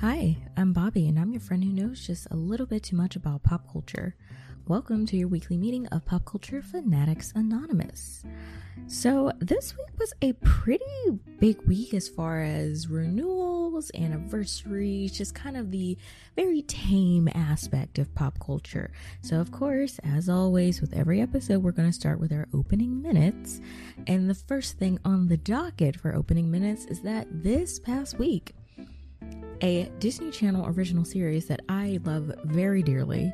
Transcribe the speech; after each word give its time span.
Hi, 0.00 0.38
I'm 0.56 0.72
Bobbi, 0.72 1.10
and 1.10 1.18
I'm 1.18 1.30
your 1.30 1.42
friend 1.42 1.62
who 1.62 1.74
knows 1.74 2.06
just 2.06 2.26
a 2.30 2.34
little 2.34 2.64
bit 2.64 2.84
too 2.84 2.96
much 2.96 3.16
about 3.16 3.42
pop 3.42 3.70
culture. 3.70 4.16
Welcome 4.66 5.04
to 5.04 5.16
your 5.18 5.28
weekly 5.28 5.58
meeting 5.58 5.86
of 5.88 6.06
Pop 6.06 6.24
Culture 6.24 6.62
Fanatics 6.62 7.34
Anonymous. 7.36 8.24
So, 8.86 9.30
this 9.40 9.76
week 9.76 9.90
was 9.98 10.14
a 10.22 10.32
pretty 10.42 10.84
big 11.38 11.60
week 11.66 11.92
as 11.92 12.08
far 12.08 12.40
as 12.40 12.88
renewals, 12.88 13.90
anniversaries, 13.94 15.12
just 15.12 15.34
kind 15.34 15.58
of 15.58 15.70
the 15.70 15.98
very 16.34 16.62
tame 16.62 17.28
aspect 17.34 17.98
of 17.98 18.14
pop 18.14 18.38
culture. 18.40 18.92
So, 19.20 19.38
of 19.38 19.52
course, 19.52 20.00
as 20.02 20.30
always, 20.30 20.80
with 20.80 20.94
every 20.94 21.20
episode, 21.20 21.62
we're 21.62 21.72
going 21.72 21.90
to 21.90 21.92
start 21.92 22.20
with 22.20 22.32
our 22.32 22.48
opening 22.54 23.02
minutes. 23.02 23.60
And 24.06 24.30
the 24.30 24.34
first 24.34 24.78
thing 24.78 24.98
on 25.04 25.28
the 25.28 25.36
docket 25.36 26.00
for 26.00 26.14
opening 26.14 26.50
minutes 26.50 26.86
is 26.86 27.02
that 27.02 27.26
this 27.42 27.78
past 27.78 28.18
week, 28.18 28.54
a 29.62 29.90
Disney 29.98 30.30
Channel 30.30 30.66
original 30.68 31.04
series 31.04 31.46
that 31.46 31.60
I 31.68 31.98
love 32.04 32.32
very 32.44 32.82
dearly, 32.82 33.32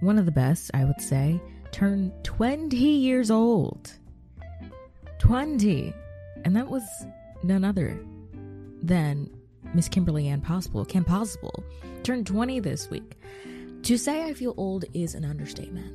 one 0.00 0.18
of 0.18 0.26
the 0.26 0.32
best, 0.32 0.70
I 0.74 0.84
would 0.84 1.00
say, 1.00 1.40
turned 1.72 2.12
20 2.24 2.76
years 2.76 3.30
old. 3.30 3.92
20. 5.18 5.92
And 6.44 6.56
that 6.56 6.68
was 6.68 6.82
none 7.42 7.64
other 7.64 7.98
than 8.82 9.30
Miss 9.74 9.88
Kimberly 9.88 10.28
Ann 10.28 10.40
Possible, 10.40 10.84
Kim 10.84 11.04
Possible, 11.04 11.62
turned 12.02 12.26
20 12.26 12.60
this 12.60 12.88
week. 12.90 13.18
To 13.82 13.96
say 13.96 14.24
I 14.24 14.34
feel 14.34 14.54
old 14.56 14.84
is 14.94 15.14
an 15.14 15.24
understatement. 15.24 15.94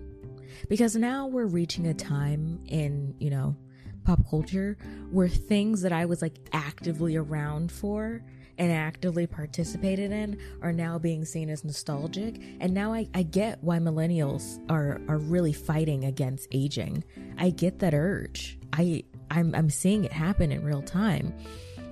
Because 0.70 0.96
now 0.96 1.28
we're 1.28 1.46
reaching 1.46 1.88
a 1.88 1.94
time 1.94 2.60
in, 2.68 3.16
you 3.20 3.30
know, 3.30 3.56
pop 4.04 4.28
culture 4.30 4.78
where 5.12 5.28
things 5.28 5.82
that 5.82 5.92
I 5.92 6.06
was 6.06 6.22
like 6.22 6.38
actively 6.54 7.16
around 7.16 7.72
for 7.72 8.24
and 8.58 8.72
actively 8.72 9.28
participated 9.28 10.12
in 10.12 10.38
are 10.62 10.72
now 10.72 10.98
being 10.98 11.26
seen 11.26 11.50
as 11.50 11.64
nostalgic. 11.64 12.42
And 12.60 12.74
now 12.74 12.94
I, 12.94 13.08
I 13.14 13.24
get 13.24 13.64
why 13.64 13.80
millennials 13.80 14.60
are 14.70 15.02
are 15.08 15.18
really 15.18 15.54
fighting 15.54 16.06
against 16.06 16.48
aging. 16.52 17.04
I 17.38 17.50
get 17.50 17.80
that 17.80 17.94
urge. 17.94 18.58
I 18.74 19.04
I'm 19.32 19.54
I'm 19.56 19.70
seeing 19.70 20.06
it 20.06 20.12
happen 20.12 20.52
in 20.52 20.64
real 20.64 20.82
time. 20.82 21.34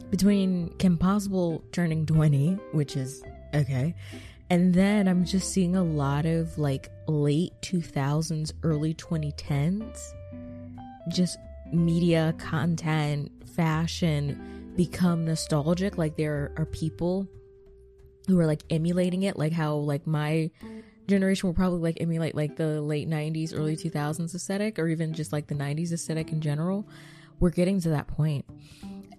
Between 0.10 0.70
Kim 0.78 0.98
Possible 0.98 1.64
turning 1.72 2.06
20, 2.06 2.54
which 2.72 2.96
is 2.96 3.24
okay, 3.56 3.96
and 4.50 4.74
then 4.74 5.08
I'm 5.08 5.26
just 5.26 5.52
seeing 5.52 5.76
a 5.76 5.84
lot 5.84 6.26
of 6.26 6.58
like 6.60 6.92
late 7.08 7.54
2000s, 7.62 8.52
early 8.62 8.94
2010s, 8.94 10.14
just 11.10 11.40
media 11.72 12.36
content, 12.38 13.32
fashion 13.56 14.63
become 14.76 15.26
nostalgic. 15.26 15.98
Like 15.98 16.18
there 16.18 16.52
are 16.58 16.66
people 16.66 17.28
who 18.28 18.40
are 18.40 18.46
like 18.46 18.64
emulating 18.70 19.24
it, 19.24 19.38
like 19.38 19.52
how 19.52 19.76
like 19.76 20.08
my 20.08 20.50
generation 21.08 21.48
will 21.48 21.54
probably 21.54 21.80
like 21.80 21.98
emulate 22.00 22.36
like 22.36 22.56
the 22.56 22.82
late 22.82 23.10
90s, 23.10 23.54
early 23.54 23.76
2000s 23.76 24.34
aesthetic, 24.34 24.80
or 24.80 24.88
even 24.88 25.14
just 25.14 25.34
like 25.34 25.48
the 25.48 25.56
90s 25.56 25.92
aesthetic 25.92 26.32
in 26.32 26.42
general. 26.42 26.88
We're 27.40 27.50
getting 27.50 27.82
to 27.82 27.90
that. 27.90 28.10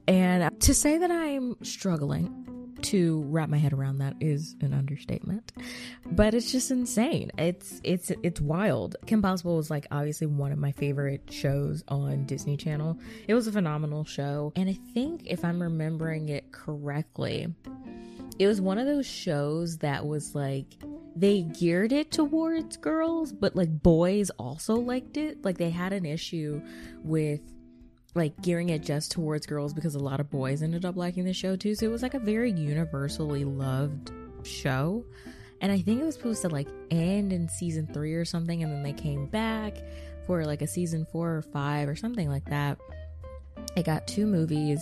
And 0.08 0.60
to 0.60 0.74
say 0.74 0.98
that 0.98 1.10
I'm 1.10 1.56
struggling 1.62 2.53
to 2.84 3.22
wrap 3.28 3.48
my 3.48 3.56
head 3.56 3.72
around 3.72 3.98
that 3.98 4.14
is 4.20 4.56
an 4.60 4.72
understatement. 4.74 5.52
But 6.06 6.34
it's 6.34 6.52
just 6.52 6.70
insane. 6.70 7.30
It's 7.38 7.80
it's 7.82 8.12
it's 8.22 8.40
wild. 8.40 8.96
Kim 9.06 9.22
Possible 9.22 9.56
was 9.56 9.70
like 9.70 9.86
obviously 9.90 10.26
one 10.26 10.52
of 10.52 10.58
my 10.58 10.72
favorite 10.72 11.22
shows 11.30 11.82
on 11.88 12.26
Disney 12.26 12.56
Channel. 12.56 12.98
It 13.26 13.34
was 13.34 13.46
a 13.46 13.52
phenomenal 13.52 14.04
show, 14.04 14.52
and 14.56 14.68
I 14.68 14.78
think 14.92 15.22
if 15.26 15.44
I'm 15.44 15.60
remembering 15.60 16.28
it 16.28 16.52
correctly, 16.52 17.52
it 18.38 18.46
was 18.46 18.60
one 18.60 18.78
of 18.78 18.86
those 18.86 19.06
shows 19.06 19.78
that 19.78 20.06
was 20.06 20.34
like 20.34 20.66
they 21.16 21.42
geared 21.42 21.92
it 21.92 22.10
towards 22.10 22.76
girls, 22.76 23.32
but 23.32 23.54
like 23.54 23.82
boys 23.82 24.30
also 24.30 24.74
liked 24.74 25.16
it. 25.16 25.44
Like 25.44 25.58
they 25.58 25.70
had 25.70 25.92
an 25.92 26.04
issue 26.04 26.60
with 27.02 27.40
like 28.14 28.40
gearing 28.40 28.68
it 28.68 28.82
just 28.82 29.12
towards 29.12 29.46
girls 29.46 29.74
because 29.74 29.94
a 29.94 30.00
lot 30.00 30.20
of 30.20 30.30
boys 30.30 30.62
ended 30.62 30.84
up 30.84 30.96
liking 30.96 31.24
the 31.24 31.32
show 31.32 31.56
too. 31.56 31.74
So 31.74 31.86
it 31.86 31.90
was 31.90 32.02
like 32.02 32.14
a 32.14 32.20
very 32.20 32.52
universally 32.52 33.44
loved 33.44 34.12
show. 34.44 35.04
And 35.60 35.72
I 35.72 35.80
think 35.80 36.00
it 36.00 36.04
was 36.04 36.14
supposed 36.14 36.42
to 36.42 36.48
like 36.48 36.68
end 36.90 37.32
in 37.32 37.48
season 37.48 37.88
three 37.92 38.14
or 38.14 38.24
something, 38.24 38.62
and 38.62 38.72
then 38.72 38.82
they 38.82 38.92
came 38.92 39.26
back 39.26 39.76
for 40.26 40.44
like 40.44 40.62
a 40.62 40.66
season 40.66 41.06
four 41.10 41.36
or 41.36 41.42
five 41.42 41.88
or 41.88 41.96
something 41.96 42.28
like 42.28 42.44
that. 42.50 42.78
It 43.76 43.84
got 43.84 44.06
two 44.06 44.26
movies. 44.26 44.80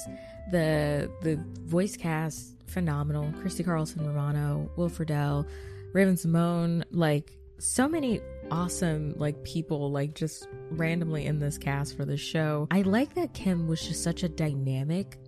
The 0.50 1.10
the 1.22 1.42
voice 1.64 1.96
cast 1.96 2.56
phenomenal. 2.66 3.32
Christy 3.40 3.62
Carlson 3.62 4.06
Romano, 4.06 4.70
Will 4.76 4.90
Friedle, 4.90 5.46
Raven-Symoné, 5.92 6.84
like 6.90 7.32
so 7.58 7.88
many 7.88 8.20
awesome 8.52 9.14
like 9.16 9.42
people 9.44 9.90
like 9.90 10.14
just 10.14 10.46
randomly 10.70 11.24
in 11.24 11.38
this 11.38 11.56
cast 11.56 11.96
for 11.96 12.04
the 12.04 12.16
show. 12.16 12.68
I 12.70 12.82
like 12.82 13.14
that 13.14 13.32
Kim 13.32 13.66
was 13.66 13.86
just 13.86 14.02
such 14.02 14.22
a 14.22 14.28
dynamic 14.28 15.18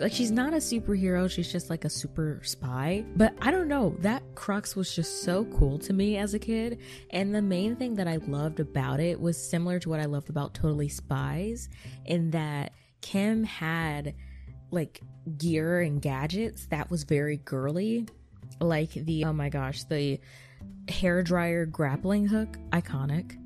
like 0.00 0.12
she's 0.12 0.30
not 0.30 0.52
a 0.52 0.56
superhero 0.56 1.30
she's 1.30 1.50
just 1.52 1.70
like 1.70 1.84
a 1.84 1.88
super 1.88 2.40
spy 2.42 3.04
but 3.14 3.32
i 3.40 3.50
don't 3.50 3.68
know 3.68 3.94
that 4.00 4.22
crux 4.34 4.74
was 4.74 4.92
just 4.94 5.22
so 5.22 5.44
cool 5.56 5.78
to 5.78 5.92
me 5.92 6.16
as 6.16 6.34
a 6.34 6.38
kid 6.38 6.80
and 7.10 7.32
the 7.34 7.40
main 7.40 7.76
thing 7.76 7.94
that 7.94 8.08
i 8.08 8.16
loved 8.26 8.58
about 8.58 8.98
it 8.98 9.20
was 9.20 9.40
similar 9.40 9.78
to 9.78 9.88
what 9.88 10.00
i 10.00 10.04
loved 10.04 10.30
about 10.30 10.52
totally 10.52 10.88
spies 10.88 11.68
in 12.06 12.30
that 12.32 12.72
kim 13.02 13.44
had 13.44 14.14
like 14.72 15.00
gear 15.38 15.80
and 15.80 16.02
gadgets 16.02 16.66
that 16.66 16.90
was 16.90 17.04
very 17.04 17.36
girly 17.36 18.06
like 18.60 18.92
the 18.92 19.24
oh 19.24 19.32
my 19.32 19.48
gosh 19.48 19.84
the 19.84 20.18
hair 20.88 21.22
dryer 21.22 21.66
grappling 21.66 22.26
hook 22.26 22.58
iconic. 22.70 23.38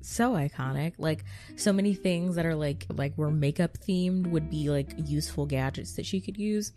So 0.00 0.32
iconic. 0.32 0.94
Like 0.98 1.24
so 1.56 1.72
many 1.72 1.94
things 1.94 2.36
that 2.36 2.46
are 2.46 2.54
like 2.54 2.86
like 2.92 3.16
were 3.16 3.30
makeup 3.30 3.78
themed 3.78 4.28
would 4.28 4.50
be 4.50 4.70
like 4.70 4.92
useful 5.06 5.46
gadgets 5.46 5.94
that 5.94 6.06
she 6.06 6.20
could 6.20 6.36
use 6.36 6.72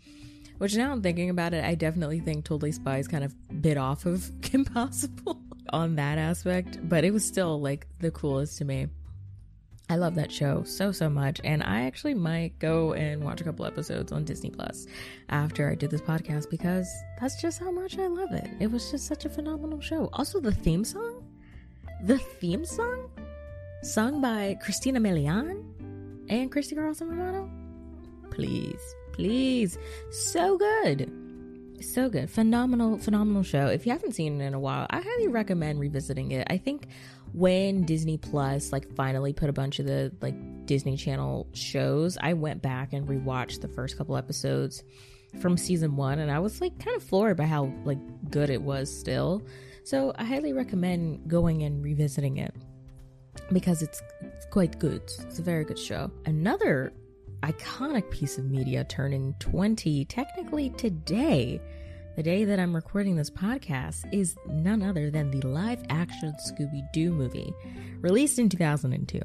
which 0.58 0.76
now 0.76 0.92
i'm 0.92 1.00
thinking 1.00 1.30
about 1.30 1.54
it 1.54 1.64
i 1.64 1.74
definitely 1.74 2.20
think 2.20 2.44
totally 2.44 2.72
spies 2.72 3.08
kind 3.08 3.24
of 3.24 3.34
bit 3.62 3.78
off 3.78 4.04
of 4.04 4.30
kim 4.42 4.64
possible 4.64 5.40
on 5.72 5.96
that 5.96 6.18
aspect 6.18 6.78
but 6.88 7.04
it 7.04 7.12
was 7.12 7.24
still 7.24 7.60
like 7.60 7.86
the 8.00 8.10
coolest 8.10 8.58
to 8.58 8.64
me 8.64 8.88
I 9.90 9.96
love 9.96 10.14
that 10.16 10.30
show 10.30 10.64
so 10.64 10.92
so 10.92 11.08
much 11.08 11.40
and 11.44 11.62
I 11.62 11.82
actually 11.82 12.12
might 12.12 12.58
go 12.58 12.92
and 12.92 13.24
watch 13.24 13.40
a 13.40 13.44
couple 13.44 13.64
episodes 13.64 14.12
on 14.12 14.24
Disney 14.24 14.50
Plus 14.50 14.86
after 15.30 15.70
I 15.70 15.74
did 15.74 15.90
this 15.90 16.02
podcast 16.02 16.50
because 16.50 16.86
that's 17.18 17.40
just 17.40 17.58
how 17.58 17.70
much 17.70 17.98
I 17.98 18.06
love 18.06 18.32
it. 18.32 18.50
It 18.60 18.70
was 18.70 18.90
just 18.90 19.06
such 19.06 19.24
a 19.24 19.30
phenomenal 19.30 19.80
show. 19.80 20.10
Also 20.12 20.40
the 20.40 20.52
theme 20.52 20.84
song, 20.84 21.24
the 22.04 22.18
theme 22.18 22.66
song 22.66 23.10
sung 23.82 24.20
by 24.20 24.58
Christina 24.62 25.00
Milian 25.00 25.64
and 26.28 26.52
Christy 26.52 26.74
Carlson 26.74 27.08
Romano. 27.08 27.50
Please, 28.30 28.94
please. 29.12 29.78
So 30.10 30.58
good. 30.58 31.10
So 31.80 32.08
good. 32.08 32.28
Phenomenal, 32.28 32.98
phenomenal 32.98 33.42
show. 33.42 33.66
If 33.68 33.86
you 33.86 33.92
haven't 33.92 34.12
seen 34.12 34.40
it 34.40 34.44
in 34.44 34.54
a 34.54 34.60
while, 34.60 34.86
I 34.90 35.00
highly 35.00 35.28
recommend 35.28 35.80
revisiting 35.80 36.32
it. 36.32 36.46
I 36.50 36.58
think 36.58 36.88
when 37.32 37.82
Disney 37.84 38.16
Plus 38.16 38.72
like 38.72 38.94
finally 38.94 39.32
put 39.32 39.48
a 39.48 39.52
bunch 39.52 39.78
of 39.78 39.86
the 39.86 40.12
like 40.20 40.34
Disney 40.66 40.96
Channel 40.96 41.48
shows. 41.52 42.16
I 42.20 42.34
went 42.34 42.62
back 42.62 42.92
and 42.92 43.08
rewatched 43.08 43.60
the 43.60 43.68
first 43.68 43.96
couple 43.98 44.16
episodes 44.16 44.84
from 45.40 45.56
season 45.56 45.96
one, 45.96 46.18
and 46.20 46.30
I 46.30 46.38
was 46.38 46.60
like 46.60 46.78
kind 46.78 46.96
of 46.96 47.02
floored 47.02 47.36
by 47.36 47.44
how 47.44 47.72
like 47.84 47.98
good 48.30 48.50
it 48.50 48.62
was 48.62 48.94
still. 48.94 49.42
So 49.84 50.12
I 50.16 50.24
highly 50.24 50.52
recommend 50.52 51.28
going 51.28 51.62
and 51.62 51.82
revisiting 51.82 52.36
it 52.36 52.54
because 53.52 53.82
it's, 53.82 54.02
it's 54.20 54.46
quite 54.46 54.78
good. 54.78 55.02
It's 55.02 55.38
a 55.38 55.42
very 55.42 55.64
good 55.64 55.78
show. 55.78 56.10
Another 56.26 56.92
iconic 57.42 58.10
piece 58.10 58.36
of 58.36 58.44
media 58.44 58.84
turning 58.84 59.34
20 59.38 60.04
technically 60.06 60.70
today 60.70 61.60
the 62.18 62.24
day 62.24 62.42
that 62.42 62.58
I'm 62.58 62.74
recording 62.74 63.14
this 63.14 63.30
podcast 63.30 64.12
is 64.12 64.36
none 64.44 64.82
other 64.82 65.08
than 65.08 65.30
the 65.30 65.40
live 65.46 65.84
action 65.88 66.34
Scooby 66.50 66.82
Doo 66.92 67.12
movie, 67.12 67.54
released 68.00 68.40
in 68.40 68.48
2002, 68.48 69.20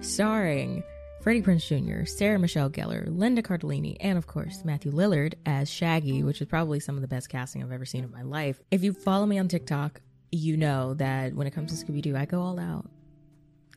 starring 0.00 0.82
Freddie 1.22 1.42
Prinze 1.42 1.64
Jr., 1.64 2.06
Sarah 2.06 2.40
Michelle 2.40 2.68
Gellar, 2.68 3.06
Linda 3.06 3.40
Cardellini, 3.40 3.96
and 4.00 4.18
of 4.18 4.26
course 4.26 4.64
Matthew 4.64 4.90
Lillard 4.90 5.34
as 5.46 5.70
Shaggy, 5.70 6.24
which 6.24 6.40
is 6.40 6.48
probably 6.48 6.80
some 6.80 6.96
of 6.96 7.02
the 7.02 7.06
best 7.06 7.28
casting 7.28 7.62
I've 7.62 7.70
ever 7.70 7.84
seen 7.84 8.02
in 8.02 8.10
my 8.10 8.22
life. 8.22 8.60
If 8.72 8.82
you 8.82 8.94
follow 8.94 9.26
me 9.26 9.38
on 9.38 9.46
TikTok, 9.46 10.00
you 10.32 10.56
know 10.56 10.94
that 10.94 11.34
when 11.34 11.46
it 11.46 11.52
comes 11.52 11.70
to 11.70 11.86
Scooby 11.86 12.02
Doo, 12.02 12.16
I 12.16 12.24
go 12.24 12.40
all 12.40 12.58
out. 12.58 12.90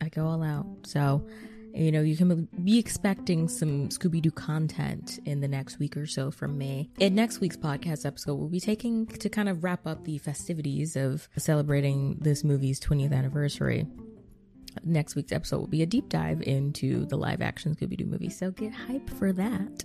I 0.00 0.08
go 0.08 0.26
all 0.26 0.42
out. 0.42 0.66
So 0.82 1.24
you 1.78 1.92
know, 1.92 2.00
you 2.00 2.16
can 2.16 2.48
be 2.64 2.78
expecting 2.78 3.48
some 3.48 3.88
Scooby 3.88 4.20
Doo 4.20 4.30
content 4.30 5.20
in 5.24 5.40
the 5.40 5.48
next 5.48 5.78
week 5.78 5.96
or 5.96 6.06
so 6.06 6.30
from 6.30 6.58
me. 6.58 6.90
In 6.98 7.14
next 7.14 7.40
week's 7.40 7.56
podcast 7.56 8.04
episode, 8.04 8.34
we'll 8.34 8.48
be 8.48 8.60
taking 8.60 9.06
to 9.06 9.28
kind 9.28 9.48
of 9.48 9.62
wrap 9.62 9.86
up 9.86 10.04
the 10.04 10.18
festivities 10.18 10.96
of 10.96 11.28
celebrating 11.36 12.18
this 12.20 12.42
movie's 12.42 12.80
20th 12.80 13.12
anniversary. 13.12 13.86
Next 14.84 15.14
week's 15.14 15.32
episode 15.32 15.58
will 15.58 15.66
be 15.68 15.82
a 15.82 15.86
deep 15.86 16.08
dive 16.08 16.42
into 16.42 17.06
the 17.06 17.16
live 17.16 17.40
action 17.40 17.74
Scooby 17.74 17.96
Doo 17.96 18.06
movie, 18.06 18.30
so 18.30 18.50
get 18.50 18.72
hype 18.72 19.08
for 19.10 19.32
that. 19.32 19.84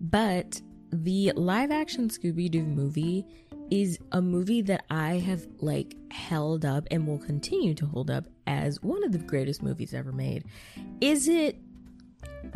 But 0.00 0.60
the 0.92 1.32
live 1.36 1.70
action 1.70 2.08
Scooby 2.08 2.50
Doo 2.50 2.64
movie 2.64 3.24
is 3.70 3.98
a 4.10 4.20
movie 4.20 4.62
that 4.62 4.84
I 4.90 5.18
have 5.18 5.46
like 5.60 5.94
held 6.10 6.64
up 6.64 6.88
and 6.90 7.06
will 7.06 7.18
continue 7.18 7.74
to 7.74 7.86
hold 7.86 8.10
up 8.10 8.24
as 8.50 8.82
one 8.82 9.04
of 9.04 9.12
the 9.12 9.18
greatest 9.18 9.62
movies 9.62 9.94
ever 9.94 10.10
made. 10.10 10.44
Is 11.00 11.28
it 11.28 11.56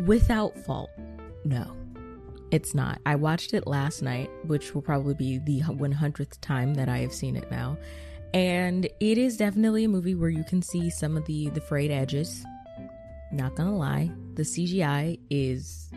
without 0.05 0.57
fault? 0.65 0.89
No. 1.45 1.71
It's 2.51 2.75
not. 2.75 2.99
I 3.05 3.15
watched 3.15 3.53
it 3.53 3.65
last 3.65 4.01
night, 4.01 4.29
which 4.45 4.75
will 4.75 4.81
probably 4.81 5.13
be 5.13 5.39
the 5.39 5.61
100th 5.61 6.39
time 6.41 6.73
that 6.75 6.89
I 6.89 6.99
have 6.99 7.13
seen 7.13 7.35
it 7.35 7.49
now. 7.49 7.77
And 8.33 8.85
it 8.99 9.17
is 9.17 9.37
definitely 9.37 9.85
a 9.85 9.89
movie 9.89 10.15
where 10.15 10.29
you 10.29 10.43
can 10.43 10.61
see 10.61 10.89
some 10.89 11.15
of 11.15 11.25
the 11.25 11.49
the 11.51 11.61
frayed 11.61 11.91
edges. 11.91 12.45
Not 13.31 13.55
gonna 13.55 13.75
lie, 13.75 14.11
the 14.33 14.43
CGI 14.43 15.17
is 15.29 15.89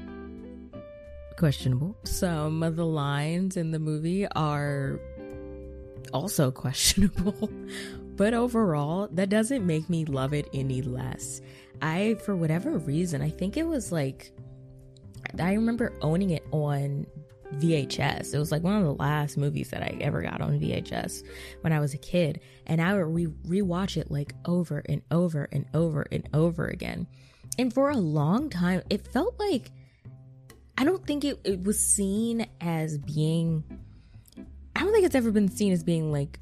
questionable. 1.37 1.97
Some 2.05 2.63
of 2.63 2.77
the 2.77 2.87
lines 2.87 3.57
in 3.57 3.73
the 3.73 3.81
movie 3.81 4.27
are 4.29 5.01
also 6.13 6.51
questionable. 6.65 7.51
But 8.19 8.35
overall, 8.35 9.09
that 9.13 9.29
doesn't 9.29 9.65
make 9.65 9.89
me 9.89 10.05
love 10.05 10.35
it 10.35 10.49
any 10.53 10.83
less. 10.83 11.41
I, 11.81 12.17
for 12.25 12.35
whatever 12.35 12.77
reason, 12.79 13.23
I 13.23 13.31
think 13.31 13.57
it 13.57 13.63
was 13.63 13.93
like, 13.93 14.33
I 15.39 15.53
remember 15.55 15.93
owning 16.03 16.31
it 16.31 16.45
on 16.51 17.07
VHS. 17.55 18.35
It 18.35 18.39
was 18.39 18.51
like 18.51 18.65
one 18.65 18.75
of 18.75 18.83
the 18.83 18.95
last 18.95 19.37
movies 19.37 19.71
that 19.71 19.85
I 19.85 19.97
ever 20.01 20.21
got 20.21 20.41
on 20.41 20.59
VHS 20.59 21.23
when 21.61 21.73
I 21.73 21.79
was 21.79 21.95
a 21.95 21.99
kid. 21.99 22.41
And 22.67 22.83
I 22.83 22.93
would 22.95 23.15
re- 23.15 23.63
rewatch 23.63 23.97
it 23.97 24.11
like 24.11 24.35
over 24.45 24.83
and 24.89 25.01
over 25.13 25.49
and 25.53 25.65
over 25.73 26.05
and 26.11 26.29
over 26.35 26.67
again. 26.67 27.07
And 27.57 27.73
for 27.73 27.91
a 27.91 27.97
long 27.97 28.51
time, 28.51 28.83
it 28.91 29.07
felt 29.07 29.39
like 29.39 29.71
I 30.77 30.83
don't 30.83 31.07
think 31.07 31.25
it, 31.25 31.39
it 31.45 31.63
was 31.63 31.79
seen 31.81 32.49
as 32.61 32.99
being 32.99 33.63
I 34.75 34.81
don't 34.83 34.93
think 34.93 35.07
it's 35.07 35.15
ever 35.15 35.31
been 35.31 35.49
seen 35.49 35.73
as 35.73 35.85
being 35.85 36.11
like 36.11 36.41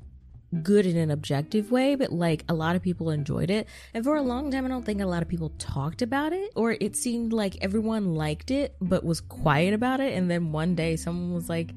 good 0.62 0.86
in 0.86 0.96
an 0.96 1.10
objective 1.10 1.70
way, 1.70 1.94
but 1.94 2.12
like 2.12 2.44
a 2.48 2.54
lot 2.54 2.76
of 2.76 2.82
people 2.82 3.10
enjoyed 3.10 3.50
it. 3.50 3.68
And 3.94 4.04
for 4.04 4.16
a 4.16 4.22
long 4.22 4.50
time, 4.50 4.64
I 4.64 4.68
don't 4.68 4.84
think 4.84 5.00
a 5.00 5.06
lot 5.06 5.22
of 5.22 5.28
people 5.28 5.50
talked 5.58 6.02
about 6.02 6.32
it, 6.32 6.52
or 6.56 6.76
it 6.80 6.96
seemed 6.96 7.32
like 7.32 7.56
everyone 7.60 8.14
liked 8.14 8.50
it 8.50 8.74
but 8.80 9.04
was 9.04 9.20
quiet 9.20 9.74
about 9.74 10.00
it. 10.00 10.14
And 10.14 10.30
then 10.30 10.52
one 10.52 10.74
day, 10.74 10.96
someone 10.96 11.34
was 11.34 11.48
like, 11.48 11.72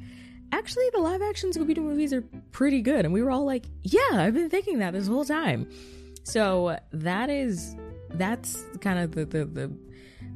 actually, 0.52 0.90
the 0.94 1.00
live 1.00 1.22
action 1.22 1.52
Scooby 1.52 1.76
Doo 1.76 1.82
movies 1.82 2.14
are 2.14 2.24
pretty 2.52 2.82
good. 2.82 3.06
And 3.06 3.14
we 3.14 3.22
were 3.22 3.32
all 3.32 3.46
like, 3.46 3.66
yeah, 3.82 4.00
I've 4.14 4.34
been 4.34 4.50
thinking 4.50 4.80
that 4.80 4.94
this 4.94 5.08
whole 5.08 5.26
time. 5.26 5.70
So 6.24 6.78
that 6.92 7.30
is, 7.30 7.76
that's 8.12 8.64
kind 8.82 9.00
of 9.00 9.12
the, 9.14 9.26
the, 9.26 9.46
the, 9.46 9.72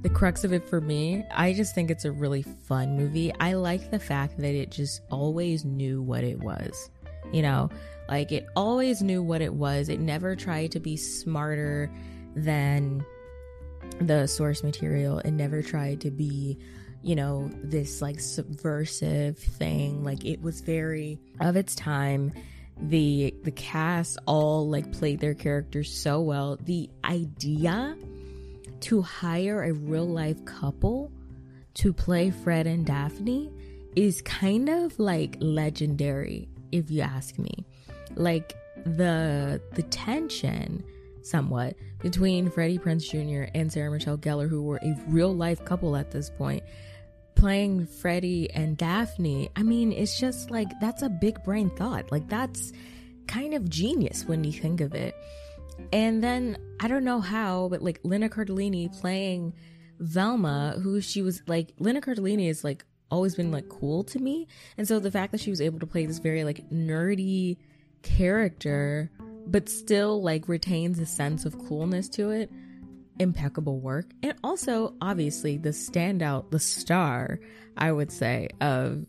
the 0.02 0.10
crux 0.10 0.44
of 0.44 0.52
it 0.52 0.68
for 0.68 0.82
me, 0.82 1.24
I 1.32 1.54
just 1.54 1.74
think 1.74 1.90
it's 1.90 2.06
a 2.06 2.12
really 2.12 2.42
fun 2.42 2.98
movie. 2.98 3.34
I 3.40 3.54
like 3.54 3.90
the 3.90 4.00
fact 4.00 4.38
that 4.38 4.54
it 4.54 4.70
just 4.70 5.02
always 5.10 5.64
knew 5.64 6.02
what 6.02 6.24
it 6.24 6.40
was. 6.40 6.90
You 7.32 7.42
know, 7.42 7.70
like 8.14 8.32
it 8.32 8.48
always 8.56 9.02
knew 9.02 9.24
what 9.24 9.42
it 9.42 9.56
was. 9.56 9.90
It 9.90 10.00
never 10.00 10.36
tried 10.36 10.72
to 10.74 10.80
be 10.80 10.98
smarter 10.98 11.92
than 12.36 13.04
the 14.00 14.28
source 14.28 14.62
material. 14.62 15.18
It 15.18 15.32
never 15.32 15.64
tried 15.64 16.02
to 16.02 16.12
be, 16.12 16.60
you 17.02 17.16
know, 17.16 17.50
this 17.64 18.04
like 18.04 18.20
subversive 18.20 19.40
thing. 19.40 20.04
Like 20.04 20.26
it 20.26 20.44
was 20.44 20.62
very 20.62 21.20
of 21.42 21.56
its 21.56 21.74
time. 21.74 22.34
The 22.80 23.34
the 23.44 23.52
cast 23.52 24.20
all 24.28 24.70
like 24.70 24.92
played 24.94 25.20
their 25.20 25.34
characters 25.34 25.92
so 25.92 26.22
well. 26.22 26.60
The 26.62 26.92
idea 27.04 27.98
to 28.82 29.02
hire 29.02 29.64
a 29.64 29.74
real 29.74 30.08
life 30.08 30.46
couple 30.46 31.12
to 31.76 31.92
play 31.94 32.30
Fred 32.30 32.68
and 32.68 32.86
Daphne 32.86 33.52
is 33.96 34.22
kind 34.22 34.70
of 34.70 35.00
like 35.00 35.36
legendary 35.40 36.48
if 36.72 36.92
you 36.92 37.02
ask 37.02 37.40
me. 37.40 37.66
Like 38.16 38.56
the 38.86 39.62
the 39.74 39.84
tension 39.84 40.84
somewhat 41.22 41.76
between 42.02 42.50
Freddie 42.50 42.78
Prinze 42.78 43.10
Jr. 43.10 43.50
and 43.56 43.72
Sarah 43.72 43.90
Michelle 43.90 44.18
Gellar 44.18 44.50
who 44.50 44.62
were 44.62 44.80
a 44.84 44.96
real 45.08 45.34
life 45.34 45.64
couple 45.64 45.96
at 45.96 46.12
this 46.12 46.30
point 46.30 46.64
playing 47.36 47.86
Freddie 47.86 48.50
and 48.52 48.78
Daphne. 48.78 49.50
I 49.56 49.64
mean, 49.64 49.92
it's 49.92 50.20
just 50.20 50.52
like 50.52 50.68
that's 50.80 51.02
a 51.02 51.10
big 51.10 51.44
brain 51.44 51.70
thought. 51.72 52.12
Like 52.12 52.28
that's 52.28 52.72
kind 53.28 53.54
of 53.54 53.70
genius 53.70 54.26
when 54.26 54.44
you 54.44 54.52
think 54.52 54.82
of 54.82 54.94
it. 54.94 55.16
And 55.92 56.24
then 56.24 56.58
I 56.80 56.88
don't 56.88 57.04
know 57.04 57.20
how, 57.20 57.68
but 57.70 57.82
like 57.82 58.00
Linda 58.04 58.30
Cardellini 58.30 58.98
playing 59.00 59.54
Velma, 60.00 60.80
who 60.82 61.02
she 61.02 61.22
was 61.22 61.42
like, 61.48 61.74
Linda 61.80 62.02
Cardellini 62.02 62.50
is 62.50 62.64
like 62.64 62.86
always 63.10 63.36
been 63.36 63.52
like 63.52 63.70
cool 63.70 64.04
to 64.06 64.20
me. 64.20 64.48
And 64.78 64.88
so 64.88 65.00
the 65.00 65.12
fact 65.12 65.32
that 65.32 65.42
she 65.42 65.50
was 65.50 65.62
able 65.62 65.80
to 65.80 65.88
play 65.88 66.06
this 66.06 66.20
very 66.20 66.44
like 66.44 66.70
nerdy 66.70 67.58
character, 68.04 69.10
but 69.48 69.68
still 69.70 70.22
like 70.22 70.48
retains 70.48 71.00
a 71.00 71.06
sense 71.06 71.46
of 71.46 71.58
coolness 71.68 72.08
to 72.10 72.30
it, 72.30 72.52
impeccable 73.20 73.80
work. 73.80 74.12
And 74.22 74.36
also, 74.44 74.94
obviously, 75.02 75.58
the 75.58 75.70
standout, 75.70 76.52
the 76.52 76.60
star, 76.60 77.40
I 77.76 77.92
would 77.92 78.12
say, 78.12 78.50
of 78.62 79.06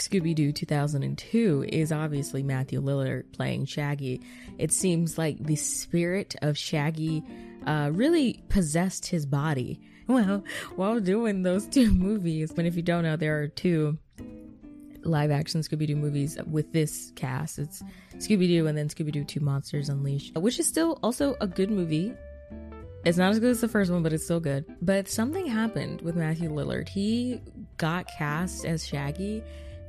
Scooby 0.00 0.34
Doo 0.34 0.52
2002 0.52 1.66
is 1.68 1.92
obviously 1.92 2.42
Matthew 2.42 2.80
Lillard 2.80 3.32
playing 3.32 3.66
Shaggy. 3.66 4.22
It 4.58 4.72
seems 4.72 5.18
like 5.18 5.38
the 5.44 5.56
spirit 5.56 6.34
of 6.42 6.56
Shaggy 6.56 7.22
uh, 7.66 7.90
really 7.92 8.42
possessed 8.48 9.06
his 9.06 9.26
body. 9.26 9.80
Well, 10.10 10.42
while 10.74 10.98
doing 10.98 11.44
those 11.44 11.68
two 11.68 11.88
movies, 11.94 12.50
but 12.52 12.66
if 12.66 12.74
you 12.74 12.82
don't 12.82 13.04
know, 13.04 13.14
there 13.14 13.40
are 13.42 13.46
two 13.46 13.96
live 15.02 15.30
action 15.30 15.60
Scooby 15.60 15.86
Doo 15.86 15.96
movies 15.96 16.38
with 16.46 16.72
this 16.72 17.12
cast. 17.16 17.58
It's 17.58 17.82
Scooby 18.16 18.48
Doo 18.48 18.66
and 18.66 18.76
then 18.76 18.88
Scooby 18.88 19.12
Doo 19.12 19.24
2 19.24 19.40
Monsters 19.40 19.88
Unleashed, 19.88 20.36
which 20.36 20.58
is 20.58 20.66
still 20.66 20.98
also 21.02 21.36
a 21.40 21.46
good 21.46 21.70
movie. 21.70 22.14
It's 23.04 23.16
not 23.16 23.30
as 23.30 23.38
good 23.38 23.50
as 23.50 23.60
the 23.60 23.68
first 23.68 23.90
one, 23.90 24.02
but 24.02 24.12
it's 24.12 24.24
still 24.24 24.40
good. 24.40 24.64
But 24.82 25.08
something 25.08 25.46
happened 25.46 26.02
with 26.02 26.16
Matthew 26.16 26.50
Lillard. 26.50 26.88
He 26.88 27.40
got 27.78 28.06
cast 28.18 28.66
as 28.66 28.86
Shaggy 28.86 29.42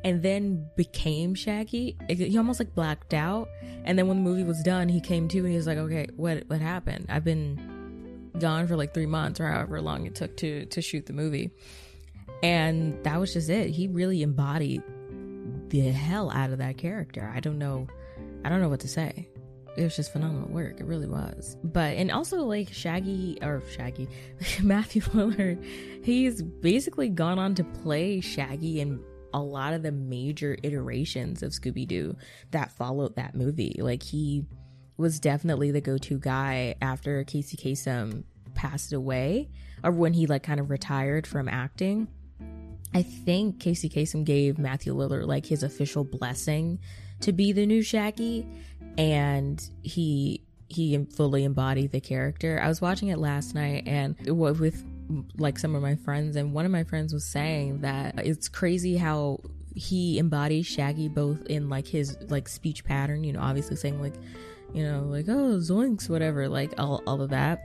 and 0.04 0.24
then 0.24 0.70
became 0.78 1.36
Shaggy. 1.36 1.98
He 2.08 2.38
almost 2.38 2.60
like 2.60 2.74
blacked 2.74 3.14
out. 3.14 3.50
And 3.84 4.00
then 4.00 4.08
when 4.08 4.18
the 4.18 4.24
movie 4.24 4.44
was 4.44 4.62
done, 4.64 4.88
he 4.88 5.02
came 5.02 5.28
to 5.28 5.40
and 5.40 5.50
he 5.50 5.58
was 5.58 5.68
like, 5.68 5.78
"Okay, 5.78 6.08
what 6.16 6.44
what 6.48 6.62
happened? 6.62 7.08
I've 7.10 7.26
been 7.26 8.32
gone 8.40 8.66
for 8.68 8.78
like 8.78 8.94
three 8.94 9.06
months 9.06 9.40
or 9.40 9.48
however 9.48 9.82
long 9.82 10.06
it 10.06 10.16
took 10.16 10.38
to 10.38 10.66
to 10.66 10.82
shoot 10.82 11.06
the 11.06 11.14
movie." 11.14 11.52
And 12.44 13.04
that 13.04 13.20
was 13.20 13.34
just 13.34 13.50
it. 13.50 13.70
He 13.70 13.88
really 13.88 14.24
embodied 14.24 14.82
the 15.72 15.80
hell 15.90 16.30
out 16.30 16.52
of 16.52 16.60
that 16.60 16.78
character. 16.78 17.32
I 17.34 17.40
don't 17.40 17.58
know. 17.58 17.88
I 18.44 18.50
don't 18.50 18.62
know 18.62 18.70
what 18.70 18.82
to 18.82 18.88
say. 18.88 19.30
It 19.78 19.84
was 19.84 19.96
just 19.96 20.12
phenomenal 20.12 20.50
work. 20.50 20.82
It 20.82 20.86
really 20.86 21.08
was. 21.08 21.56
But 21.64 21.96
and 21.96 22.12
also 22.12 22.40
like 22.40 22.72
Shaggy 22.74 23.38
or 23.42 23.64
Shaggy, 23.72 24.10
Matthew 24.62 25.02
Lillard, 25.02 25.64
he's 26.04 26.42
basically 26.42 27.08
gone 27.08 27.40
on 27.40 27.56
to 27.56 27.64
play 27.64 28.20
Shaggy 28.20 28.82
in 28.82 29.02
a 29.34 29.42
lot 29.42 29.74
of 29.74 29.82
the 29.82 29.94
major 29.94 30.58
iterations 30.62 31.42
of 31.42 31.52
Scooby 31.52 31.88
Doo 31.88 32.18
that 32.52 32.74
followed 32.74 33.16
that 33.16 33.34
movie. 33.34 33.78
Like 33.80 34.04
he 34.04 34.44
was 34.98 35.22
definitely 35.22 35.72
the 35.72 35.80
go 35.80 35.98
to 35.98 36.20
guy 36.20 36.76
after 36.82 37.24
Casey 37.24 37.56
Kasem 37.56 38.26
passed 38.56 38.92
away 38.92 39.50
or 39.86 39.92
when 39.92 40.12
he 40.12 40.28
like 40.28 40.44
kind 40.44 40.60
of 40.60 40.70
retired 40.70 41.26
from 41.26 41.48
acting, 41.48 42.10
I 42.94 43.04
think 43.04 43.60
Casey 43.60 43.90
Kasem 43.90 44.26
gave 44.26 44.58
Matthew 44.58 44.94
Lillard 44.94 45.26
like 45.26 45.46
his 45.46 45.64
official 45.64 46.04
blessing 46.04 46.80
to 47.22 47.32
be 47.32 47.52
the 47.52 47.66
new 47.66 47.82
Shaggy, 47.82 48.46
and 48.98 49.64
he 49.82 50.44
he 50.68 51.06
fully 51.06 51.44
embodied 51.44 51.92
the 51.92 52.02
character. 52.02 52.60
I 52.62 52.68
was 52.68 52.82
watching 52.82 53.10
it 53.10 53.18
last 53.18 53.56
night 53.56 53.84
and 53.86 54.16
with 54.28 54.86
like 55.38 55.60
some 55.60 55.76
of 55.76 55.82
my 55.82 55.96
friends, 55.96 56.36
and 56.36 56.54
one 56.54 56.66
of 56.66 56.72
my 56.72 56.84
friends 56.84 57.14
was 57.14 57.26
saying 57.26 57.82
that 57.82 58.26
it's 58.26 58.48
crazy 58.50 58.98
how 58.98 59.40
he 59.76 60.20
embodies 60.20 60.68
Shaggy 60.68 61.08
both 61.08 61.46
in 61.46 61.70
like 61.70 61.88
his 61.88 62.18
like 62.30 62.50
speech 62.50 62.84
pattern, 62.84 63.24
you 63.24 63.34
know, 63.34 63.42
obviously 63.42 63.76
saying 63.76 64.02
like, 64.02 64.16
you 64.74 64.84
know, 64.84 65.04
like 65.04 65.30
oh 65.30 65.58
zoinks, 65.58 66.10
whatever, 66.10 66.50
like 66.50 66.74
all 66.78 67.02
all 67.08 67.22
of 67.22 67.30
that, 67.30 67.62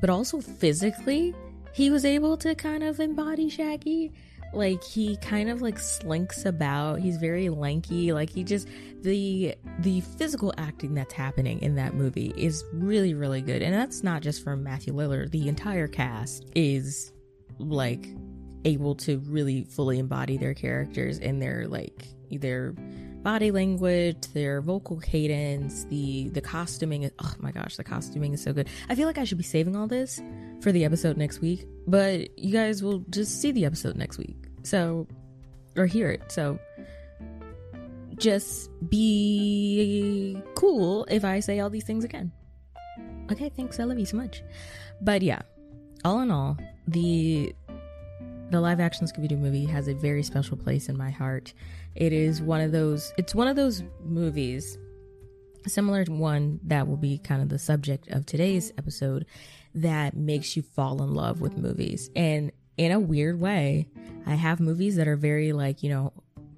but 0.00 0.10
also 0.10 0.40
physically, 0.40 1.34
he 1.72 1.90
was 1.90 2.04
able 2.04 2.36
to 2.38 2.54
kind 2.54 2.82
of 2.82 3.00
embody 3.00 3.48
Shaggy 3.48 4.12
like 4.52 4.82
he 4.82 5.16
kind 5.18 5.50
of 5.50 5.60
like 5.60 5.78
slinks 5.78 6.44
about 6.44 6.98
he's 7.00 7.16
very 7.16 7.48
lanky 7.48 8.12
like 8.12 8.30
he 8.30 8.44
just 8.44 8.68
the 9.02 9.54
the 9.80 10.00
physical 10.00 10.52
acting 10.56 10.94
that's 10.94 11.12
happening 11.12 11.60
in 11.60 11.74
that 11.74 11.94
movie 11.94 12.32
is 12.36 12.64
really 12.72 13.14
really 13.14 13.42
good 13.42 13.62
and 13.62 13.74
that's 13.74 14.02
not 14.02 14.22
just 14.22 14.42
from 14.42 14.62
matthew 14.62 14.92
lillard 14.92 15.30
the 15.30 15.48
entire 15.48 15.88
cast 15.88 16.44
is 16.54 17.12
like 17.58 18.08
able 18.64 18.94
to 18.94 19.18
really 19.26 19.64
fully 19.64 19.98
embody 19.98 20.36
their 20.36 20.54
characters 20.54 21.18
and 21.18 21.40
their 21.40 21.66
like 21.68 22.06
their 22.30 22.74
body 23.22 23.50
language, 23.50 24.16
their 24.34 24.60
vocal 24.60 25.00
cadence, 25.00 25.84
the 25.86 26.28
the 26.30 26.40
costuming. 26.40 27.10
Oh 27.18 27.34
my 27.38 27.50
gosh, 27.50 27.76
the 27.76 27.82
costuming 27.82 28.34
is 28.34 28.42
so 28.42 28.52
good. 28.52 28.68
I 28.88 28.94
feel 28.94 29.06
like 29.08 29.18
I 29.18 29.24
should 29.24 29.38
be 29.38 29.44
saving 29.44 29.74
all 29.74 29.88
this 29.88 30.20
for 30.60 30.72
the 30.72 30.84
episode 30.84 31.16
next 31.16 31.40
week, 31.40 31.66
but 31.86 32.38
you 32.38 32.52
guys 32.52 32.82
will 32.82 33.00
just 33.10 33.40
see 33.40 33.52
the 33.52 33.64
episode 33.64 33.96
next 33.96 34.18
week. 34.18 34.36
So, 34.62 35.06
or 35.76 35.86
hear 35.86 36.10
it. 36.10 36.32
So, 36.32 36.58
just 38.16 38.70
be 38.88 40.40
cool 40.54 41.04
if 41.10 41.24
I 41.24 41.40
say 41.40 41.60
all 41.60 41.70
these 41.70 41.84
things 41.84 42.04
again. 42.04 42.32
Okay, 43.30 43.50
thanks. 43.50 43.78
I 43.78 43.84
love 43.84 43.98
you 43.98 44.06
so 44.06 44.16
much. 44.16 44.42
But 45.00 45.22
yeah, 45.22 45.42
all 46.04 46.20
in 46.20 46.30
all, 46.30 46.56
the 46.88 47.54
the 48.50 48.60
live 48.60 48.78
action 48.78 49.06
Scooby 49.06 49.28
Doo 49.28 49.36
movie 49.36 49.66
has 49.66 49.88
a 49.88 49.94
very 49.94 50.22
special 50.22 50.56
place 50.56 50.88
in 50.88 50.96
my 50.96 51.10
heart. 51.10 51.52
It 51.96 52.12
is 52.12 52.40
one 52.40 52.60
of 52.60 52.70
those, 52.70 53.12
it's 53.18 53.34
one 53.34 53.48
of 53.48 53.56
those 53.56 53.82
movies, 54.04 54.78
similar 55.66 56.04
to 56.04 56.12
one 56.12 56.60
that 56.64 56.86
will 56.86 56.96
be 56.96 57.18
kind 57.18 57.42
of 57.42 57.48
the 57.48 57.58
subject 57.58 58.08
of 58.08 58.24
today's 58.24 58.72
episode, 58.78 59.26
that 59.76 60.16
makes 60.16 60.56
you 60.56 60.62
fall 60.62 61.02
in 61.02 61.14
love 61.14 61.40
with 61.40 61.56
movies. 61.56 62.10
And 62.16 62.52
in 62.76 62.92
a 62.92 63.00
weird 63.00 63.40
way, 63.40 63.88
I 64.26 64.34
have 64.34 64.60
movies 64.60 64.96
that 64.96 65.08
are 65.08 65.16
very, 65.16 65.52
like, 65.52 65.82
you 65.82 65.90
know, 65.90 66.12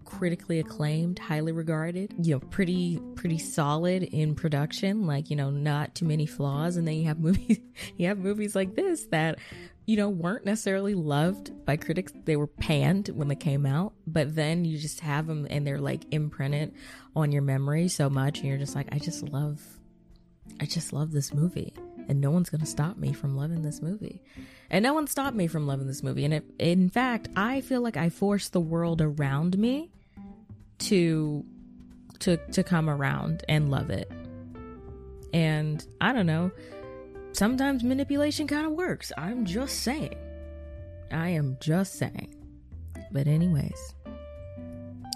critically 0.05 0.59
acclaimed, 0.59 1.19
highly 1.19 1.53
regarded, 1.53 2.15
you 2.23 2.35
know, 2.35 2.41
pretty 2.41 2.99
pretty 3.15 3.39
solid 3.39 4.03
in 4.03 4.35
production, 4.35 5.07
like, 5.07 5.29
you 5.29 5.37
know, 5.37 5.51
not 5.51 5.95
too 5.95 6.07
many 6.07 6.25
flaws. 6.25 6.77
And 6.77 6.89
then 6.89 6.95
you 6.95 7.05
have 7.05 7.19
movies 7.21 7.59
you 7.97 8.07
have 8.09 8.19
movies 8.19 8.57
like 8.57 8.75
this 8.75 9.05
that 9.07 9.39
you 9.89 9.97
know, 9.97 10.11
weren't 10.11 10.45
necessarily 10.45 10.95
loved 10.95 11.65
by 11.65 11.75
critics. 11.79 12.13
They 12.27 12.37
were 12.37 12.47
panned 12.47 13.09
when 13.09 13.29
they 13.29 13.35
came 13.35 13.65
out, 13.65 13.95
but 14.07 14.35
then 14.35 14.67
you 14.67 14.77
just 14.77 15.01
have 15.01 15.27
them 15.27 15.47
and 15.49 15.67
they're 15.67 15.81
like 15.81 16.05
imprinted 16.11 16.75
on 17.17 17.33
your 17.33 17.41
memory 17.41 17.89
so 17.89 18.11
much. 18.11 18.41
And 18.41 18.49
you're 18.49 18.59
just 18.59 18.75
like, 18.75 18.89
I 18.93 18.99
just 18.99 19.23
love, 19.23 19.63
I 20.61 20.67
just 20.67 20.93
love 20.93 21.13
this 21.13 21.33
movie. 21.33 21.73
And 22.09 22.21
no 22.21 22.31
one's 22.31 22.49
going 22.49 22.61
to 22.63 22.67
stop 22.67 22.97
me 22.97 23.13
from 23.13 23.37
loving 23.37 23.63
this 23.63 23.83
movie. 23.83 24.23
And 24.71 24.83
no 24.83 24.95
one 24.95 25.07
stopped 25.07 25.37
me 25.37 25.47
from 25.47 25.67
loving 25.67 25.87
this 25.87 26.03
movie. 26.03 26.25
And 26.25 26.35
it, 26.35 26.45
in 26.59 26.89
fact, 26.89 27.29
I 27.37 27.61
feel 27.61 27.83
like 27.83 27.97
I 27.97 28.09
forced 28.09 28.53
the 28.53 28.61
world 28.61 29.03
around 29.03 29.59
me 29.59 29.91
to, 30.79 31.45
to, 32.21 32.39
to 32.53 32.63
come 32.63 32.89
around 32.89 33.45
and 33.49 33.71
love 33.71 33.91
it. 33.91 34.11
And 35.35 35.87
I 36.01 36.13
don't 36.13 36.27
know 36.27 36.51
sometimes 37.39 37.85
manipulation 37.85 38.47
kind 38.47 38.67
of 38.67 38.73
works. 38.73 39.13
I'm 39.17 39.45
just 39.45 39.83
saying. 39.83 40.17
I 41.11 41.31
am 41.31 41.57
just 41.61 41.95
saying. 41.95 42.35
But, 43.13 43.27
anyways, 43.27 43.95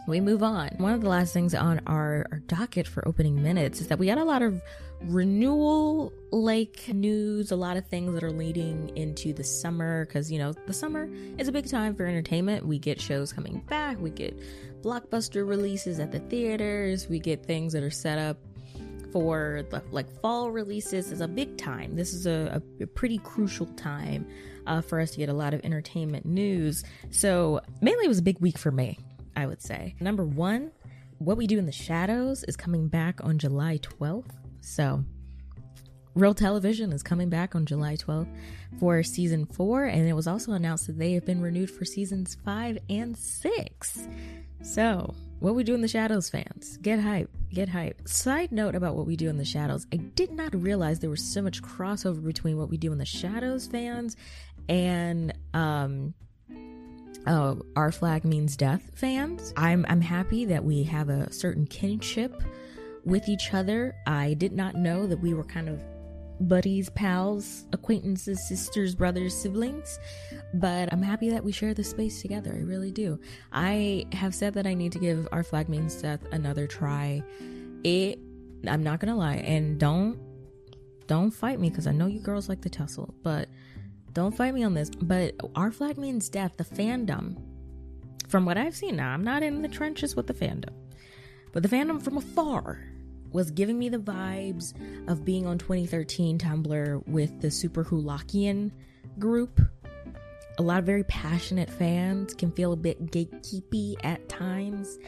we 0.07 0.21
move 0.21 0.43
on. 0.43 0.71
One 0.79 0.95
of 0.95 1.03
the 1.03 1.09
last 1.09 1.35
things 1.35 1.55
on 1.55 1.81
our, 1.87 2.27
our 2.31 2.39
docket 2.47 2.87
for 2.87 3.07
opening 3.07 3.43
minutes 3.43 3.81
is 3.81 3.89
that 3.89 3.99
we 3.99 4.09
had 4.09 4.19
a 4.19 4.25
lot 4.25 4.41
of 4.41 4.63
renewal 5.07 6.13
like 6.31 6.89
news, 6.89 7.51
a 7.51 7.57
lot 7.57 7.77
of 7.77 7.87
things 7.87 8.15
that 8.15 8.23
are 8.23 8.33
leading 8.33 8.97
into 8.97 9.33
the 9.33 9.45
summer 9.45 10.07
because, 10.07 10.31
you 10.31 10.39
know, 10.39 10.53
the 10.67 10.73
summer 10.73 11.09
is 11.39 11.49
a 11.49 11.53
big 11.53 11.69
time 11.69 11.95
for 11.95 12.07
entertainment. 12.07 12.67
We 12.67 12.79
get 12.79 13.01
shows 13.01 13.33
coming 13.33 13.61
back, 13.69 14.01
we 14.01 14.11
get 14.11 14.39
blockbuster 14.83 15.47
releases 15.47 16.01
at 16.01 16.13
the 16.13 16.21
theaters, 16.21 17.09
we 17.09 17.19
get 17.19 17.45
things 17.45 17.73
that 17.73 17.83
are 17.83 17.91
set 17.91 18.19
up 18.19 18.39
for 19.13 19.63
like 19.91 20.11
fall 20.21 20.51
releases 20.51 21.13
is 21.13 21.21
a 21.21 21.29
big 21.29 21.59
time. 21.59 21.95
This 21.95 22.15
is 22.15 22.27
a, 22.27 22.63
a 22.81 22.87
pretty 22.87 23.19
crucial 23.19 23.67
time 23.67 24.27
uh, 24.67 24.81
for 24.81 25.01
us 25.01 25.11
to 25.13 25.19
get 25.19 25.29
a 25.29 25.35
lot 25.35 25.55
of 25.55 25.65
entertainment 25.65 26.25
news. 26.25 26.83
So 27.11 27.61
mainly 27.81 28.07
it 28.07 28.09
was 28.09 28.19
a 28.19 28.23
big 28.23 28.41
week 28.41 28.59
for 28.59 28.71
me, 28.71 28.99
I 29.37 29.47
would 29.47 29.61
say. 29.61 29.95
Number 30.01 30.25
one, 30.25 30.73
what 31.19 31.37
we 31.37 31.47
do 31.47 31.59
in 31.59 31.67
the 31.67 31.73
shadows 31.73 32.43
is 32.45 32.57
coming 32.57 32.89
back 32.89 33.21
on 33.23 33.39
July 33.39 33.79
12th. 33.79 34.42
So 34.63 35.05
Real 36.15 36.35
Television 36.35 36.93
is 36.93 37.03
coming 37.03 37.31
back 37.31 37.55
on 37.55 37.65
July 37.65 37.97
12th 37.97 38.29
for 38.79 39.03
season 39.03 39.47
four, 39.47 39.85
and 39.85 40.07
it 40.07 40.13
was 40.13 40.27
also 40.27 40.53
announced 40.53 40.87
that 40.87 40.99
they 40.99 41.13
have 41.15 41.25
been 41.25 41.41
renewed 41.41 41.71
for 41.71 41.85
seasons 41.85 42.37
five 42.45 42.79
and 42.91 43.17
six. 43.17 44.07
So, 44.63 45.15
what 45.41 45.55
we 45.55 45.65
do 45.65 45.75
in 45.75 45.81
the 45.81 45.89
shadows, 45.89 46.29
fans, 46.29 46.77
get 46.83 47.01
hype, 47.01 47.31
get 47.53 47.69
hype. 47.69 48.07
Side 48.07 48.53
note 48.53 48.75
about 48.75 48.95
what 48.95 49.07
we 49.07 49.17
do 49.17 49.29
in 49.29 49.39
the 49.39 49.45
shadows 49.45 49.87
I 49.93 49.97
did 49.97 50.33
not 50.33 50.55
realize 50.55 51.01
there 51.01 51.11
was 51.11 51.25
so 51.25 51.41
much 51.41 51.63
crossover 51.63 52.23
between 52.23 52.59
what 52.59 52.69
we 52.69 52.77
do 52.77 52.93
in 52.93 52.99
the 52.99 53.07
shadows, 53.07 53.67
fans, 53.67 54.17
and, 54.69 55.33
um, 55.55 56.15
uh, 57.27 57.55
our 57.77 57.93
flag 57.93 58.25
means 58.25 58.57
death 58.57 58.91
fans. 58.95 59.55
I'm 59.57 59.87
I'm 59.89 60.01
happy 60.01 60.45
that 60.47 60.65
we 60.65 60.83
have 60.85 61.09
a 61.09 61.33
certain 61.33 61.67
kinship 61.67 62.43
with 63.05 63.29
each 63.29 63.53
other. 63.53 63.95
I 64.07 64.35
did 64.35 64.53
not 64.53 64.75
know 64.75 65.07
that 65.07 65.19
we 65.19 65.35
were 65.35 65.45
kind 65.45 65.69
of 65.69 65.83
buddies, 66.49 66.91
pals, 66.91 67.67
acquaintances, 67.73 68.47
sisters, 68.49 68.95
brothers, 68.95 69.35
siblings. 69.35 69.99
But 70.55 70.93
I'm 70.93 71.03
happy 71.03 71.31
that 71.31 71.45
we 71.45 71.53
share 71.53 71.75
this 71.75 71.91
space 71.91 72.21
together. 72.21 72.53
I 72.53 72.61
really 72.61 72.91
do. 72.91 73.21
I 73.53 74.07
have 74.13 74.35
said 74.35 74.55
that 74.55 74.67
I 74.67 74.75
need 74.75 74.93
to 74.93 74.99
give 74.99 75.29
Our 75.33 75.43
Flag 75.43 75.69
Means 75.69 75.95
Death 75.95 76.21
another 76.33 76.67
try. 76.67 77.23
It, 77.85 78.19
I'm 78.67 78.83
not 78.83 79.01
gonna 79.01 79.17
lie, 79.17 79.37
and 79.37 79.79
don't, 79.79 80.19
don't 81.07 81.31
fight 81.31 81.61
me 81.61 81.71
because 81.71 81.87
I 81.87 81.93
know 81.93 82.07
you 82.07 82.21
girls 82.21 82.49
like 82.49 82.61
to 82.63 82.71
tussle, 82.71 83.15
but 83.23 83.49
don't 84.13 84.37
fight 84.37 84.55
me 84.55 84.63
on 84.63 84.75
this. 84.75 84.91
But 84.91 85.35
Our 85.57 85.71
Flag 85.71 85.99
Means 85.99 86.29
Death, 86.29 86.53
the 86.57 86.65
fandom, 86.65 87.37
from 88.29 88.47
what 88.47 88.57
I've 88.57 88.77
seen 88.77 88.97
now, 88.97 89.11
I'm 89.11 89.25
not 89.25 89.43
in 89.43 89.63
the 89.63 89.69
trenches 89.69 90.17
with 90.17 90.27
the 90.27 90.35
fandom, 90.35 90.75
but 91.53 91.63
the 91.63 91.69
fandom 91.69 92.01
from 92.01 92.17
afar 92.17 92.92
was 93.33 93.51
giving 93.51 93.79
me 93.79 93.89
the 93.89 93.99
vibes 93.99 94.75
of 95.09 95.25
being 95.25 95.47
on 95.47 95.59
2013 95.59 96.39
Tumblr 96.39 97.07
with 97.07 97.41
the 97.41 97.49
Superwholockian 97.49 98.71
group. 99.19 99.61
A 100.59 100.63
lot 100.63 100.79
of 100.79 100.85
very 100.85 101.05
passionate 101.05 101.71
fans 101.71 102.35
can 102.35 102.53
feel 102.53 102.73
a 102.73 102.77
bit 102.77 103.07
gatekeepy 103.07 103.97
at 104.05 104.29
times, 104.29 104.99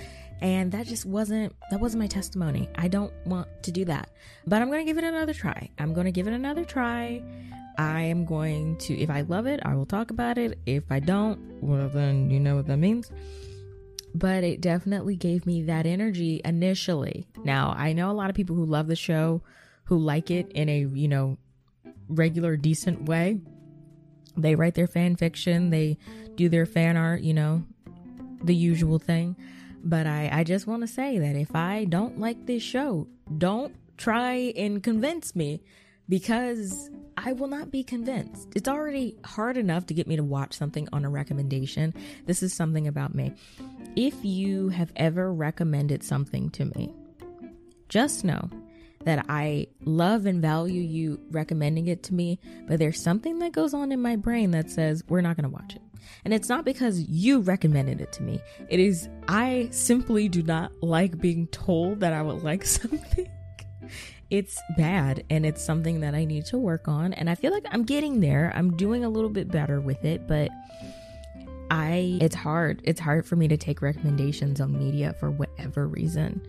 and 0.40 0.73
that 0.73 0.87
just 0.87 1.04
wasn't 1.04 1.54
that 1.71 1.81
wasn't 1.81 2.00
my 2.00 2.07
testimony. 2.07 2.69
I 2.76 2.88
don't 2.88 3.12
want 3.26 3.49
to 3.64 3.71
do 3.71 3.85
that. 3.85 4.11
But 4.47 4.62
I'm 4.62 4.69
going 4.69 4.81
to 4.81 4.90
give 4.90 4.97
it 4.97 5.04
another 5.04 5.35
try. 5.35 5.71
I'm 5.78 5.93
going 5.93 6.07
to 6.07 6.12
give 6.12 6.26
it 6.26 6.33
another 6.33 6.64
try. 6.64 7.23
I 7.76 8.02
am 8.02 8.25
going 8.25 8.76
to 8.78 8.99
if 8.99 9.11
I 9.11 9.23
love 9.23 9.47
it, 9.47 9.61
I 9.64 9.75
will 9.75 9.87
talk 9.87 10.11
about 10.11 10.38
it. 10.38 10.59
If 10.64 10.85
I 10.90 11.00
don't, 11.00 11.62
well 11.62 11.88
then 11.88 12.31
you 12.31 12.40
know 12.40 12.57
what 12.57 12.66
that 12.69 12.78
means 12.78 13.11
but 14.14 14.44
it 14.44 14.61
definitely 14.61 15.16
gave 15.16 15.44
me 15.44 15.62
that 15.62 15.87
energy 15.87 16.40
initially. 16.44 17.26
Now, 17.42 17.75
I 17.76 17.92
know 17.92 18.11
a 18.11 18.12
lot 18.12 18.30
of 18.30 18.37
people 18.37 18.54
who 18.54 18.64
love 18.64 18.87
the 18.87 18.97
show, 18.97 19.42
who 19.85 19.99
like 19.99 20.30
it 20.30 20.50
in 20.52 20.68
a, 20.68 20.80
you 20.80 21.09
know, 21.09 21.37
regular, 22.09 22.56
decent 22.56 23.02
way. 23.09 23.40
They 24.37 24.54
write 24.54 24.75
their 24.75 24.87
fan 24.87 25.16
fiction, 25.16 25.71
they 25.71 25.99
do 26.37 26.49
their 26.49 26.66
fan 26.66 26.97
art, 26.97 27.23
you 27.23 27.35
know, 27.35 27.64
the 28.42 28.54
usual 28.54 28.99
thing. 28.99 29.37
But 29.83 30.06
I, 30.06 30.30
I 30.33 30.44
just 30.44 30.66
want 30.66 30.83
to 30.83 30.87
say 30.87 31.18
that 31.18 31.37
if 31.37 31.54
I 31.54 31.85
don't 31.85 32.18
like 32.18 32.47
this 32.47 32.62
show, 32.62 33.09
don't 33.37 33.75
try 33.97 34.52
and 34.56 34.83
convince 34.83 35.37
me 35.37 35.62
because 36.09 36.90
I 37.16 37.33
will 37.33 37.49
not 37.49 37.71
be 37.71 37.83
convinced. 37.85 38.49
It's 38.54 38.68
already 38.68 39.16
hard 39.25 39.56
enough 39.56 39.87
to 39.87 39.94
get 39.94 40.06
me 40.06 40.16
to 40.16 40.25
watch 40.25 40.54
something 40.54 40.88
on 40.92 41.04
a 41.04 41.11
recommendation. 41.11 41.94
This 42.26 42.42
is 42.42 42.52
something 42.52 42.88
about 42.88 43.14
me. 43.14 43.33
If 43.96 44.24
you 44.24 44.70
have 44.70 44.90
ever 44.96 45.32
recommended 45.32 46.02
something 46.02 46.50
to 46.50 46.64
me, 46.64 46.92
just 47.88 48.24
know 48.24 48.50
that 49.04 49.26
I 49.28 49.68
love 49.84 50.26
and 50.26 50.42
value 50.42 50.80
you 50.80 51.20
recommending 51.30 51.86
it 51.86 52.02
to 52.04 52.14
me, 52.14 52.40
but 52.66 52.80
there's 52.80 53.00
something 53.00 53.38
that 53.38 53.52
goes 53.52 53.72
on 53.72 53.92
in 53.92 54.02
my 54.02 54.16
brain 54.16 54.50
that 54.50 54.68
says 54.68 55.04
we're 55.08 55.20
not 55.20 55.36
going 55.36 55.48
to 55.48 55.54
watch 55.54 55.76
it. 55.76 55.82
And 56.24 56.34
it's 56.34 56.48
not 56.48 56.64
because 56.64 57.00
you 57.02 57.40
recommended 57.40 58.00
it 58.00 58.10
to 58.14 58.24
me. 58.24 58.40
It 58.68 58.80
is 58.80 59.08
I 59.28 59.68
simply 59.70 60.28
do 60.28 60.42
not 60.42 60.72
like 60.82 61.20
being 61.20 61.46
told 61.48 62.00
that 62.00 62.12
I 62.12 62.22
would 62.22 62.42
like 62.42 62.64
something. 62.64 63.30
It's 64.28 64.60
bad 64.76 65.22
and 65.30 65.46
it's 65.46 65.64
something 65.64 66.00
that 66.00 66.16
I 66.16 66.24
need 66.24 66.46
to 66.46 66.58
work 66.58 66.88
on 66.88 67.12
and 67.12 67.30
I 67.30 67.36
feel 67.36 67.52
like 67.52 67.66
I'm 67.70 67.84
getting 67.84 68.18
there. 68.18 68.52
I'm 68.56 68.76
doing 68.76 69.04
a 69.04 69.08
little 69.08 69.30
bit 69.30 69.52
better 69.52 69.80
with 69.80 70.04
it, 70.04 70.26
but 70.26 70.50
I 71.71 72.18
it's 72.21 72.35
hard. 72.35 72.80
It's 72.85 73.00
hard 73.00 73.26
for 73.26 73.37
me 73.37 73.49
to 73.49 73.56
take 73.56 73.83
recommendations 73.83 74.61
on 74.61 74.78
media 74.78 75.14
for 75.18 75.30
whatever 75.30 75.87
reason. 75.87 76.42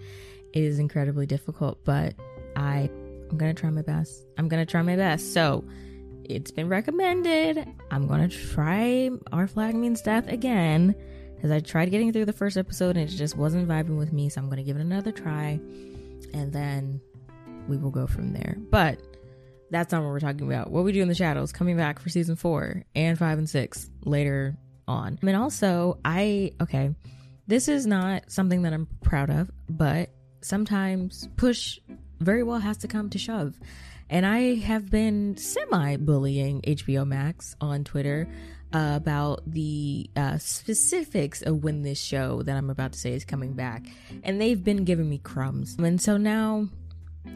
It 0.53 0.63
is 0.63 0.79
incredibly 0.79 1.25
difficult, 1.25 1.83
but 1.83 2.15
I 2.55 2.89
I'm 3.29 3.37
going 3.37 3.53
to 3.53 3.59
try 3.59 3.69
my 3.69 3.81
best. 3.81 4.25
I'm 4.37 4.47
going 4.47 4.65
to 4.65 4.69
try 4.69 4.81
my 4.81 4.95
best. 4.95 5.33
So, 5.33 5.63
it's 6.23 6.51
been 6.51 6.69
recommended. 6.69 7.67
I'm 7.91 8.07
going 8.07 8.27
to 8.27 8.35
try 8.53 9.11
Our 9.31 9.47
Flag 9.47 9.75
Means 9.75 10.01
Death 10.01 10.27
again 10.27 10.95
because 11.35 11.51
I 11.51 11.59
tried 11.59 11.91
getting 11.91 12.11
through 12.13 12.25
the 12.25 12.33
first 12.33 12.57
episode 12.57 12.97
and 12.97 13.09
it 13.09 13.13
just 13.13 13.35
wasn't 13.35 13.67
vibing 13.67 13.97
with 13.97 14.13
me. 14.13 14.29
So, 14.29 14.41
I'm 14.41 14.47
going 14.47 14.57
to 14.57 14.63
give 14.63 14.77
it 14.77 14.81
another 14.81 15.11
try 15.11 15.59
and 16.33 16.53
then 16.53 17.01
we 17.67 17.77
will 17.77 17.91
go 17.91 18.07
from 18.07 18.33
there. 18.33 18.57
But 18.69 18.99
that's 19.71 19.91
not 19.91 20.03
what 20.03 20.09
we're 20.09 20.19
talking 20.19 20.47
about. 20.47 20.71
What 20.71 20.83
we 20.83 20.91
do 20.91 21.01
in 21.01 21.07
the 21.07 21.15
shadows 21.15 21.51
coming 21.51 21.77
back 21.77 21.99
for 21.99 22.09
season 22.09 22.35
four 22.35 22.83
and 22.95 23.17
five 23.17 23.37
and 23.37 23.49
six 23.49 23.89
later 24.03 24.57
on. 24.87 25.19
Mean, 25.21 25.35
also, 25.35 25.99
I, 26.03 26.51
okay, 26.61 26.93
this 27.47 27.67
is 27.67 27.85
not 27.85 28.31
something 28.31 28.63
that 28.63 28.73
I'm 28.73 28.87
proud 29.01 29.29
of, 29.29 29.51
but 29.69 30.09
sometimes 30.41 31.27
push 31.37 31.79
very 32.19 32.43
well 32.43 32.59
has 32.59 32.77
to 32.77 32.87
come 32.87 33.09
to 33.11 33.17
shove. 33.17 33.59
And 34.09 34.25
I 34.25 34.55
have 34.55 34.89
been 34.89 35.35
semi 35.37 35.97
bullying 35.97 36.61
HBO 36.61 37.07
Max 37.07 37.55
on 37.59 37.83
Twitter 37.83 38.27
uh, 38.73 38.93
about 38.95 39.41
the 39.47 40.09
uh, 40.15 40.37
specifics 40.37 41.41
of 41.41 41.63
when 41.63 41.81
this 41.81 41.99
show 41.99 42.43
that 42.43 42.55
I'm 42.55 42.69
about 42.69 42.93
to 42.93 42.99
say 42.99 43.13
is 43.13 43.25
coming 43.25 43.53
back. 43.53 43.85
And 44.23 44.39
they've 44.39 44.63
been 44.63 44.83
giving 44.83 45.09
me 45.09 45.17
crumbs. 45.17 45.75
And 45.79 45.99
so 45.99 46.17
now 46.17 46.67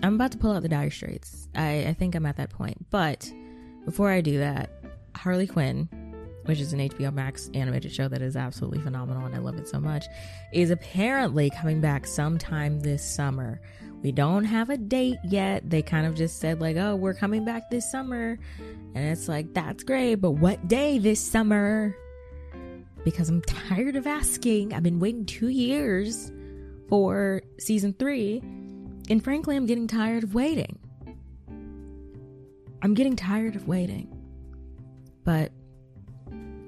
I'm 0.04 0.16
about 0.16 0.32
to 0.34 0.38
pull 0.38 0.52
out 0.52 0.62
the 0.62 0.70
dire 0.70 0.92
straits. 0.92 1.48
I, 1.56 1.86
I 1.88 1.94
think 1.94 2.14
I'm 2.14 2.26
at 2.26 2.38
that 2.38 2.52
point. 2.52 2.86
But 2.92 3.32
before 3.86 4.12
I 4.12 4.22
do 4.22 4.40
that, 4.40 4.70
Harley 5.16 5.48
Quinn 5.48 5.90
which 6.50 6.60
is 6.60 6.74
an 6.74 6.80
HBO 6.80 7.14
Max 7.14 7.48
animated 7.54 7.94
show 7.94 8.08
that 8.08 8.24
is 8.24 8.36
absolutely 8.36 8.80
phenomenal 8.80 9.24
and 9.24 9.36
I 9.36 9.38
love 9.38 9.60
it 9.60 9.68
so 9.68 9.80
much, 9.80 10.08
is 10.52 10.72
apparently 10.72 11.52
coming 11.52 11.80
back 11.80 12.08
sometime 12.08 12.80
this 12.80 13.06
summer. 13.06 13.62
We 14.02 14.12
don't 14.12 14.46
have 14.46 14.72
a 14.72 14.78
date 14.78 15.20
yet. 15.24 15.70
They 15.70 15.84
kind 15.84 16.08
of 16.08 16.16
just 16.16 16.40
said, 16.40 16.60
like, 16.60 16.76
oh, 16.76 16.96
we're 16.96 17.14
coming 17.14 17.46
back 17.46 17.70
this 17.70 17.92
summer. 17.92 18.40
And 18.96 19.06
it's 19.12 19.28
like, 19.28 19.54
that's 19.54 19.84
great, 19.84 20.16
but 20.16 20.32
what 20.32 20.68
day 20.68 20.98
this 20.98 21.22
summer? 21.22 21.96
Because 23.04 23.30
I'm 23.30 23.42
tired 23.70 23.96
of 23.96 24.08
asking. 24.08 24.74
I've 24.74 24.82
been 24.82 25.00
waiting 25.00 25.28
two 25.28 25.50
years 25.50 26.32
for 26.88 27.44
season 27.60 27.94
three. 27.94 28.40
And 29.08 29.24
frankly, 29.24 29.56
I'm 29.56 29.68
getting 29.68 29.86
tired 29.86 30.24
of 30.24 30.34
waiting. 30.34 30.80
I'm 32.82 32.96
getting 32.96 33.16
tired 33.16 33.56
of 33.56 33.68
waiting. 33.68 34.16
But 35.24 35.52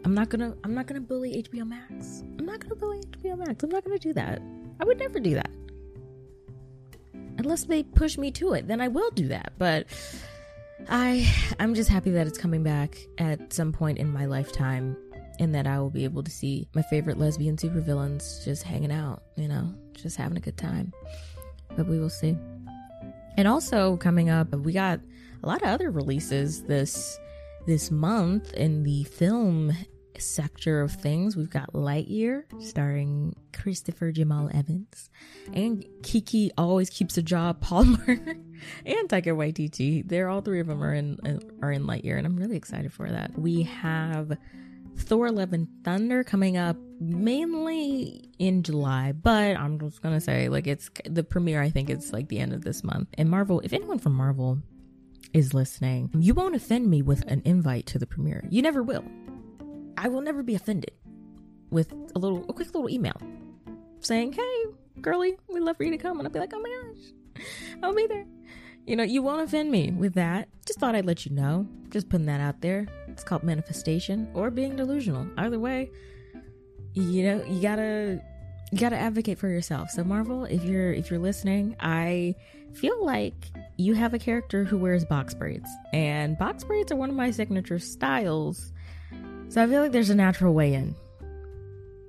I'm 0.04 0.14
not 0.14 0.30
gonna 0.30 0.56
I'm 0.64 0.74
not 0.74 0.88
gonna 0.88 1.02
bully 1.02 1.44
HBO 1.44 1.68
Max. 1.68 2.24
I'm 2.40 2.46
not 2.46 2.60
gonna 2.60 2.76
bully 2.76 3.02
HBO 3.02 3.38
Max. 3.38 3.64
I'm 3.64 3.70
not 3.70 3.84
gonna 3.84 4.00
do 4.00 4.14
that. 4.14 4.42
I 4.80 4.86
would 4.86 4.98
never 4.98 5.20
do 5.20 5.36
that. 5.36 5.50
Unless 7.38 7.66
they 7.66 7.84
push 7.84 8.18
me 8.18 8.32
to 8.32 8.54
it, 8.54 8.68
then 8.68 8.82
I 8.82 8.88
will 8.88 9.12
do 9.12 9.28
that. 9.28 9.54
But 9.58 9.88
I 10.90 11.32
I'm 11.60 11.76
just 11.76 11.90
happy 11.90 12.12
that 12.12 12.28
it's 12.28 12.38
coming 12.38 12.64
back 12.64 12.98
at 13.18 13.54
some 13.54 13.72
point 13.72 14.00
in 14.00 14.12
my 14.12 14.26
lifetime 14.26 14.98
and 15.40 15.56
that 15.56 15.68
I 15.68 15.80
will 15.80 15.90
be 15.90 16.04
able 16.04 16.24
to 16.24 16.32
see 16.32 16.68
my 16.76 16.82
favorite 16.84 17.18
lesbian 17.18 17.58
supervillains 17.58 18.44
just 18.44 18.64
hanging 18.64 18.92
out, 18.92 19.24
you 19.36 19.48
know, 19.48 19.74
just 19.94 20.18
having 20.18 20.38
a 20.38 20.42
good 20.42 20.58
time. 20.58 20.94
But 21.76 21.88
we 21.88 22.00
will 22.00 22.10
see. 22.10 22.38
And 23.38 23.48
also 23.48 23.98
coming 23.98 24.30
up, 24.30 24.54
we 24.54 24.74
got 24.74 25.00
a 25.44 25.48
lot 25.48 25.62
of 25.62 25.70
other 25.70 25.90
releases 25.90 26.64
this 26.64 27.18
this 27.66 27.92
month 27.92 28.54
in 28.54 28.84
the 28.84 29.04
film 29.04 29.76
sector 30.20 30.82
of 30.82 30.92
things, 30.92 31.36
we've 31.36 31.50
got 31.50 31.74
Lightyear, 31.74 32.44
starring 32.62 33.36
Christopher 33.54 34.12
Jamal 34.12 34.50
Evans, 34.54 35.10
and 35.54 35.86
Keke 36.02 36.52
always 36.58 36.90
keeps 36.90 37.18
a 37.18 37.22
job, 37.22 37.62
Palmer, 37.62 38.02
and 38.86 39.10
Taika 39.10 39.36
Waititi. 39.36 40.08
They're 40.08 40.30
all 40.30 40.42
three 40.42 40.60
of 40.60 40.68
them 40.68 40.84
are 40.84 40.94
in 40.94 41.18
are 41.62 41.72
in 41.72 41.86
Lightyear, 41.86 42.18
and 42.18 42.26
I'm 42.26 42.36
really 42.36 42.58
excited 42.58 42.94
for 42.94 43.10
that. 43.10 43.38
We 43.38 43.64
have 43.64 44.38
Thor: 44.98 45.32
Love 45.32 45.54
and 45.54 45.68
Thunder 45.84 46.24
coming 46.24 46.58
up 46.58 46.78
mainly 47.00 48.30
in 48.38 48.64
July, 48.64 49.12
but 49.12 49.58
I'm 49.58 49.80
just 49.80 50.02
gonna 50.02 50.22
say 50.22 50.50
like 50.50 50.68
it's 50.68 50.90
the 51.06 51.24
premiere. 51.24 51.62
I 51.62 51.70
think 51.70 51.90
it's 51.90 52.14
like 52.14 52.28
the 52.30 52.40
end 52.40 52.54
of 52.54 52.64
this 52.64 52.84
month. 52.84 53.10
And 53.18 53.30
Marvel, 53.30 53.60
if 53.62 53.74
anyone 53.74 54.00
from 54.00 54.14
Marvel 54.14 54.60
is 55.34 55.54
listening, 55.54 56.10
you 56.18 56.34
won't 56.34 56.56
offend 56.56 56.90
me 56.90 57.02
with 57.02 57.24
an 57.28 57.42
invite 57.46 57.86
to 57.88 58.00
the 58.00 58.06
premiere. 58.06 58.46
You 58.50 58.62
never 58.62 58.84
will. 58.84 59.04
I 59.98 60.08
will 60.08 60.22
never 60.22 60.44
be 60.44 60.56
offended 60.56 60.92
with 61.70 61.92
a 62.16 62.20
little, 62.20 62.46
a 62.50 62.54
quick 62.54 62.74
little 62.74 62.90
email 62.90 63.16
saying, 64.00 64.34
"Hey, 64.34 64.66
girly, 65.00 65.38
we'd 65.48 65.62
love 65.64 65.78
for 65.78 65.84
you 65.84 65.92
to 65.92 65.98
come," 65.98 66.20
and 66.20 66.28
I'll 66.28 66.34
be 66.34 66.40
like, 66.40 66.54
"Oh 66.54 66.60
my 66.60 66.70
gosh, 66.70 67.46
I'll 67.84 67.96
be 67.96 68.08
there." 68.08 68.26
You 68.88 68.96
know, 68.96 69.04
you 69.04 69.22
won't 69.22 69.42
offend 69.42 69.72
me 69.72 69.92
with 69.92 70.16
that. 70.16 70.50
Just 70.66 70.80
thought 70.80 70.96
I'd 70.96 71.06
let 71.06 71.26
you 71.26 71.34
know. 71.34 71.68
Just 71.90 72.10
putting 72.10 72.26
that 72.26 72.42
out 72.42 72.62
there. 72.62 72.88
It's 73.08 73.24
called 73.24 73.44
manifestation 73.44 74.28
or 74.34 74.50
being 74.50 74.76
delusional. 74.76 75.28
Either 75.38 75.60
way, 75.60 75.92
you 76.94 77.24
know, 77.24 77.44
you 77.46 77.62
gotta 77.62 78.22
you 78.72 78.80
gotta 78.80 78.98
advocate 78.98 79.38
for 79.38 79.50
yourself. 79.50 79.92
So 79.92 80.04
Marvel, 80.04 80.46
if 80.46 80.64
you're 80.64 80.92
if 80.94 81.12
you're 81.12 81.20
listening, 81.20 81.76
I 81.80 82.36
feel 82.74 83.06
like 83.06 83.52
you 83.78 83.94
have 83.94 84.14
a 84.14 84.20
character 84.20 84.64
who 84.64 84.78
wears 84.78 85.06
box 85.06 85.34
braids, 85.34 85.70
and 85.94 86.38
box 86.38 86.64
braids 86.64 86.92
are 86.92 86.96
one 86.96 87.10
of 87.10 87.16
my 87.16 87.32
signature 87.32 87.80
styles. 87.80 88.74
So 89.52 89.62
I 89.62 89.68
feel 89.68 89.82
like 89.82 89.92
there's 89.92 90.10
a 90.10 90.16
natural 90.16 90.54
way 90.54 90.74
in. 90.74 90.96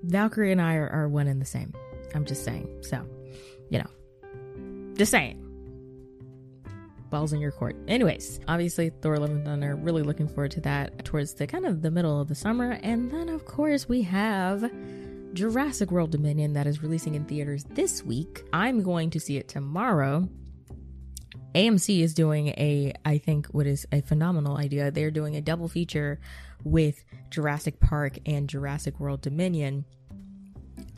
Valkyrie 0.05 0.52
and 0.52 0.62
I 0.62 0.76
are, 0.76 0.88
are 0.88 1.09
one 1.09 1.26
and 1.26 1.40
the 1.40 1.44
same. 1.44 1.74
I'm 2.14 2.24
just 2.24 2.44
saying. 2.44 2.68
So, 2.83 3.05
you 3.68 3.81
know, 3.81 4.94
just 4.94 5.11
saying. 5.11 5.40
Balls 7.11 7.33
in 7.33 7.40
your 7.40 7.50
court. 7.50 7.74
Anyways, 7.88 8.38
obviously 8.46 8.90
Thor: 8.90 9.18
Love 9.18 9.31
and 9.31 9.44
Thunder. 9.44 9.74
Really 9.74 10.05
looking 10.05 10.28
forward 10.28 10.52
to 10.52 10.61
that 10.61 11.05
towards 11.05 11.35
the 11.35 11.48
kind 11.48 11.66
of 11.66 11.83
the 11.83 11.90
middle 11.90 12.20
of 12.20 12.28
the 12.28 12.37
summer, 12.37 12.78
and 12.81 13.11
then 13.11 13.28
of 13.28 13.44
course 13.44 13.88
we 13.88 14.02
have 14.02 14.70
Jurassic 15.35 15.90
World 15.90 16.12
Dominion 16.12 16.52
that 16.52 16.68
is 16.68 16.81
releasing 16.81 17.16
in 17.16 17.24
theaters 17.24 17.64
this 17.70 18.05
week. 18.05 18.44
I'm 18.52 18.85
going 18.85 19.11
to 19.11 19.18
see 19.18 19.37
it 19.37 19.48
tomorrow. 19.48 20.28
AMC 21.55 22.00
is 22.02 22.14
doing 22.14 22.48
a, 22.48 22.94
I 23.05 23.18
think, 23.18 23.48
what 23.48 23.66
is 23.66 23.87
a 23.92 24.00
phenomenal 24.00 24.57
idea. 24.57 24.90
They're 24.90 25.11
doing 25.11 25.37
a 25.37 25.42
double 25.42 25.68
feature 25.68 26.18
with 26.64 27.05
Jurassic 27.31 27.81
Park 27.81 28.18
and 28.27 28.48
Jurassic 28.48 28.98
World 29.01 29.20
Dominion. 29.22 29.85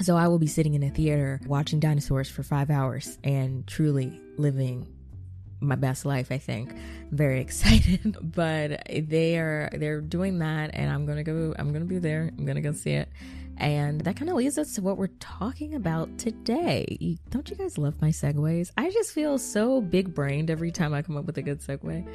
So 0.00 0.16
I 0.16 0.29
will 0.29 0.38
be 0.38 0.46
sitting 0.46 0.74
in 0.74 0.83
a 0.83 0.90
theater 0.90 1.40
watching 1.46 1.81
dinosaurs 1.81 2.29
for 2.29 2.42
five 2.42 2.70
hours 2.70 3.18
and 3.22 3.66
truly 3.66 4.20
living 4.37 4.88
my 5.61 5.77
best 5.77 6.05
life 6.05 6.31
i 6.31 6.37
think 6.37 6.74
very 7.11 7.40
excited 7.40 8.16
but 8.20 8.87
they 8.90 9.38
are 9.38 9.70
they're 9.72 10.03
doing 10.03 10.40
that 10.40 10.70
and 10.74 10.92
i'm 10.92 11.07
gonna 11.07 11.24
go 11.24 11.55
i'm 11.59 11.72
gonna 11.72 11.87
be 11.87 11.98
there 11.98 12.31
i'm 12.37 12.44
gonna 12.44 12.61
go 12.61 12.72
see 12.72 12.90
it 12.90 13.09
and 13.57 14.00
that 14.03 14.16
kind 14.16 14.31
of 14.31 14.37
leads 14.37 14.59
us 14.59 14.74
to 14.74 14.83
what 14.83 14.96
we're 14.96 15.07
talking 15.20 15.74
about 15.74 16.18
today. 16.18 17.18
Don't 17.31 17.48
you 17.48 17.57
guys 17.57 17.79
love 17.79 18.00
my 18.03 18.09
segues? 18.09 18.72
I 18.77 18.90
just 18.90 19.12
feel 19.12 19.38
so 19.38 19.81
big 19.81 20.14
brained 20.14 20.50
every 20.50 20.72
time 20.72 20.92
I 20.92 21.03
come 21.03 21.16
up 21.16 21.24
with 21.24 21.38
a 21.38 21.42
good 21.42 21.61
segue. 21.61 22.07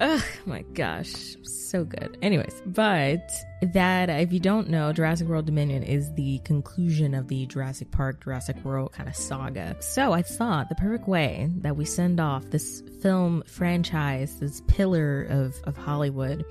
Oh 0.00 0.24
my 0.44 0.62
gosh, 0.74 1.36
so 1.42 1.84
good. 1.84 2.18
Anyways, 2.20 2.62
but 2.66 3.30
that 3.62 4.10
if 4.10 4.32
you 4.32 4.40
don't 4.40 4.68
know, 4.68 4.92
Jurassic 4.92 5.28
World 5.28 5.46
Dominion 5.46 5.82
is 5.84 6.12
the 6.14 6.38
conclusion 6.40 7.14
of 7.14 7.28
the 7.28 7.46
Jurassic 7.46 7.90
Park, 7.92 8.22
Jurassic 8.24 8.56
World 8.64 8.92
kind 8.92 9.08
of 9.08 9.14
saga. 9.14 9.76
So 9.80 10.12
I 10.12 10.22
thought 10.22 10.68
the 10.68 10.74
perfect 10.74 11.06
way 11.06 11.48
that 11.58 11.76
we 11.76 11.84
send 11.84 12.18
off 12.20 12.50
this 12.50 12.82
film 13.02 13.44
franchise, 13.46 14.38
this 14.40 14.62
pillar 14.66 15.22
of, 15.30 15.54
of 15.64 15.76
Hollywood, 15.76 16.44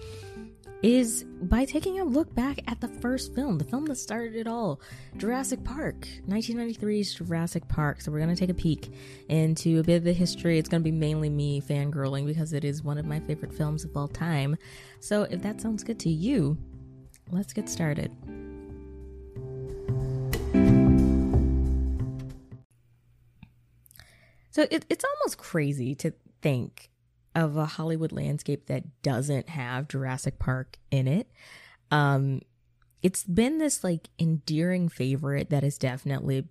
is 0.83 1.23
by 1.41 1.63
taking 1.63 2.01
a 2.01 2.03
look 2.03 2.35
back 2.35 2.59
at 2.67 2.81
the 2.81 2.89
first 2.89 3.33
film, 3.33 3.57
the 3.57 3.63
film 3.63 3.85
that 3.85 3.95
started 3.95 4.35
it 4.35 4.47
all, 4.47 4.81
Jurassic 5.15 5.63
Park, 5.63 6.07
1993's 6.27 7.13
Jurassic 7.13 7.65
Park. 7.69 8.01
So 8.01 8.11
we're 8.11 8.19
going 8.19 8.35
to 8.35 8.39
take 8.39 8.49
a 8.49 8.53
peek 8.53 8.91
into 9.29 9.79
a 9.79 9.83
bit 9.83 9.95
of 9.95 10.03
the 10.03 10.11
history. 10.11 10.59
It's 10.59 10.67
going 10.67 10.81
to 10.81 10.83
be 10.83 10.91
mainly 10.91 11.29
me 11.29 11.61
fangirling 11.61 12.25
because 12.25 12.51
it 12.51 12.65
is 12.65 12.83
one 12.83 12.97
of 12.97 13.05
my 13.05 13.21
favorite 13.21 13.53
films 13.53 13.85
of 13.85 13.95
all 13.95 14.09
time. 14.09 14.57
So 14.99 15.23
if 15.23 15.41
that 15.41 15.61
sounds 15.61 15.85
good 15.85 15.99
to 15.99 16.09
you, 16.09 16.57
let's 17.31 17.53
get 17.53 17.69
started. 17.69 18.11
So 24.51 24.67
it, 24.69 24.85
it's 24.89 25.05
almost 25.05 25.37
crazy 25.37 25.95
to 25.95 26.13
think 26.41 26.91
of 27.35 27.57
a 27.57 27.65
Hollywood 27.65 28.11
landscape 28.11 28.67
that 28.67 29.01
doesn't 29.01 29.49
have 29.49 29.87
Jurassic 29.87 30.39
Park 30.39 30.77
in 30.91 31.07
it. 31.07 31.31
Um, 31.91 32.41
it's 33.01 33.23
been 33.23 33.57
this 33.57 33.83
like 33.83 34.09
endearing 34.19 34.87
favorite 34.89 35.49
that 35.49 35.63
has 35.63 35.77
definitely 35.77 36.45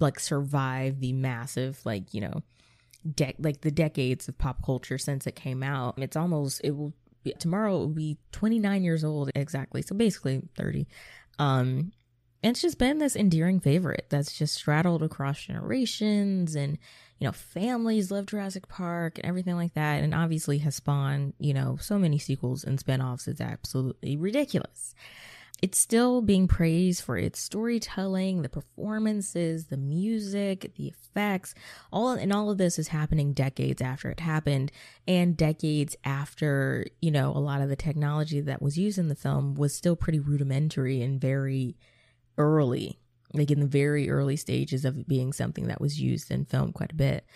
like 0.00 0.18
survived 0.18 1.00
the 1.00 1.12
massive 1.12 1.80
like 1.84 2.12
you 2.12 2.20
know 2.20 2.42
de- 3.14 3.36
like 3.38 3.60
the 3.60 3.70
decades 3.70 4.28
of 4.28 4.36
pop 4.36 4.64
culture 4.64 4.98
since 4.98 5.26
it 5.26 5.36
came 5.36 5.62
out. 5.62 5.94
It's 5.98 6.16
almost 6.16 6.60
it 6.64 6.72
will 6.72 6.92
be, 7.22 7.32
tomorrow 7.38 7.76
it 7.76 7.78
will 7.78 7.88
be 7.88 8.18
29 8.32 8.82
years 8.82 9.04
old 9.04 9.30
exactly. 9.34 9.82
So 9.82 9.94
basically 9.94 10.42
30. 10.56 10.86
Um 11.38 11.92
and 12.42 12.50
it's 12.50 12.60
just 12.60 12.78
been 12.78 12.98
this 12.98 13.16
endearing 13.16 13.58
favorite 13.58 14.06
that's 14.10 14.36
just 14.36 14.54
straddled 14.54 15.02
across 15.02 15.40
generations 15.40 16.54
and 16.54 16.76
you 17.18 17.26
know 17.26 17.32
families 17.32 18.10
love 18.10 18.26
Jurassic 18.26 18.68
Park 18.68 19.18
and 19.18 19.26
everything 19.26 19.56
like 19.56 19.74
that 19.74 20.02
and 20.02 20.14
obviously 20.14 20.58
has 20.58 20.76
spawned, 20.76 21.34
you 21.38 21.54
know, 21.54 21.76
so 21.80 21.98
many 21.98 22.18
sequels 22.18 22.64
and 22.64 22.78
spin-offs 22.78 23.28
it's 23.28 23.40
absolutely 23.40 24.16
ridiculous. 24.16 24.94
It's 25.62 25.78
still 25.78 26.20
being 26.20 26.46
praised 26.46 27.02
for 27.02 27.16
its 27.16 27.40
storytelling, 27.40 28.42
the 28.42 28.50
performances, 28.50 29.66
the 29.66 29.78
music, 29.78 30.72
the 30.76 30.88
effects. 30.88 31.54
All 31.90 32.10
and 32.10 32.32
all 32.32 32.50
of 32.50 32.58
this 32.58 32.78
is 32.78 32.88
happening 32.88 33.32
decades 33.32 33.80
after 33.80 34.10
it 34.10 34.20
happened 34.20 34.72
and 35.08 35.36
decades 35.36 35.96
after, 36.04 36.84
you 37.00 37.10
know, 37.10 37.30
a 37.30 37.38
lot 37.38 37.62
of 37.62 37.70
the 37.70 37.76
technology 37.76 38.42
that 38.42 38.60
was 38.60 38.76
used 38.76 38.98
in 38.98 39.08
the 39.08 39.14
film 39.14 39.54
was 39.54 39.74
still 39.74 39.96
pretty 39.96 40.18
rudimentary 40.18 41.00
and 41.00 41.18
very 41.18 41.76
early, 42.36 42.98
like 43.34 43.50
in 43.50 43.60
the 43.60 43.66
very 43.66 44.08
early 44.08 44.36
stages 44.36 44.84
of 44.84 44.98
it 44.98 45.08
being 45.08 45.32
something 45.32 45.66
that 45.66 45.80
was 45.80 46.00
used 46.00 46.30
in 46.30 46.44
film 46.44 46.72
quite 46.72 46.92
a 46.92 46.96
bit. 46.96 47.26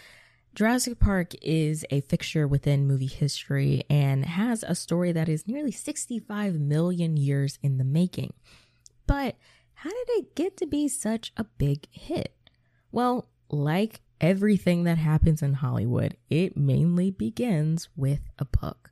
Jurassic 0.55 0.99
Park 0.99 1.35
is 1.43 1.85
a 1.91 2.01
fixture 2.01 2.49
within 2.49 2.87
movie 2.87 3.07
history 3.07 3.85
and 3.89 4.25
has 4.25 4.65
a 4.67 4.75
story 4.75 5.13
that 5.13 5.29
is 5.29 5.47
nearly 5.47 5.71
65 5.71 6.59
million 6.59 7.17
years 7.17 7.59
in 7.63 7.79
the 7.79 7.85
making. 7.85 8.33
But 9.07 9.37
how 9.75 9.91
did 9.91 10.09
it 10.09 10.35
get 10.35 10.57
to 10.57 10.67
be 10.67 10.89
such 10.89 11.33
a 11.37 11.45
big 11.45 11.87
hit? 11.93 12.35
Well, 12.91 13.29
like 13.51 14.01
everything 14.21 14.85
that 14.85 14.99
happens 14.99 15.43
in 15.43 15.55
Hollywood, 15.55 16.17
it 16.29 16.57
mainly 16.57 17.11
begins 17.11 17.89
with 17.95 18.21
a 18.39 18.45
book. 18.45 18.91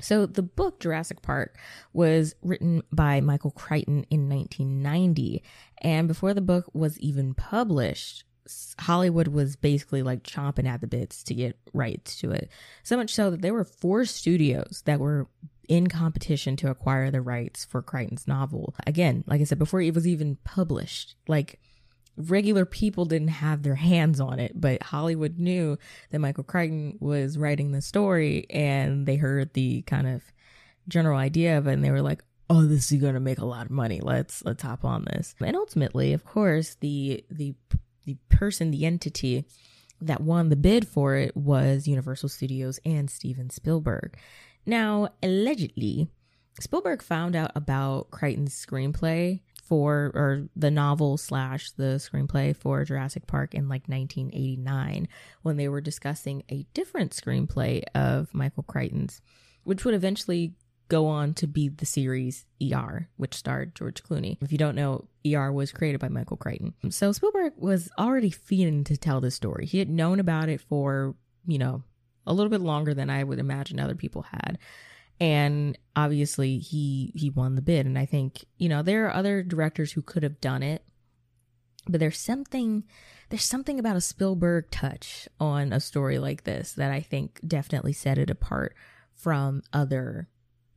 So, 0.00 0.26
the 0.26 0.42
book 0.42 0.80
Jurassic 0.80 1.22
Park 1.22 1.58
was 1.92 2.34
written 2.42 2.82
by 2.92 3.20
Michael 3.20 3.50
Crichton 3.50 4.04
in 4.10 4.28
1990. 4.28 5.42
And 5.82 6.08
before 6.08 6.34
the 6.34 6.40
book 6.40 6.70
was 6.74 6.98
even 6.98 7.34
published, 7.34 8.24
Hollywood 8.78 9.28
was 9.28 9.56
basically 9.56 10.02
like 10.02 10.22
chomping 10.22 10.66
at 10.66 10.80
the 10.80 10.86
bits 10.86 11.22
to 11.24 11.34
get 11.34 11.58
rights 11.72 12.16
to 12.18 12.30
it. 12.30 12.50
So 12.82 12.96
much 12.96 13.12
so 13.12 13.30
that 13.30 13.42
there 13.42 13.54
were 13.54 13.64
four 13.64 14.04
studios 14.04 14.82
that 14.86 15.00
were 15.00 15.28
in 15.68 15.88
competition 15.88 16.56
to 16.56 16.70
acquire 16.70 17.10
the 17.10 17.20
rights 17.20 17.64
for 17.64 17.82
Crichton's 17.82 18.28
novel. 18.28 18.74
Again, 18.86 19.24
like 19.26 19.40
I 19.40 19.44
said, 19.44 19.58
before 19.58 19.80
it 19.80 19.94
was 19.94 20.06
even 20.06 20.36
published, 20.44 21.16
like 21.26 21.58
regular 22.16 22.64
people 22.64 23.04
didn't 23.04 23.28
have 23.28 23.62
their 23.62 23.74
hands 23.74 24.20
on 24.20 24.38
it, 24.38 24.52
but 24.54 24.82
Hollywood 24.82 25.38
knew 25.38 25.78
that 26.10 26.18
Michael 26.18 26.44
Crichton 26.44 26.96
was 27.00 27.38
writing 27.38 27.72
the 27.72 27.82
story 27.82 28.46
and 28.50 29.06
they 29.06 29.16
heard 29.16 29.52
the 29.52 29.82
kind 29.82 30.06
of 30.06 30.22
general 30.88 31.18
idea 31.18 31.58
of 31.58 31.66
it 31.66 31.72
and 31.72 31.84
they 31.84 31.90
were 31.90 32.02
like, 32.02 32.22
oh 32.48 32.64
this 32.64 32.92
is 32.92 33.00
going 33.00 33.14
to 33.14 33.18
make 33.18 33.38
a 33.38 33.44
lot 33.44 33.66
of 33.66 33.72
money 33.72 33.98
let's 34.00 34.44
let's 34.44 34.62
hop 34.62 34.84
on 34.84 35.04
this 35.06 35.34
and 35.40 35.56
ultimately 35.56 36.12
of 36.12 36.24
course 36.24 36.76
the 36.78 37.24
the 37.28 37.56
the 38.06 38.16
person, 38.30 38.70
the 38.70 38.86
entity 38.86 39.44
that 40.00 40.22
won 40.22 40.48
the 40.48 40.56
bid 40.56 40.88
for 40.88 41.16
it 41.16 41.36
was 41.36 41.86
Universal 41.86 42.30
Studios 42.30 42.80
and 42.84 43.10
Steven 43.10 43.50
Spielberg. 43.50 44.16
Now, 44.64 45.10
allegedly, 45.22 46.08
Spielberg 46.60 47.02
found 47.02 47.36
out 47.36 47.50
about 47.54 48.10
Crichton's 48.10 48.54
screenplay 48.54 49.40
for 49.66 50.12
or 50.14 50.48
the 50.54 50.70
novel 50.70 51.16
slash 51.16 51.70
the 51.72 51.96
screenplay 51.96 52.56
for 52.56 52.84
Jurassic 52.84 53.26
Park 53.26 53.54
in 53.54 53.68
like 53.68 53.88
1989 53.88 55.08
when 55.42 55.56
they 55.56 55.68
were 55.68 55.80
discussing 55.80 56.42
a 56.48 56.66
different 56.74 57.12
screenplay 57.12 57.82
of 57.94 58.32
Michael 58.32 58.62
Crichton's, 58.62 59.20
which 59.64 59.84
would 59.84 59.94
eventually 59.94 60.54
go 60.88 61.06
on 61.06 61.34
to 61.34 61.46
be 61.46 61.68
the 61.68 61.86
series 61.86 62.44
ER, 62.62 63.08
which 63.16 63.34
starred 63.34 63.74
George 63.74 64.02
Clooney. 64.02 64.36
If 64.40 64.52
you 64.52 64.58
don't 64.58 64.76
know, 64.76 65.08
ER 65.26 65.52
was 65.52 65.72
created 65.72 66.00
by 66.00 66.08
Michael 66.08 66.36
Crichton. 66.36 66.74
So 66.90 67.12
Spielberg 67.12 67.54
was 67.56 67.90
already 67.98 68.30
feeding 68.30 68.84
to 68.84 68.96
tell 68.96 69.20
this 69.20 69.34
story. 69.34 69.66
He 69.66 69.78
had 69.78 69.90
known 69.90 70.20
about 70.20 70.48
it 70.48 70.60
for, 70.60 71.16
you 71.46 71.58
know, 71.58 71.82
a 72.26 72.32
little 72.32 72.50
bit 72.50 72.60
longer 72.60 72.94
than 72.94 73.10
I 73.10 73.24
would 73.24 73.38
imagine 73.38 73.80
other 73.80 73.94
people 73.94 74.22
had. 74.22 74.58
And 75.20 75.78
obviously 75.94 76.58
he 76.58 77.12
he 77.14 77.30
won 77.30 77.54
the 77.54 77.62
bid 77.62 77.86
and 77.86 77.98
I 77.98 78.06
think, 78.06 78.44
you 78.58 78.68
know, 78.68 78.82
there 78.82 79.06
are 79.06 79.14
other 79.14 79.42
directors 79.42 79.92
who 79.92 80.02
could 80.02 80.22
have 80.22 80.40
done 80.40 80.62
it. 80.62 80.84
But 81.88 82.00
there's 82.00 82.18
something 82.18 82.84
there's 83.28 83.44
something 83.44 83.78
about 83.78 83.96
a 83.96 84.00
Spielberg 84.00 84.70
touch 84.70 85.28
on 85.40 85.72
a 85.72 85.80
story 85.80 86.18
like 86.18 86.44
this 86.44 86.72
that 86.74 86.92
I 86.92 87.00
think 87.00 87.40
definitely 87.46 87.92
set 87.92 88.18
it 88.18 88.30
apart 88.30 88.74
from 89.14 89.62
other 89.72 90.28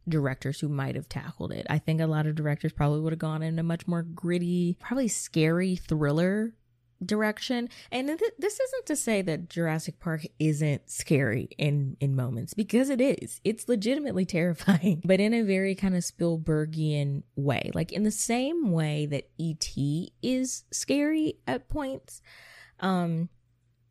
directors 0.08 0.60
who 0.60 0.69
might 0.69 0.95
have 0.95 1.08
tackled 1.08 1.52
it. 1.52 1.67
I 1.69 1.78
think 1.78 2.02
a 2.02 2.08
lot 2.08 2.25
of 2.25 2.36
directors 2.36 2.73
probably 2.73 3.02
would 3.02 3.13
have 3.13 3.19
gone 3.19 3.43
in 3.43 3.60
a 3.60 3.63
much 3.63 3.88
more 3.88 4.02
gritty, 4.02 4.78
probably 4.80 5.08
scary 5.08 5.75
thriller 5.75 6.56
direction. 7.03 7.69
And 7.91 8.07
th- 8.07 8.33
this 8.38 8.59
isn't 8.59 8.85
to 8.88 8.95
say 8.95 9.21
that 9.21 9.49
Jurassic 9.49 9.99
Park 9.99 10.25
isn't 10.39 10.89
scary 10.89 11.49
in 11.57 11.97
in 11.99 12.15
moments 12.15 12.53
because 12.53 12.89
it 12.89 13.01
is. 13.01 13.39
It's 13.43 13.67
legitimately 13.67 14.25
terrifying, 14.39 15.01
but 15.03 15.19
in 15.19 15.33
a 15.33 15.43
very 15.43 15.75
kind 15.75 15.95
of 15.95 16.03
Spielbergian 16.03 17.23
way. 17.35 17.71
Like 17.73 17.91
in 17.91 18.03
the 18.03 18.12
same 18.12 18.71
way 18.71 19.05
that 19.07 19.29
ET 19.39 19.75
is 20.21 20.63
scary 20.71 21.35
at 21.47 21.69
points. 21.69 22.21
Um 22.79 23.29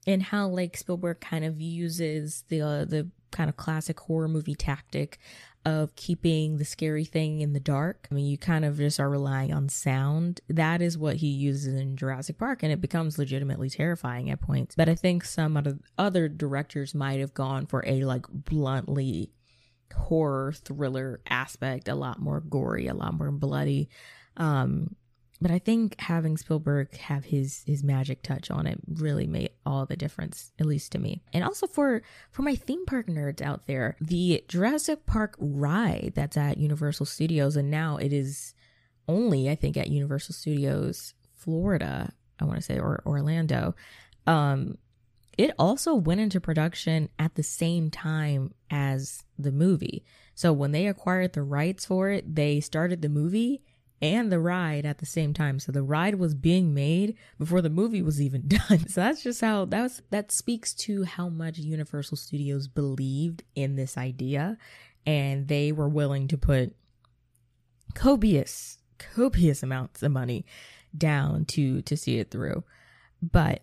and 0.07 0.23
how 0.23 0.49
like 0.49 0.77
Spielberg 0.77 1.21
kind 1.21 1.45
of 1.45 1.61
uses 1.61 2.45
the 2.49 2.63
uh, 2.63 2.85
the 2.87 3.11
kind 3.31 3.49
of 3.49 3.57
classic 3.57 4.01
horror 4.01 4.29
movie 4.29 4.55
tactic 4.55 5.19
of 5.65 5.95
keeping 5.97 6.57
the 6.57 6.65
scary 6.65 7.05
thing 7.05 7.41
in 7.41 7.53
the 7.53 7.61
dark. 7.61 8.09
I 8.11 8.15
mean, 8.15 8.27
you 8.27 8.39
kind 8.39 8.65
of 8.65 8.79
just 8.79 8.99
are 8.99 9.11
relying 9.11 9.53
on 9.53 9.69
sound. 9.69 10.41
That 10.49 10.81
is 10.81 10.97
what 10.97 11.17
he 11.17 11.27
uses 11.27 11.75
in 11.75 11.97
Jurassic 11.97 12.39
Park, 12.39 12.63
and 12.63 12.73
it 12.73 12.81
becomes 12.81 13.19
legitimately 13.19 13.71
terrifying 13.71 14.31
at 14.31 14.41
points. 14.41 14.75
But 14.75 14.89
I 14.89 14.95
think 14.95 15.25
some 15.25 15.79
other 15.99 16.29
directors 16.29 16.95
might 16.95 17.21
have 17.21 17.35
gone 17.35 17.67
for 17.67 17.85
a 17.87 18.05
like 18.05 18.27
bluntly 18.31 19.33
horror 19.95 20.53
thriller 20.53 21.21
aspect, 21.29 21.89
a 21.89 21.95
lot 21.95 22.21
more 22.21 22.41
gory, 22.41 22.87
a 22.87 22.95
lot 22.95 23.15
more 23.15 23.31
bloody. 23.31 23.89
Um, 24.37 24.97
but 25.41 25.51
I 25.51 25.59
think 25.59 26.01
having 26.01 26.37
Spielberg 26.37 26.97
have 26.97 27.25
his 27.25 27.63
his 27.67 27.85
magic 27.85 28.23
touch 28.23 28.51
on 28.51 28.67
it 28.67 28.79
really 28.87 29.27
made 29.27 29.51
all 29.65 29.87
the 29.87 29.97
difference, 29.97 30.53
at 30.59 30.67
least 30.67 30.93
to 30.93 30.99
me. 30.99 31.23
And 31.33 31.45
also 31.45 31.67
for 31.67 32.03
for 32.31 32.43
my 32.43 32.55
theme 32.55 32.85
park 32.87 33.07
nerds 33.07 33.41
out 33.41 33.67
there, 33.67 33.97
the 34.01 34.45
Jurassic 34.49 35.07
Park 35.07 35.37
ride 35.39 36.13
that's 36.15 36.37
at 36.37 36.59
Universal 36.59 37.07
Studios, 37.07 37.57
and 37.57 37.71
now 37.71 37.97
it 37.97 38.13
is 38.13 38.55
only 39.07 39.49
I 39.49 39.55
think 39.55 39.77
at 39.77 39.89
Universal 39.89 40.35
Studios 40.35 41.15
Florida, 41.35 42.13
I 42.41 42.45
want 42.45 42.57
to 42.57 42.63
say 42.63 42.79
or 42.79 43.03
Orlando. 43.07 43.75
Um, 44.27 44.79
it 45.39 45.53
also 45.57 45.95
went 45.95 46.21
into 46.21 46.41
production 46.41 47.09
at 47.17 47.37
the 47.37 47.45
same 47.45 47.91
time 47.91 48.55
as 48.71 49.23
the 49.39 49.53
movie. 49.53 50.05
So 50.35 50.53
when 50.53 50.73
they 50.73 50.89
acquired 50.89 51.33
the 51.33 51.45
rights 51.45 51.87
for 51.87 52.11
it, 52.11 52.35
they 52.35 52.59
started 52.59 53.03
the 53.03 53.09
movie 53.09 53.63
and 54.01 54.31
the 54.31 54.39
ride 54.39 54.87
at 54.87 54.99
the 54.99 55.07
same 55.07 55.35
time. 55.35 55.59
So 55.59 55.73
the 55.73 55.83
ride 55.83 56.17
was 56.17 56.35
being 56.35 56.73
made 56.73 57.17
before 57.39 57.61
the 57.61 57.71
movie 57.71 58.03
was 58.03 58.21
even 58.21 58.43
done. 58.47 58.89
So 58.89 59.01
that's 59.01 59.23
just 59.23 59.41
how 59.41 59.65
that 59.67 59.83
was 59.83 60.03
that 60.11 60.33
speaks 60.33 60.75
to 60.75 61.05
how 61.05 61.29
much 61.29 61.59
Universal 61.59 62.19
Studios 62.19 62.69
believed 62.69 63.43
in 63.55 63.77
this 63.77 63.97
idea 63.97 64.57
and 65.07 65.49
they 65.49 65.73
were 65.73 65.89
willing 65.89 66.29
to 66.29 66.39
put 66.39 66.75
copious 67.95 68.79
copious 68.99 69.63
amounts 69.63 70.03
of 70.03 70.13
money 70.13 70.45
down 70.97 71.45
to 71.47 71.83
to 71.83 71.97
see 71.97 72.19
it 72.19 72.31
through. 72.31 72.65
But 73.21 73.63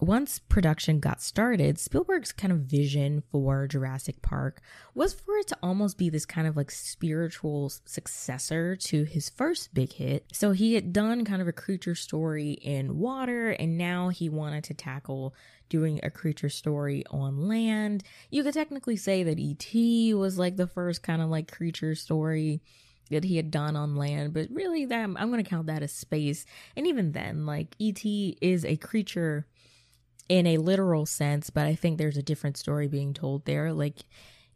once 0.00 0.38
production 0.38 0.98
got 0.98 1.22
started, 1.22 1.78
Spielberg's 1.78 2.32
kind 2.32 2.52
of 2.52 2.60
vision 2.60 3.22
for 3.30 3.66
Jurassic 3.66 4.22
Park 4.22 4.60
was 4.94 5.14
for 5.14 5.36
it 5.36 5.46
to 5.48 5.58
almost 5.62 5.98
be 5.98 6.10
this 6.10 6.26
kind 6.26 6.46
of 6.46 6.56
like 6.56 6.70
spiritual 6.70 7.70
successor 7.84 8.76
to 8.76 9.04
his 9.04 9.30
first 9.30 9.72
big 9.72 9.92
hit. 9.92 10.26
So 10.32 10.52
he 10.52 10.74
had 10.74 10.92
done 10.92 11.24
kind 11.24 11.40
of 11.40 11.48
a 11.48 11.52
creature 11.52 11.94
story 11.94 12.52
in 12.52 12.98
water, 12.98 13.50
and 13.50 13.78
now 13.78 14.08
he 14.08 14.28
wanted 14.28 14.64
to 14.64 14.74
tackle 14.74 15.34
doing 15.68 16.00
a 16.02 16.10
creature 16.10 16.48
story 16.48 17.04
on 17.10 17.48
land. 17.48 18.02
You 18.30 18.42
could 18.42 18.54
technically 18.54 18.96
say 18.96 19.22
that 19.22 19.38
E.T. 19.38 20.14
was 20.14 20.38
like 20.38 20.56
the 20.56 20.66
first 20.66 21.02
kind 21.02 21.22
of 21.22 21.30
like 21.30 21.50
creature 21.50 21.94
story 21.94 22.60
that 23.10 23.24
he 23.24 23.36
had 23.36 23.50
done 23.50 23.76
on 23.76 23.96
land, 23.96 24.32
but 24.32 24.48
really 24.50 24.86
that 24.86 24.98
I'm, 24.98 25.14
going 25.14 25.42
to 25.42 25.48
count 25.48 25.66
that 25.66 25.82
as 25.82 25.92
space. 25.92 26.46
And 26.76 26.86
even 26.86 27.12
then, 27.12 27.46
like 27.46 27.74
E.T. 27.78 28.38
is 28.40 28.64
a 28.64 28.76
creature 28.76 29.46
in 30.28 30.46
a 30.46 30.58
literal 30.58 31.06
sense, 31.06 31.50
but 31.50 31.66
I 31.66 31.74
think 31.74 31.98
there's 31.98 32.16
a 32.16 32.22
different 32.22 32.56
story 32.56 32.88
being 32.88 33.14
told 33.14 33.44
there. 33.44 33.72
Like 33.72 34.04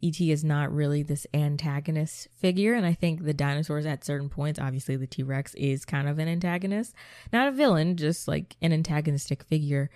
ET 0.01 0.19
is 0.19 0.43
not 0.43 0.73
really 0.73 1.03
this 1.03 1.27
antagonist 1.33 2.27
figure, 2.37 2.73
and 2.73 2.85
I 2.85 2.93
think 2.93 3.23
the 3.23 3.33
dinosaurs 3.33 3.85
at 3.85 4.03
certain 4.03 4.29
points, 4.29 4.59
obviously 4.59 4.95
the 4.95 5.07
T 5.07 5.23
Rex 5.23 5.53
is 5.55 5.85
kind 5.85 6.07
of 6.07 6.19
an 6.19 6.27
antagonist, 6.27 6.93
not 7.31 7.47
a 7.47 7.51
villain, 7.51 7.97
just 7.97 8.27
like 8.27 8.55
an 8.61 8.73
antagonistic 8.73 9.43
figure. 9.43 9.89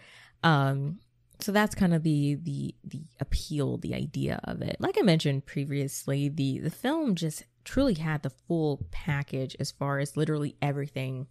Um, 0.43 0.99
so 1.39 1.51
that's 1.51 1.75
kind 1.75 1.93
of 1.93 2.03
the 2.03 2.36
the 2.36 2.75
the 2.83 3.01
appeal, 3.19 3.77
the 3.77 3.95
idea 3.95 4.39
of 4.43 4.62
it. 4.62 4.77
Like 4.79 4.97
I 4.99 5.01
mentioned 5.01 5.45
previously, 5.45 6.29
the 6.29 6.59
the 6.59 6.69
film 6.69 7.15
just 7.15 7.43
truly 7.63 7.95
had 7.95 8.23
the 8.23 8.29
full 8.29 8.86
package 8.91 9.55
as 9.59 9.71
far 9.71 9.99
as 9.99 10.17
literally 10.17 10.55
everything 10.62 11.27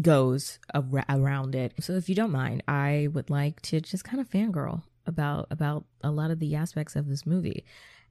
goes 0.00 0.58
ar- 0.74 1.04
around 1.08 1.54
it. 1.54 1.74
So 1.80 1.94
if 1.94 2.08
you 2.08 2.14
don't 2.14 2.32
mind, 2.32 2.62
I 2.68 3.08
would 3.12 3.30
like 3.30 3.60
to 3.62 3.80
just 3.80 4.04
kind 4.04 4.20
of 4.20 4.28
fangirl 4.28 4.82
about 5.06 5.46
about 5.50 5.84
a 6.02 6.10
lot 6.10 6.30
of 6.30 6.40
the 6.40 6.54
aspects 6.54 6.96
of 6.96 7.08
this 7.08 7.24
movie 7.26 7.64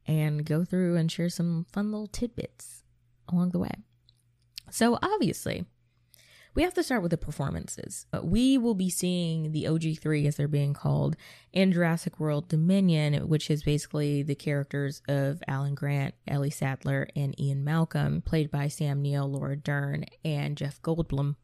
and 0.07 0.45
go 0.45 0.63
through 0.63 0.95
and 0.95 1.11
share 1.11 1.29
some 1.29 1.65
fun 1.71 1.91
little 1.91 2.07
tidbits 2.07 2.83
along 3.27 3.49
the 3.49 3.59
way. 3.59 3.71
So 4.71 4.97
obviously, 5.01 5.65
we 6.55 6.63
have 6.63 6.73
to 6.73 6.83
start 6.83 7.01
with 7.01 7.11
the 7.11 7.17
performances. 7.17 8.05
Uh, 8.13 8.21
we 8.23 8.57
will 8.57 8.73
be 8.73 8.89
seeing 8.89 9.51
the 9.51 9.65
OG3 9.65 10.25
as 10.25 10.37
they're 10.37 10.47
being 10.47 10.73
called 10.73 11.17
in 11.51 11.73
Jurassic 11.73 12.17
World 12.17 12.47
Dominion, 12.47 13.27
which 13.27 13.51
is 13.51 13.63
basically 13.63 14.23
the 14.23 14.35
characters 14.35 15.01
of 15.09 15.43
Alan 15.49 15.75
Grant, 15.75 16.15
Ellie 16.25 16.49
Sattler, 16.49 17.09
and 17.13 17.39
Ian 17.39 17.65
Malcolm, 17.65 18.21
played 18.21 18.49
by 18.49 18.69
Sam 18.69 19.01
Neill, 19.01 19.29
Laura 19.29 19.57
Dern, 19.57 20.05
and 20.23 20.55
Jeff 20.55 20.81
Goldblum. 20.81 21.35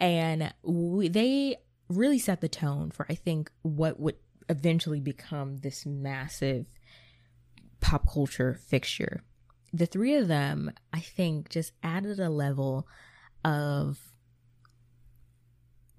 And 0.00 0.52
we, 0.62 1.08
they 1.08 1.58
really 1.90 2.18
set 2.18 2.40
the 2.40 2.48
tone 2.48 2.90
for, 2.90 3.06
I 3.10 3.14
think, 3.14 3.50
what 3.60 4.00
would 4.00 4.16
eventually 4.48 5.00
become 5.00 5.58
this 5.58 5.84
massive 5.84 6.64
pop 7.80 8.10
culture 8.10 8.54
fixture. 8.54 9.22
The 9.74 9.86
three 9.86 10.14
of 10.14 10.28
them, 10.28 10.72
I 10.92 11.00
think, 11.00 11.50
just 11.50 11.72
added 11.82 12.18
a 12.18 12.30
level 12.30 12.86
of 13.44 14.11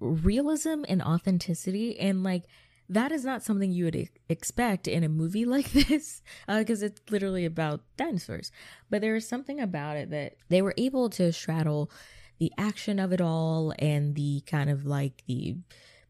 realism 0.04 0.84
and 0.88 1.02
authenticity 1.02 1.98
and 1.98 2.22
like 2.22 2.44
that 2.88 3.12
is 3.12 3.24
not 3.24 3.42
something 3.42 3.72
you 3.72 3.86
would 3.86 4.08
expect 4.28 4.86
in 4.86 5.04
a 5.04 5.08
movie 5.08 5.44
like 5.46 5.70
this 5.72 6.22
because 6.46 6.82
uh, 6.82 6.86
it's 6.86 7.00
literally 7.10 7.44
about 7.44 7.80
dinosaurs. 7.96 8.52
But 8.90 9.00
there 9.00 9.16
is 9.16 9.26
something 9.26 9.60
about 9.60 9.96
it 9.96 10.10
that 10.10 10.36
they 10.48 10.62
were 10.62 10.74
able 10.76 11.08
to 11.10 11.32
straddle 11.32 11.90
the 12.38 12.52
action 12.58 12.98
of 12.98 13.12
it 13.12 13.20
all 13.20 13.72
and 13.78 14.14
the 14.14 14.42
kind 14.46 14.68
of 14.68 14.84
like 14.84 15.22
the 15.26 15.56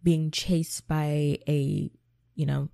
being 0.02 0.30
chased 0.30 0.88
by 0.88 1.38
a 1.48 1.90
you 2.34 2.46
know 2.46 2.68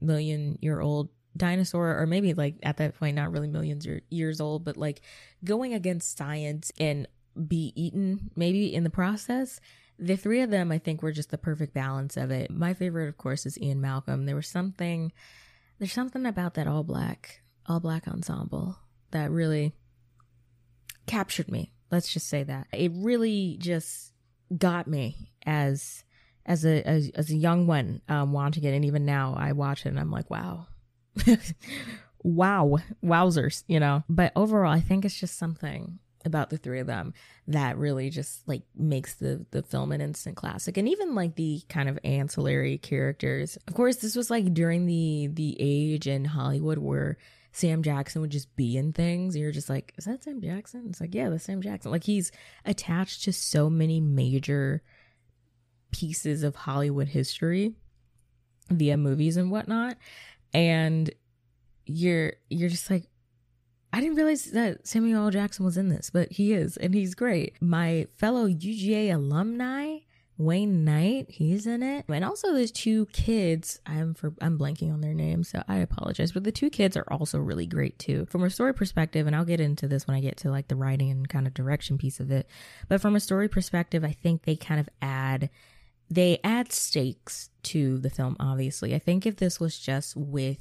million 0.00 0.58
year 0.60 0.80
old 0.80 1.08
dinosaur 1.36 1.98
or 1.98 2.06
maybe 2.06 2.34
like 2.34 2.56
at 2.62 2.78
that 2.78 2.98
point 2.98 3.16
not 3.16 3.30
really 3.30 3.48
millions 3.48 3.86
or 3.86 4.00
years 4.08 4.40
old 4.40 4.64
but 4.64 4.76
like 4.76 5.00
going 5.44 5.74
against 5.74 6.16
science 6.16 6.72
and 6.78 7.06
be 7.46 7.72
eaten 7.76 8.30
maybe 8.34 8.74
in 8.74 8.84
the 8.84 8.90
process 8.90 9.60
the 9.98 10.16
three 10.16 10.42
of 10.42 10.50
them, 10.50 10.70
I 10.70 10.78
think, 10.78 11.02
were 11.02 11.12
just 11.12 11.30
the 11.30 11.38
perfect 11.38 11.74
balance 11.74 12.16
of 12.16 12.30
it. 12.30 12.50
My 12.50 12.74
favorite, 12.74 13.08
of 13.08 13.16
course, 13.16 13.46
is 13.46 13.60
Ian 13.60 13.80
Malcolm. 13.80 14.26
There 14.26 14.36
was 14.36 14.48
something, 14.48 15.12
there's 15.78 15.92
something 15.92 16.26
about 16.26 16.54
that 16.54 16.66
all 16.66 16.84
black, 16.84 17.40
all 17.66 17.80
black 17.80 18.06
ensemble 18.06 18.78
that 19.10 19.30
really 19.30 19.72
captured 21.06 21.50
me. 21.50 21.72
Let's 21.90 22.12
just 22.12 22.28
say 22.28 22.42
that 22.42 22.66
it 22.72 22.92
really 22.94 23.56
just 23.60 24.12
got 24.56 24.86
me 24.86 25.30
as 25.44 26.04
as 26.44 26.64
a 26.64 26.86
as, 26.86 27.10
as 27.14 27.30
a 27.30 27.36
young 27.36 27.66
one 27.66 28.02
um, 28.08 28.32
watching 28.32 28.64
it, 28.64 28.74
and 28.74 28.84
even 28.84 29.04
now 29.04 29.34
I 29.36 29.52
watch 29.52 29.86
it 29.86 29.90
and 29.90 30.00
I'm 30.00 30.10
like, 30.10 30.30
wow. 30.30 30.66
wow, 32.22 32.78
wowzers, 33.02 33.64
you 33.66 33.80
know. 33.80 34.04
But 34.08 34.32
overall, 34.36 34.72
I 34.72 34.80
think 34.80 35.04
it's 35.04 35.18
just 35.18 35.38
something 35.38 35.98
about 36.26 36.50
the 36.50 36.58
three 36.58 36.80
of 36.80 36.86
them 36.86 37.14
that 37.46 37.78
really 37.78 38.10
just 38.10 38.46
like 38.46 38.62
makes 38.76 39.14
the 39.14 39.46
the 39.52 39.62
film 39.62 39.92
an 39.92 40.00
instant 40.00 40.36
classic. 40.36 40.76
And 40.76 40.88
even 40.88 41.14
like 41.14 41.36
the 41.36 41.62
kind 41.68 41.88
of 41.88 41.98
ancillary 42.04 42.78
characters 42.78 43.56
of 43.68 43.74
course 43.74 43.96
this 43.96 44.16
was 44.16 44.30
like 44.30 44.52
during 44.52 44.86
the 44.86 45.28
the 45.32 45.56
age 45.58 46.06
in 46.06 46.24
hollywood 46.24 46.78
where 46.78 47.16
sam 47.52 47.82
jackson 47.82 48.20
would 48.20 48.30
just 48.30 48.54
be 48.56 48.76
in 48.76 48.92
things. 48.92 49.36
You're 49.36 49.52
just 49.52 49.70
like 49.70 49.94
is 49.96 50.04
that 50.04 50.24
sam 50.24 50.42
jackson? 50.42 50.86
It's 50.90 51.00
like 51.00 51.14
yeah 51.14 51.30
that's 51.30 51.44
sam 51.44 51.62
jackson. 51.62 51.90
Like 51.90 52.04
he's 52.04 52.32
attached 52.64 53.22
to 53.24 53.32
so 53.32 53.70
many 53.70 54.00
major 54.00 54.82
pieces 55.92 56.42
of 56.42 56.54
hollywood 56.56 57.08
history 57.08 57.74
via 58.70 58.96
movies 58.96 59.36
and 59.36 59.50
whatnot. 59.50 59.96
And 60.52 61.10
you're 61.86 62.34
you're 62.50 62.68
just 62.68 62.90
like 62.90 63.04
I 63.96 64.00
didn't 64.00 64.16
realize 64.16 64.44
that 64.50 64.86
Samuel 64.86 65.24
L. 65.24 65.30
Jackson 65.30 65.64
was 65.64 65.78
in 65.78 65.88
this, 65.88 66.10
but 66.10 66.30
he 66.30 66.52
is, 66.52 66.76
and 66.76 66.92
he's 66.92 67.14
great. 67.14 67.54
My 67.62 68.06
fellow 68.18 68.46
UGA 68.46 69.14
alumni, 69.14 70.00
Wayne 70.36 70.84
Knight, 70.84 71.30
he's 71.30 71.66
in 71.66 71.82
it. 71.82 72.04
And 72.06 72.22
also 72.22 72.52
there's 72.52 72.70
two 72.70 73.06
kids. 73.06 73.80
I'm 73.86 74.12
for 74.12 74.34
I'm 74.42 74.58
blanking 74.58 74.92
on 74.92 75.00
their 75.00 75.14
names, 75.14 75.48
so 75.48 75.62
I 75.66 75.78
apologize. 75.78 76.32
But 76.32 76.44
the 76.44 76.52
two 76.52 76.68
kids 76.68 76.94
are 76.98 77.10
also 77.10 77.38
really 77.38 77.64
great 77.64 77.98
too. 77.98 78.26
From 78.26 78.44
a 78.44 78.50
story 78.50 78.74
perspective, 78.74 79.26
and 79.26 79.34
I'll 79.34 79.46
get 79.46 79.60
into 79.60 79.88
this 79.88 80.06
when 80.06 80.14
I 80.14 80.20
get 80.20 80.36
to 80.38 80.50
like 80.50 80.68
the 80.68 80.76
writing 80.76 81.10
and 81.10 81.26
kind 81.26 81.46
of 81.46 81.54
direction 81.54 81.96
piece 81.96 82.20
of 82.20 82.30
it. 82.30 82.46
But 82.88 83.00
from 83.00 83.16
a 83.16 83.20
story 83.20 83.48
perspective, 83.48 84.04
I 84.04 84.12
think 84.12 84.42
they 84.42 84.56
kind 84.56 84.78
of 84.78 84.90
add 85.00 85.48
they 86.10 86.38
add 86.44 86.70
stakes 86.70 87.48
to 87.62 87.96
the 87.96 88.10
film, 88.10 88.36
obviously. 88.38 88.94
I 88.94 88.98
think 88.98 89.24
if 89.24 89.36
this 89.36 89.58
was 89.58 89.78
just 89.78 90.14
with 90.18 90.58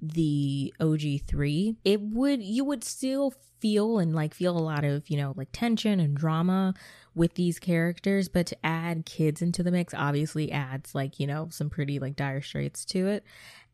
the 0.00 0.74
OG3, 0.80 1.76
it 1.84 2.00
would, 2.00 2.42
you 2.42 2.64
would 2.64 2.84
still 2.84 3.34
feel 3.60 3.98
and 3.98 4.14
like 4.14 4.34
feel 4.34 4.56
a 4.56 4.58
lot 4.58 4.84
of, 4.84 5.08
you 5.10 5.16
know, 5.16 5.34
like 5.36 5.48
tension 5.52 6.00
and 6.00 6.16
drama 6.16 6.74
with 7.14 7.34
these 7.34 7.58
characters, 7.58 8.28
but 8.28 8.46
to 8.46 8.66
add 8.66 9.04
kids 9.04 9.42
into 9.42 9.62
the 9.62 9.70
mix 9.70 9.92
obviously 9.94 10.50
adds 10.50 10.94
like, 10.94 11.20
you 11.20 11.26
know, 11.26 11.48
some 11.50 11.68
pretty 11.68 11.98
like 11.98 12.16
dire 12.16 12.40
straits 12.40 12.84
to 12.86 13.06
it. 13.06 13.24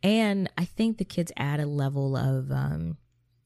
And 0.02 0.50
I 0.58 0.64
think 0.64 0.98
the 0.98 1.04
kids 1.04 1.32
add 1.36 1.60
a 1.60 1.66
level 1.66 2.16
of, 2.16 2.50
um, 2.50 2.96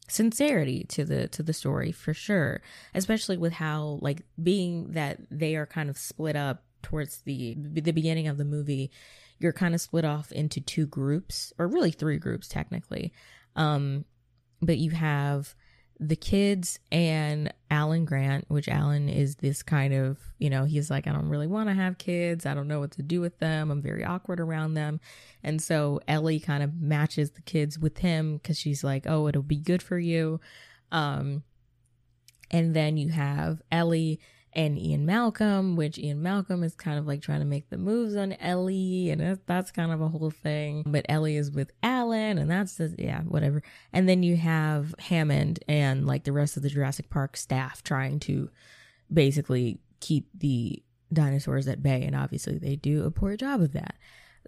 sincerity 0.09 0.83
to 0.89 1.05
the 1.05 1.29
to 1.29 1.41
the 1.41 1.53
story 1.53 1.93
for 1.93 2.13
sure 2.13 2.61
especially 2.95 3.37
with 3.37 3.53
how 3.53 3.97
like 4.03 4.23
being 4.43 4.91
that 4.91 5.19
they 5.31 5.55
are 5.55 5.67
kind 5.67 5.89
of 5.89 5.97
split 5.97 6.35
up 6.35 6.65
towards 6.83 7.19
the 7.23 7.57
the 7.59 7.93
beginning 7.93 8.27
of 8.27 8.37
the 8.37 8.45
movie 8.45 8.91
you're 9.41 9.53
kind 9.53 9.75
of 9.75 9.81
split 9.81 10.05
off 10.05 10.31
into 10.31 10.61
two 10.61 10.87
groups, 10.87 11.53
or 11.59 11.67
really 11.67 11.91
three 11.91 12.19
groups 12.19 12.47
technically. 12.47 13.13
Um, 13.57 14.05
but 14.63 14.79
you 14.79 14.91
have 14.91 15.55
the 15.99 16.17
kids 16.17 16.79
and 16.91 17.53
Alan 17.71 18.07
Grant, 18.07 18.47
which 18.49 18.69
Alan 18.69 19.09
is 19.11 19.37
this 19.37 19.63
kind 19.63 19.93
of, 19.93 20.19
you 20.39 20.49
know, 20.49 20.65
he's 20.65 20.91
like, 20.91 21.07
I 21.07 21.13
don't 21.13 21.29
really 21.29 21.47
want 21.47 21.69
to 21.69 21.75
have 21.75 21.99
kids. 21.99 22.47
I 22.47 22.55
don't 22.55 22.69
know 22.69 22.81
what 22.81 22.93
to 22.93 23.03
do 23.03 23.21
with 23.21 23.39
them. 23.39 23.71
I'm 23.71 23.83
very 23.83 24.03
awkward 24.03 24.41
around 24.41 24.75
them. 24.75 25.01
And 25.43 25.61
so 25.61 26.01
Ellie 26.09 26.41
kind 26.41 26.63
of 26.63 26.81
matches 26.81 27.33
the 27.33 27.43
kids 27.43 27.79
with 27.79 27.99
him 27.99 28.39
because 28.39 28.59
she's 28.59 28.83
like, 28.83 29.05
oh, 29.07 29.29
it'll 29.29 29.43
be 29.43 29.59
good 29.59 29.83
for 29.83 29.99
you. 29.99 30.41
Um, 30.91 31.43
and 32.51 32.75
then 32.75 32.97
you 32.97 33.11
have 33.11 33.61
Ellie 33.71 34.21
and 34.53 34.79
Ian 34.79 35.07
Malcolm, 35.07 35.77
which 35.77 35.99
Ian 35.99 36.23
Malcolm 36.23 36.65
is 36.65 36.75
kind 36.75 36.99
of 36.99 37.07
like 37.07 37.23
trying 37.23 37.41
to 37.41 37.47
make 37.47 37.71
the 37.71 37.79
moves 37.79 38.17
on 38.17 38.33
Ellie, 38.35 39.11
and 39.11 39.39
that's, 39.47 39.71
kind 39.71 39.93
of 39.93 40.01
a 40.01 40.09
whole 40.09 40.31
thing. 40.31 40.83
But 40.87 41.07
Ellie 41.09 41.37
is 41.37 41.51
with 41.51 41.71
Alan, 41.83 42.39
and 42.39 42.51
that's 42.51 42.75
the, 42.77 42.95
yeah, 42.99 43.21
whatever. 43.23 43.63
And 43.93 44.09
then 44.09 44.23
you 44.23 44.37
have 44.37 44.95
Hammond 44.99 45.63
and 45.69 46.07
like 46.07 46.25
the 46.25 46.33
rest 46.33 46.57
of 46.57 46.63
the 46.63 46.69
Jurassic 46.69 47.11
Park 47.11 47.37
staff 47.37 47.83
trying 47.83 48.19
to 48.21 48.51
basically 49.13 49.79
keep 50.01 50.29
the 50.35 50.83
dinosaurs 51.13 51.69
at 51.69 51.83
bay, 51.83 52.03
and 52.03 52.17
obviously 52.17 52.59
they 52.59 52.77
do 52.77 53.05
a 53.05 53.11
poor 53.11 53.37
job 53.37 53.61
of 53.61 53.73
that. 53.73 53.95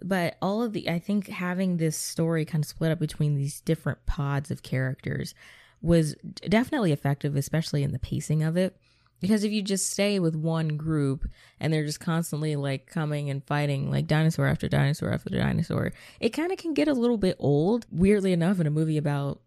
But 0.01 0.37
all 0.41 0.61
of 0.61 0.73
the, 0.73 0.89
I 0.89 0.99
think 0.99 1.27
having 1.29 1.77
this 1.77 1.95
story 1.95 2.43
kind 2.43 2.63
of 2.63 2.67
split 2.67 2.91
up 2.91 2.99
between 2.99 3.35
these 3.35 3.61
different 3.61 4.05
pods 4.05 4.51
of 4.51 4.63
characters 4.63 5.33
was 5.81 6.15
definitely 6.49 6.91
effective, 6.91 7.35
especially 7.35 7.83
in 7.83 7.91
the 7.91 7.99
pacing 7.99 8.41
of 8.41 8.57
it 8.57 8.75
because 9.23 9.45
if 9.45 9.53
you 9.53 9.61
just 9.61 9.89
stay 9.89 10.19
with 10.19 10.35
one 10.35 10.75
group 10.75 11.25
and 11.57 11.71
they're 11.71 11.85
just 11.85 12.01
constantly 12.01 12.57
like 12.57 12.87
coming 12.87 13.29
and 13.29 13.41
fighting 13.41 13.89
like 13.89 14.05
dinosaur 14.05 14.47
after 14.47 14.67
dinosaur 14.67 15.13
after 15.13 15.29
dinosaur, 15.29 15.93
it 16.19 16.31
kind 16.31 16.51
of 16.51 16.57
can 16.57 16.73
get 16.73 16.89
a 16.89 16.93
little 16.93 17.17
bit 17.17 17.37
old. 17.39 17.85
Weirdly 17.89 18.33
enough, 18.33 18.59
in 18.59 18.67
a 18.67 18.69
movie 18.69 18.97
about 18.97 19.39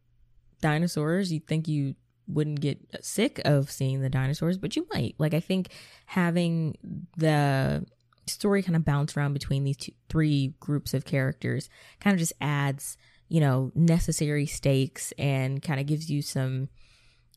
dinosaurs, 0.62 1.30
you'd 1.30 1.46
think 1.46 1.68
you 1.68 1.94
wouldn't 2.26 2.60
get 2.60 2.78
sick 3.04 3.38
of 3.44 3.70
seeing 3.70 4.00
the 4.00 4.08
dinosaurs, 4.08 4.56
but 4.56 4.76
you 4.76 4.86
might. 4.94 5.14
Like, 5.18 5.34
I 5.34 5.40
think 5.40 5.68
having 6.06 6.78
the 7.18 7.84
story 8.26 8.62
kind 8.62 8.76
of 8.76 8.84
bounce 8.86 9.14
around 9.14 9.34
between 9.34 9.64
these 9.64 9.76
two, 9.76 9.92
three 10.08 10.54
groups 10.58 10.94
of 10.94 11.04
characters 11.04 11.68
kind 12.00 12.14
of 12.14 12.18
just 12.18 12.32
adds, 12.40 12.96
you 13.28 13.40
know, 13.40 13.72
necessary 13.74 14.46
stakes 14.46 15.12
and 15.18 15.60
kind 15.60 15.80
of 15.80 15.86
gives 15.86 16.10
you 16.10 16.22
some 16.22 16.70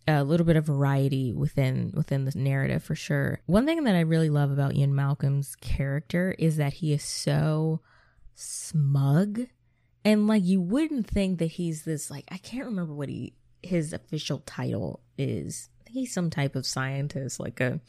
a 0.10 0.24
little 0.24 0.46
bit 0.46 0.56
of 0.56 0.66
variety 0.66 1.34
within 1.34 1.92
within 1.94 2.26
the 2.26 2.32
narrative 2.36 2.84
for 2.84 2.96
sure. 2.96 3.40
One 3.46 3.66
thing 3.66 3.84
that 3.84 3.96
I 3.96 4.02
really 4.02 4.30
love 4.30 4.52
about 4.52 4.76
Ian 4.76 4.96
Malcolm's 4.96 5.56
character 5.56 6.36
is 6.38 6.58
that 6.58 6.74
he 6.74 6.94
is 6.94 7.04
so 7.04 7.82
smug 8.36 9.42
and 10.06 10.28
like 10.28 10.44
you 10.44 10.62
wouldn't 10.62 11.08
think 11.08 11.40
that 11.40 11.48
he's 11.48 11.84
this 11.84 12.10
like 12.10 12.26
I 12.32 12.38
can't 12.38 12.66
remember 12.66 12.94
what 12.94 13.10
he 13.10 13.34
his 13.62 13.94
official 13.94 14.40
title 14.46 15.02
is. 15.18 15.70
He's 15.88 16.14
some 16.14 16.30
type 16.30 16.56
of 16.56 16.66
scientist, 16.66 17.40
like 17.40 17.60
a 17.60 17.80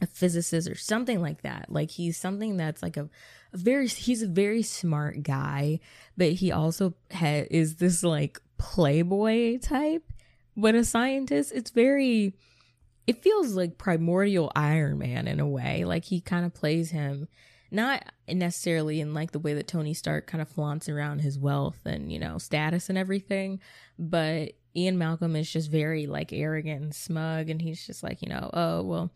a 0.00 0.06
physicist 0.06 0.68
or 0.68 0.74
something 0.74 1.20
like 1.20 1.42
that. 1.42 1.66
Like 1.68 1.90
he's 1.90 2.16
something 2.16 2.56
that's 2.56 2.82
like 2.82 2.96
a, 2.96 3.08
a 3.52 3.56
very 3.56 3.86
he's 3.86 4.22
a 4.22 4.26
very 4.26 4.62
smart 4.62 5.22
guy, 5.22 5.80
but 6.16 6.32
he 6.32 6.50
also 6.50 6.94
ha- 7.12 7.46
is 7.50 7.76
this 7.76 8.02
like 8.02 8.40
playboy 8.58 9.58
type, 9.58 10.11
but 10.56 10.74
a 10.74 10.84
scientist. 10.84 11.52
It's 11.54 11.70
very 11.70 12.34
it 13.06 13.22
feels 13.22 13.54
like 13.54 13.78
primordial 13.78 14.52
Iron 14.54 14.98
Man 14.98 15.26
in 15.26 15.40
a 15.40 15.46
way. 15.46 15.84
Like 15.84 16.04
he 16.04 16.20
kind 16.20 16.46
of 16.46 16.54
plays 16.54 16.90
him 16.90 17.28
not 17.70 18.04
necessarily 18.28 19.00
in 19.00 19.14
like 19.14 19.32
the 19.32 19.38
way 19.38 19.54
that 19.54 19.66
Tony 19.66 19.94
Stark 19.94 20.26
kind 20.26 20.42
of 20.42 20.48
flaunts 20.48 20.88
around 20.88 21.20
his 21.20 21.38
wealth 21.38 21.80
and, 21.86 22.12
you 22.12 22.18
know, 22.18 22.36
status 22.36 22.90
and 22.90 22.98
everything, 22.98 23.60
but 23.98 24.52
Ian 24.76 24.98
Malcolm 24.98 25.34
is 25.34 25.50
just 25.50 25.70
very 25.70 26.06
like 26.06 26.34
arrogant 26.34 26.82
and 26.82 26.94
smug 26.94 27.48
and 27.48 27.62
he's 27.62 27.84
just 27.86 28.02
like, 28.02 28.20
you 28.20 28.28
know, 28.28 28.50
oh, 28.52 28.82
well, 28.82 29.10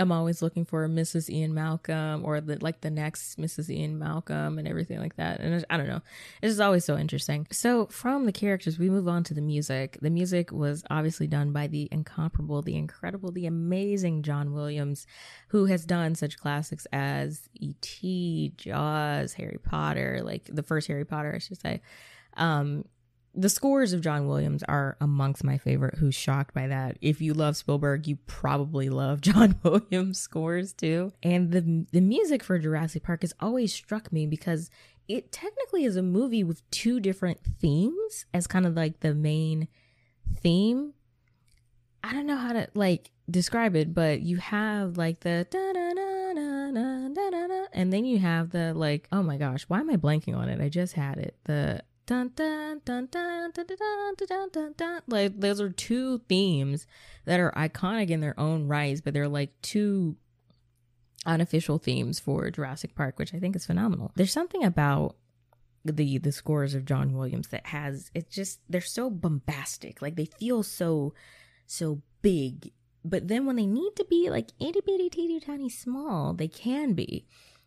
I'm 0.00 0.12
always 0.12 0.40
looking 0.40 0.64
for 0.64 0.88
Mrs. 0.88 1.28
Ian 1.28 1.54
Malcolm 1.54 2.24
or 2.24 2.40
the 2.40 2.56
like 2.62 2.80
the 2.80 2.90
next 2.90 3.38
Mrs. 3.38 3.70
Ian 3.70 3.98
Malcolm 3.98 4.58
and 4.58 4.66
everything 4.66 4.98
like 4.98 5.16
that. 5.16 5.40
And 5.40 5.64
I 5.68 5.76
don't 5.76 5.88
know. 5.88 6.00
It's 6.42 6.52
just 6.52 6.60
always 6.60 6.84
so 6.84 6.96
interesting. 6.96 7.46
So 7.50 7.86
from 7.86 8.24
the 8.24 8.32
characters, 8.32 8.78
we 8.78 8.88
move 8.88 9.08
on 9.08 9.24
to 9.24 9.34
the 9.34 9.40
music. 9.42 9.98
The 10.00 10.10
music 10.10 10.52
was 10.52 10.82
obviously 10.90 11.26
done 11.26 11.52
by 11.52 11.66
the 11.66 11.88
incomparable, 11.92 12.62
the 12.62 12.76
incredible, 12.76 13.30
the 13.30 13.46
amazing 13.46 14.22
John 14.22 14.52
Williams, 14.54 15.06
who 15.48 15.66
has 15.66 15.84
done 15.84 16.14
such 16.14 16.38
classics 16.38 16.86
as 16.92 17.48
E.T., 17.54 18.54
Jaws, 18.56 19.34
Harry 19.34 19.58
Potter, 19.62 20.20
like 20.24 20.48
the 20.50 20.62
first 20.62 20.88
Harry 20.88 21.04
Potter, 21.04 21.32
I 21.34 21.38
should 21.38 21.60
say. 21.60 21.82
Um, 22.36 22.84
the 23.40 23.48
scores 23.48 23.92
of 23.92 24.02
John 24.02 24.26
Williams 24.26 24.62
are 24.64 24.96
amongst 25.00 25.44
my 25.44 25.56
favorite. 25.56 25.94
Who's 25.94 26.14
shocked 26.14 26.54
by 26.54 26.66
that? 26.66 26.98
If 27.00 27.22
you 27.22 27.32
love 27.32 27.56
Spielberg, 27.56 28.06
you 28.06 28.16
probably 28.26 28.90
love 28.90 29.20
John 29.22 29.56
Williams 29.62 30.20
scores 30.20 30.72
too. 30.72 31.12
And 31.22 31.50
the 31.50 31.86
the 31.90 32.00
music 32.00 32.42
for 32.42 32.58
Jurassic 32.58 33.02
Park 33.02 33.22
has 33.22 33.32
always 33.40 33.72
struck 33.72 34.12
me 34.12 34.26
because 34.26 34.70
it 35.08 35.32
technically 35.32 35.84
is 35.84 35.96
a 35.96 36.02
movie 36.02 36.44
with 36.44 36.68
two 36.70 37.00
different 37.00 37.40
themes 37.60 38.26
as 38.34 38.46
kind 38.46 38.66
of 38.66 38.74
like 38.74 39.00
the 39.00 39.14
main 39.14 39.68
theme. 40.36 40.92
I 42.04 42.12
don't 42.12 42.26
know 42.26 42.36
how 42.36 42.52
to 42.52 42.68
like 42.74 43.10
describe 43.30 43.74
it, 43.74 43.94
but 43.94 44.20
you 44.20 44.36
have 44.36 44.98
like 44.98 45.20
the 45.20 45.46
da 45.50 45.72
da 45.72 45.94
da 45.94 46.32
da 46.34 47.08
da 47.08 47.30
da 47.30 47.46
da, 47.46 47.64
and 47.72 47.92
then 47.92 48.04
you 48.04 48.18
have 48.18 48.50
the 48.50 48.74
like, 48.74 49.08
oh 49.12 49.22
my 49.22 49.38
gosh, 49.38 49.64
why 49.64 49.80
am 49.80 49.90
I 49.90 49.96
blanking 49.96 50.36
on 50.36 50.48
it? 50.48 50.60
I 50.60 50.68
just 50.68 50.92
had 50.92 51.18
it. 51.18 51.36
The 51.44 51.82
dun 52.10 52.32
dun 52.34 52.80
dun 52.84 53.06
dun 53.06 53.50
dun 53.52 53.52
dun 53.52 53.76
dun 54.18 54.26
dun 54.26 54.48
dun 54.50 54.74
dun. 54.76 55.02
Like 55.06 55.38
those 55.38 55.60
are 55.60 55.70
two 55.70 56.18
themes 56.28 56.86
that 57.24 57.38
are 57.38 57.52
iconic 57.52 58.10
in 58.10 58.20
their 58.20 58.38
own 58.38 58.66
rights, 58.66 59.00
but 59.00 59.14
they're 59.14 59.28
like 59.28 59.52
two 59.62 60.16
unofficial 61.24 61.78
themes 61.78 62.18
for 62.18 62.50
Jurassic 62.50 62.96
Park, 62.96 63.18
which 63.18 63.32
I 63.32 63.38
think 63.38 63.54
is 63.54 63.64
phenomenal. 63.64 64.10
There's 64.16 64.32
something 64.32 64.64
about 64.64 65.14
the 65.84 66.18
the 66.18 66.32
scores 66.32 66.74
of 66.74 66.84
John 66.84 67.16
Williams 67.16 67.48
that 67.48 67.66
has 67.66 68.10
it's 68.12 68.34
just 68.34 68.58
they're 68.68 68.80
so 68.80 69.08
bombastic. 69.08 70.02
Like 70.02 70.16
they 70.16 70.26
feel 70.26 70.64
so 70.64 71.14
so 71.66 72.02
big. 72.22 72.72
But 73.04 73.28
then 73.28 73.46
when 73.46 73.54
they 73.56 73.66
need 73.66 73.92
to 73.96 74.04
be 74.10 74.30
like 74.30 74.50
itty 74.58 74.80
bitty 74.84 75.10
teeny 75.10 75.38
tiny 75.38 75.68
small, 75.68 76.34
they 76.34 76.48
can 76.48 76.94
be 76.94 77.24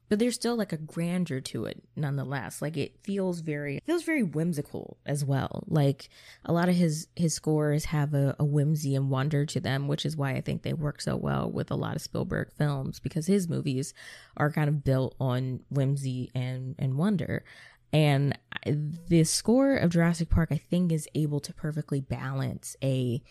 but 0.10 0.20
there's 0.20 0.36
still 0.36 0.56
like 0.56 0.74
a 0.74 0.78
grandeur 0.78 1.40
to 1.40 1.66
it 1.66 1.84
nonetheless. 1.96 2.62
Like 2.62 2.78
it 2.78 2.96
feels 3.04 3.40
very 3.40 3.78
it 3.78 3.86
feels 3.86 4.04
very 4.04 4.24
whimsical 4.24 4.98
as 5.06 5.24
well. 5.24 5.64
Like 5.68 6.10
a 6.46 6.54
lot 6.54 6.70
of 6.70 6.76
his 6.76 7.08
his 7.16 7.34
scores 7.34 7.86
have 7.86 8.14
a, 8.14 8.36
a, 8.40 8.44
whimsy 8.44 8.96
and 8.96 9.10
wonder 9.10 9.46
to 9.46 9.60
them 9.60 9.88
which 9.88 10.06
is 10.06 10.16
why 10.16 10.32
i 10.32 10.42
think 10.42 10.62
they 10.62 10.74
work 10.74 11.02
so 11.02 11.16
well 11.16 11.50
with 11.50 11.72
a 11.72 11.76
lot 11.76 11.96
of 11.96 12.02
spielberg 12.02 12.52
films 12.54 13.00
because 13.00 13.26
his 13.26 13.48
movies 13.48 13.94
are 14.38 14.52
kind 14.52 14.70
of 14.70 14.84
built 14.84 15.16
on 15.20 15.62
whimsy 15.70 16.30
and 16.36 16.76
and 16.78 16.98
wonder. 16.98 17.44
And 17.92 18.38
the 18.66 19.24
score 19.24 19.76
of 19.76 19.92
jurassic 19.92 20.30
park 20.30 20.50
i 20.52 20.58
think 20.58 20.92
is 20.92 21.08
able 21.16 21.40
to 21.40 21.54
perfectly 21.54 22.02
balance 22.02 22.76
a 22.84 23.22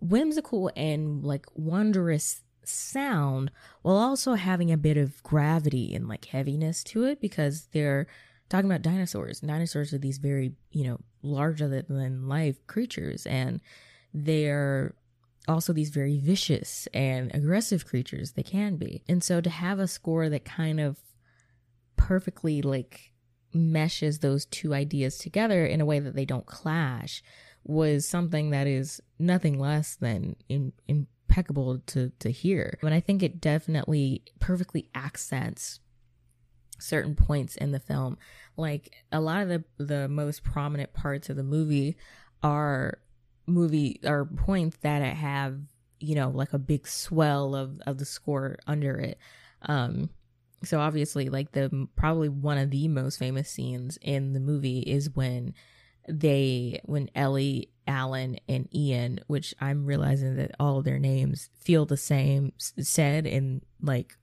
whimsical 0.00 0.70
and 0.76 1.24
like 1.24 1.46
wondrous 1.54 2.42
sound 2.68 3.50
while 3.82 3.96
also 3.96 4.34
having 4.34 4.72
a 4.72 4.76
bit 4.76 4.96
of 4.96 5.22
gravity 5.22 5.94
and 5.94 6.08
like 6.08 6.26
heaviness 6.26 6.82
to 6.84 7.04
it 7.04 7.20
because 7.20 7.68
they're 7.72 8.06
talking 8.48 8.70
about 8.70 8.82
dinosaurs. 8.82 9.40
Dinosaurs 9.40 9.92
are 9.92 9.98
these 9.98 10.18
very, 10.18 10.52
you 10.70 10.84
know, 10.84 11.00
larger 11.22 11.68
than 11.68 12.28
life 12.28 12.64
creatures 12.66 13.26
and 13.26 13.60
they're 14.14 14.94
also 15.48 15.72
these 15.72 15.90
very 15.90 16.18
vicious 16.18 16.88
and 16.92 17.32
aggressive 17.34 17.86
creatures 17.86 18.32
they 18.32 18.42
can 18.42 18.76
be. 18.76 19.02
And 19.08 19.22
so 19.22 19.40
to 19.40 19.50
have 19.50 19.78
a 19.78 19.88
score 19.88 20.28
that 20.28 20.44
kind 20.44 20.80
of 20.80 20.98
perfectly 21.96 22.62
like 22.62 23.12
meshes 23.52 24.18
those 24.18 24.46
two 24.46 24.74
ideas 24.74 25.18
together 25.18 25.64
in 25.64 25.80
a 25.80 25.84
way 25.84 25.98
that 25.98 26.14
they 26.14 26.24
don't 26.24 26.46
clash 26.46 27.22
was 27.64 28.06
something 28.06 28.50
that 28.50 28.66
is 28.66 29.00
nothing 29.18 29.58
less 29.58 29.96
than 29.96 30.36
in, 30.48 30.72
in 30.86 31.06
impeccable 31.28 31.78
to 31.86 32.10
to 32.18 32.30
hear. 32.30 32.78
But 32.82 32.92
I 32.92 33.00
think 33.00 33.22
it 33.22 33.40
definitely 33.40 34.22
perfectly 34.40 34.88
accents 34.94 35.80
certain 36.78 37.14
points 37.14 37.56
in 37.56 37.72
the 37.72 37.80
film. 37.80 38.18
Like 38.56 38.94
a 39.12 39.20
lot 39.20 39.42
of 39.42 39.48
the 39.48 39.64
the 39.78 40.08
most 40.08 40.42
prominent 40.42 40.92
parts 40.92 41.28
of 41.30 41.36
the 41.36 41.42
movie 41.42 41.96
are 42.42 42.98
movie 43.46 44.00
are 44.04 44.24
points 44.24 44.78
that 44.78 45.02
have 45.02 45.58
you 46.00 46.14
know 46.14 46.30
like 46.30 46.52
a 46.52 46.58
big 46.58 46.86
swell 46.86 47.54
of 47.54 47.80
of 47.86 47.98
the 47.98 48.04
score 48.04 48.56
under 48.66 48.98
it. 48.98 49.18
Um 49.62 50.10
so 50.64 50.80
obviously 50.80 51.28
like 51.28 51.52
the 51.52 51.88
probably 51.96 52.28
one 52.28 52.58
of 52.58 52.70
the 52.70 52.88
most 52.88 53.18
famous 53.18 53.50
scenes 53.50 53.98
in 54.00 54.32
the 54.32 54.40
movie 54.40 54.80
is 54.80 55.14
when 55.14 55.54
they 56.08 56.80
when 56.84 57.10
Ellie, 57.14 57.70
Alan, 57.86 58.38
and 58.48 58.68
Ian, 58.74 59.20
which 59.26 59.54
I'm 59.60 59.86
realizing 59.86 60.36
that 60.36 60.52
all 60.58 60.78
of 60.78 60.84
their 60.84 60.98
names 60.98 61.50
feel 61.58 61.86
the 61.86 61.96
same 61.96 62.52
said 62.58 63.26
in 63.26 63.62
like 63.80 64.16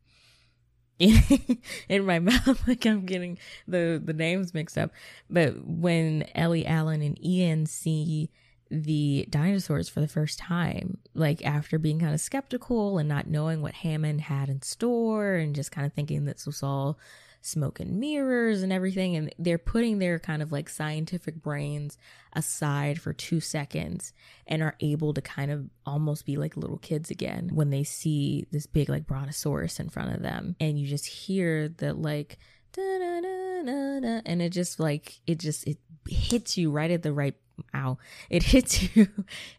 in 1.00 2.06
my 2.06 2.20
mouth 2.20 2.68
like 2.68 2.86
I'm 2.86 3.06
getting 3.06 3.38
the 3.68 4.02
the 4.04 4.14
names 4.14 4.54
mixed 4.54 4.78
up. 4.78 4.92
But 5.30 5.66
when 5.66 6.26
Ellie, 6.36 6.66
Alan, 6.66 7.02
and 7.02 7.24
Ian 7.24 7.66
see 7.66 8.32
the 8.70 9.28
dinosaurs 9.30 9.88
for 9.88 10.02
the 10.02 10.08
first 10.08 10.40
time, 10.40 10.98
like 11.14 11.46
after 11.46 11.78
being 11.78 12.00
kind 12.00 12.14
of 12.14 12.22
skeptical 12.22 12.98
and 12.98 13.08
not 13.08 13.28
knowing 13.28 13.62
what 13.62 13.76
Hammond 13.76 14.22
had 14.22 14.50
in 14.50 14.62
store 14.62 15.36
and 15.36 15.56
just 15.56 15.72
kind 15.72 15.86
of 15.86 15.94
thinking 15.94 16.26
this 16.26 16.46
was 16.46 16.64
all 16.64 16.98
smoke 17.44 17.80
and 17.80 18.00
mirrors 18.00 18.64
and 18.64 18.74
everything. 18.74 19.16
And 19.16 19.36
they're 19.38 19.58
putting 19.58 20.00
their 20.00 20.18
kind 20.18 20.42
of 20.42 20.52
like 20.52 20.70
scientific 20.70 21.36
brains 21.36 21.98
aside 22.34 23.00
for 23.00 23.14
two 23.14 23.40
seconds 23.40 24.14
and 24.48 24.64
are 24.64 24.76
able 24.80 25.14
to 25.14 25.22
kind 25.22 25.52
of 25.52 25.70
almost 25.86 26.26
be 26.26 26.38
like 26.38 26.58
little 26.58 26.78
kids 26.78 27.12
again 27.12 27.50
when 27.54 27.70
they 27.70 27.84
see 27.84 28.48
this 28.52 28.66
big 28.66 28.90
like 28.90 29.06
brontosaurus 29.06 29.80
in 29.80 29.90
front 29.90 30.16
of 30.16 30.22
them. 30.22 30.56
And 30.60 30.80
you 30.80 30.88
just 30.88 31.06
hear 31.06 31.68
the 31.68 31.94
like, 31.94 32.40
and 32.76 34.42
it 34.42 34.50
just 34.50 34.80
like, 34.80 35.20
it 35.28 35.38
just, 35.38 35.68
it 35.68 35.78
hits 36.08 36.58
you 36.58 36.72
right 36.72 36.92
at 36.92 37.04
the 37.04 37.14
right 37.14 37.36
ow 37.76 37.98
it 38.30 38.44
hits 38.52 38.96
you 38.96 39.08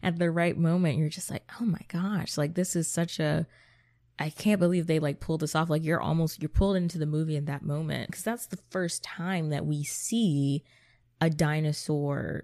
at 0.03 0.19
the 0.19 0.29
right 0.29 0.57
moment 0.57 0.97
you're 0.97 1.09
just 1.09 1.31
like 1.31 1.43
oh 1.59 1.65
my 1.65 1.81
gosh 1.87 2.37
like 2.37 2.53
this 2.53 2.75
is 2.75 2.87
such 2.87 3.19
a 3.19 3.47
I 4.17 4.29
can't 4.29 4.59
believe 4.59 4.87
they 4.87 4.99
like 4.99 5.19
pulled 5.19 5.41
this 5.41 5.55
off. 5.55 5.69
Like 5.69 5.83
you're 5.83 6.01
almost 6.01 6.41
you're 6.41 6.49
pulled 6.49 6.77
into 6.77 6.97
the 6.97 7.05
movie 7.05 7.35
in 7.35 7.45
that 7.45 7.63
moment. 7.63 8.09
Because 8.09 8.23
that's 8.23 8.47
the 8.47 8.59
first 8.69 9.03
time 9.03 9.49
that 9.49 9.65
we 9.65 9.83
see 9.83 10.63
a 11.19 11.29
dinosaur 11.29 12.43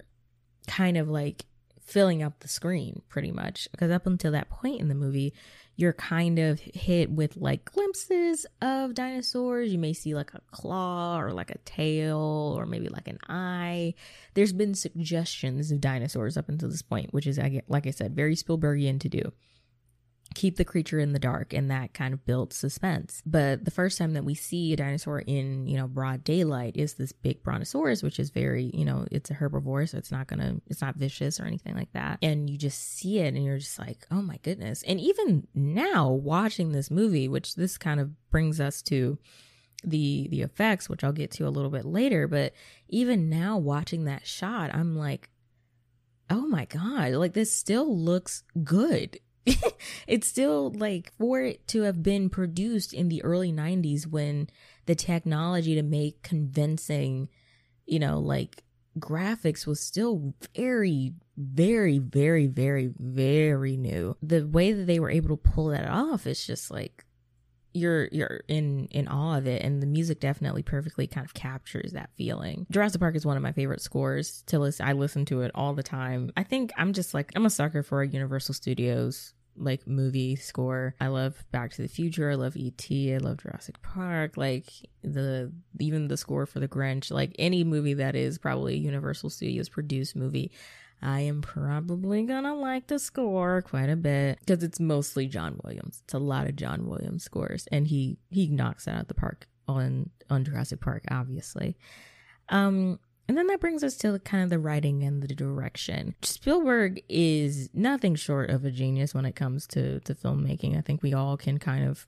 kind 0.68 0.98
of 0.98 1.10
like 1.10 1.46
filling 1.82 2.24
up 2.24 2.40
the 2.40 2.48
screen 2.48 3.02
pretty 3.10 3.32
much. 3.32 3.68
Because 3.72 3.92
up 3.92 4.06
until 4.06 4.32
that 4.34 4.50
point 4.50 4.82
in 4.82 4.90
the 4.90 4.96
movie 4.96 5.34
you're 5.78 5.94
kind 5.94 6.38
of 6.38 6.60
hit 6.60 7.10
with 7.10 7.38
like 7.38 7.66
glimpses 7.66 8.46
of 8.62 8.94
dinosaurs. 8.94 9.72
You 9.72 9.80
may 9.80 9.94
see 9.94 10.14
like 10.14 10.34
a 10.34 10.42
claw 10.52 11.20
or 11.20 11.32
like 11.32 11.50
a 11.50 11.58
tail 11.60 12.54
or 12.58 12.66
maybe 12.66 12.90
like 12.90 13.08
an 13.08 13.18
eye. 13.28 13.96
There's 14.34 14.54
been 14.54 14.76
suggestions 14.76 15.72
of 15.72 15.82
dinosaurs 15.82 16.38
up 16.38 16.50
until 16.50 16.70
this 16.70 16.82
point 16.82 17.14
which 17.14 17.26
is 17.26 17.40
like 17.68 17.88
i 17.88 17.92
said 17.92 18.16
very 18.16 18.36
spielbergian 18.36 19.00
to 19.00 19.10
do 19.10 19.32
keep 20.34 20.56
the 20.56 20.66
creature 20.66 21.00
in 21.00 21.14
the 21.14 21.20
dark 21.20 21.54
and 21.54 21.70
that 21.70 21.94
kind 21.94 22.14
of 22.14 22.26
builds 22.26 22.56
suspense. 22.56 23.22
But 23.26 23.66
the 23.66 23.72
first 23.72 23.98
time 23.98 24.14
that 24.14 24.24
we 24.24 24.36
see 24.36 24.74
a 24.74 24.76
dinosaur 24.76 25.20
in 25.20 25.68
you 25.68 25.78
know 25.78 25.88
broad 25.88 26.24
daylight 26.24 26.78
is 26.78 26.94
this 26.94 27.12
big 27.12 27.44
brontosaurus 27.44 28.04
which 28.04 28.20
is 28.20 28.30
very 28.30 28.72
you 28.74 28.86
know 28.86 29.06
it's 29.12 29.30
a 29.30 29.36
herbivore 29.36 29.90
so 29.90 29.98
it's 29.98 30.12
not 30.12 30.28
gonna 30.28 30.58
it's 30.68 30.82
not 30.82 30.96
vicious 30.96 31.40
or 31.40 31.46
anything 31.46 31.76
like 31.76 31.92
that. 31.94 32.20
And 32.22 32.50
you 32.50 32.58
just 32.58 32.98
see 32.98 33.20
it 33.20 33.34
and 33.34 33.44
you're 33.44 33.58
just 33.58 33.80
like 33.80 34.06
oh 34.12 34.22
my 34.22 34.38
goodness. 34.44 34.84
And 34.84 35.00
even 35.00 35.48
now 35.54 36.10
watching 36.10 36.72
this 36.72 36.90
movie 36.90 37.28
which 37.28 37.56
this 37.56 37.78
kind 37.78 38.00
of 38.00 38.12
brings 38.30 38.60
us 38.60 38.82
to 38.84 39.18
the 39.84 40.28
the 40.30 40.42
effects, 40.42 40.90
which 40.90 41.04
I'll 41.04 41.12
get 41.12 41.32
to 41.32 41.48
a 41.48 41.50
little 41.50 41.72
bit 41.72 41.86
later, 41.86 42.28
but 42.28 42.54
even 42.88 43.30
now 43.30 43.58
watching 43.58 44.06
that 44.06 44.28
shot, 44.28 44.74
I'm 44.74 44.96
like, 44.96 45.30
oh 46.30 46.48
my 46.48 46.66
god, 46.66 47.14
like 47.14 47.34
this 47.34 47.56
still 47.56 47.98
looks 47.98 48.44
good. 48.64 49.20
it's 50.08 50.28
still 50.28 50.72
like 50.72 51.12
for 51.18 51.42
it 51.42 51.68
to 51.70 51.82
have 51.82 52.04
been 52.04 52.30
produced 52.30 52.94
in 52.94 53.10
the 53.10 53.24
early 53.24 53.52
90s 53.52 54.08
when 54.08 54.48
the 54.86 54.96
technology 54.96 55.76
to 55.76 55.84
make 55.84 56.22
convincing, 56.22 57.30
you 57.86 58.00
know, 58.00 58.20
like 58.20 58.64
graphics 59.00 59.66
was 59.66 59.80
still 59.80 60.34
very 60.56 61.14
very 61.38 61.98
very 61.98 62.48
very 62.48 62.92
very 62.98 63.78
new. 63.78 64.16
The 64.22 64.46
way 64.46 64.74
that 64.74 64.86
they 64.86 65.00
were 65.00 65.10
able 65.10 65.30
to 65.30 65.38
pull 65.38 65.68
that 65.68 65.88
off 65.88 66.28
is 66.28 66.46
just 66.46 66.70
like 66.70 67.06
you're 67.74 68.08
you're 68.12 68.42
in 68.48 68.88
in 68.92 69.08
awe 69.08 69.38
of 69.38 69.48
it. 69.48 69.62
And 69.64 69.82
the 69.82 69.88
music 69.88 70.20
definitely 70.20 70.64
perfectly 70.64 71.08
kind 71.08 71.26
of 71.26 71.34
captures 71.34 71.94
that 71.94 72.10
feeling. 72.18 72.66
Jurassic 72.72 73.00
park 73.00 73.16
is 73.16 73.26
one 73.26 73.38
of 73.38 73.44
my 73.44 73.52
favorite 73.52 73.82
scores 73.82 74.44
to 74.48 74.60
listen 74.60 74.86
i 74.86 74.94
listen 74.94 75.26
to 75.26 75.42
it 75.42 75.52
all 75.56 75.74
the 75.74 75.84
time. 75.84 76.32
I 76.36 76.44
think 76.44 76.72
i'm 76.78 76.94
just 76.94 77.14
like 77.14 77.32
i'm 77.36 77.46
a 77.46 77.50
sucker 77.50 77.84
for 77.84 78.04
universal 78.04 78.54
studios 78.54 79.34
like 79.58 79.86
movie 79.88 80.36
score. 80.36 80.96
I 81.00 81.08
love 81.08 81.44
back 81.52 81.72
to 81.74 81.82
the 81.82 81.88
future. 81.88 82.32
I 82.32 82.36
love 82.36 82.56
et 82.58 82.86
i 82.90 83.18
love 83.18 83.38
jurassic 83.38 83.82
park. 83.82 84.38
Like 84.38 84.72
the 85.04 85.52
even 85.80 86.08
the 86.08 86.18
score 86.18 86.46
for 86.46 86.60
the 86.60 86.68
grinch 86.68 87.12
like 87.12 87.36
any 87.40 87.64
movie 87.64 87.96
that 87.96 88.16
is 88.16 88.38
probably 88.38 88.74
a 88.76 88.78
universal 88.78 89.30
studios 89.30 89.70
produced 89.70 90.16
movie 90.16 90.52
I 91.02 91.22
am 91.22 91.42
probably 91.42 92.24
gonna 92.24 92.56
like 92.56 92.88
the 92.88 93.00
score 93.00 93.62
quite 93.62 93.90
a 93.90 93.96
bit 93.96 94.40
because 94.40 94.64
it's 94.64 94.80
mostly 94.80 95.28
John 95.28 95.60
Williams. 95.64 96.02
It's 96.04 96.14
a 96.14 96.20
lot 96.20 96.48
of 96.48 96.56
John 96.56 96.88
Williams 96.88 97.24
scores, 97.24 97.68
and 97.72 97.88
he 97.88 98.18
he 98.30 98.48
knocks 98.48 98.88
it 98.88 98.92
out 98.92 99.02
of 99.02 99.08
the 99.08 99.14
park 99.14 99.48
on 99.68 100.10
on 100.30 100.44
Jurassic 100.46 100.80
Park, 100.80 101.04
obviously. 101.10 101.78
Um, 102.50 103.00
and 103.28 103.38
then 103.38 103.48
that 103.48 103.62
brings 103.62 103.84
us 103.84 103.96
to 103.98 104.20
kind 104.20 104.44
of 104.44 104.50
the 104.50 104.60
writing 104.60 105.04
and 105.04 105.24
the 105.24 105.28
direction. 105.28 106.16
Spielberg 106.22 107.02
is 107.08 107.70
nothing 107.74 108.16
short 108.16 108.50
of 108.50 108.66
a 108.66 108.72
genius 108.72 109.14
when 109.14 109.26
it 109.26 109.36
comes 109.36 109.66
to 109.68 110.00
to 110.02 110.14
filmmaking. 110.14 110.78
I 110.78 110.82
think 110.82 111.02
we 111.02 111.14
all 111.14 111.38
can 111.38 111.58
kind 111.58 111.88
of 111.88 112.08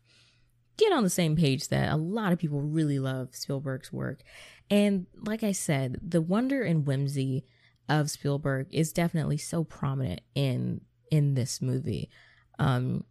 get 0.77 0.91
on 0.91 1.03
the 1.03 1.09
same 1.09 1.35
page 1.35 1.69
that 1.69 1.91
a 1.91 1.97
lot 1.97 2.33
of 2.33 2.39
people 2.39 2.61
really 2.61 2.99
love 2.99 3.35
Spielberg's 3.35 3.91
work. 3.91 4.21
And 4.69 5.07
like 5.15 5.43
I 5.43 5.51
said, 5.51 5.99
the 6.01 6.21
wonder 6.21 6.63
and 6.63 6.85
whimsy 6.85 7.45
of 7.89 8.09
Spielberg 8.09 8.67
is 8.71 8.93
definitely 8.93 9.37
so 9.37 9.63
prominent 9.63 10.21
in 10.35 10.81
in 11.11 11.35
this 11.35 11.61
movie. 11.61 12.09
Um 12.59 13.03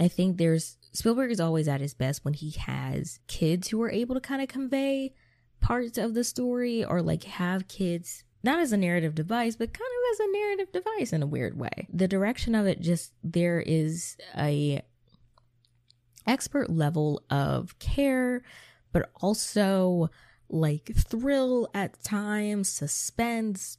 I 0.00 0.08
think 0.08 0.36
there's 0.36 0.76
Spielberg 0.92 1.30
is 1.30 1.40
always 1.40 1.68
at 1.68 1.80
his 1.80 1.94
best 1.94 2.24
when 2.24 2.34
he 2.34 2.50
has 2.50 3.18
kids 3.26 3.68
who 3.68 3.82
are 3.82 3.90
able 3.90 4.14
to 4.14 4.20
kind 4.20 4.40
of 4.42 4.48
convey 4.48 5.14
parts 5.60 5.98
of 5.98 6.14
the 6.14 6.24
story 6.24 6.84
or 6.84 7.02
like 7.02 7.24
have 7.24 7.68
kids 7.68 8.22
not 8.44 8.60
as 8.60 8.72
a 8.72 8.76
narrative 8.76 9.14
device 9.14 9.56
but 9.56 9.72
kind 9.72 9.90
of 9.90 10.12
as 10.12 10.20
a 10.20 10.32
narrative 10.32 10.72
device 10.72 11.12
in 11.12 11.22
a 11.22 11.26
weird 11.26 11.58
way. 11.58 11.88
The 11.92 12.08
direction 12.08 12.54
of 12.54 12.66
it 12.66 12.80
just 12.80 13.12
there 13.24 13.60
is 13.60 14.16
a 14.36 14.82
expert 16.26 16.70
level 16.70 17.22
of 17.30 17.78
care 17.78 18.42
but 18.92 19.10
also 19.20 20.10
like 20.48 20.92
thrill 20.96 21.68
at 21.74 22.02
times, 22.02 22.68
suspense. 22.68 23.78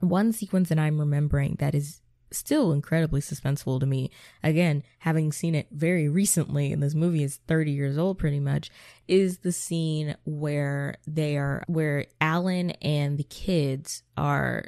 One 0.00 0.32
sequence 0.32 0.68
that 0.68 0.78
I'm 0.78 0.98
remembering 1.00 1.56
that 1.58 1.74
is 1.74 2.00
still 2.30 2.72
incredibly 2.72 3.20
suspenseful 3.20 3.80
to 3.80 3.86
me, 3.86 4.10
again, 4.42 4.82
having 4.98 5.32
seen 5.32 5.54
it 5.54 5.68
very 5.70 6.08
recently, 6.08 6.72
and 6.72 6.82
this 6.82 6.94
movie 6.94 7.22
is 7.22 7.40
30 7.46 7.70
years 7.70 7.96
old 7.96 8.18
pretty 8.18 8.40
much, 8.40 8.70
is 9.08 9.38
the 9.38 9.52
scene 9.52 10.16
where 10.24 10.96
they 11.06 11.36
are, 11.36 11.64
where 11.68 12.06
Alan 12.20 12.70
and 12.82 13.18
the 13.18 13.24
kids 13.24 14.02
are 14.16 14.64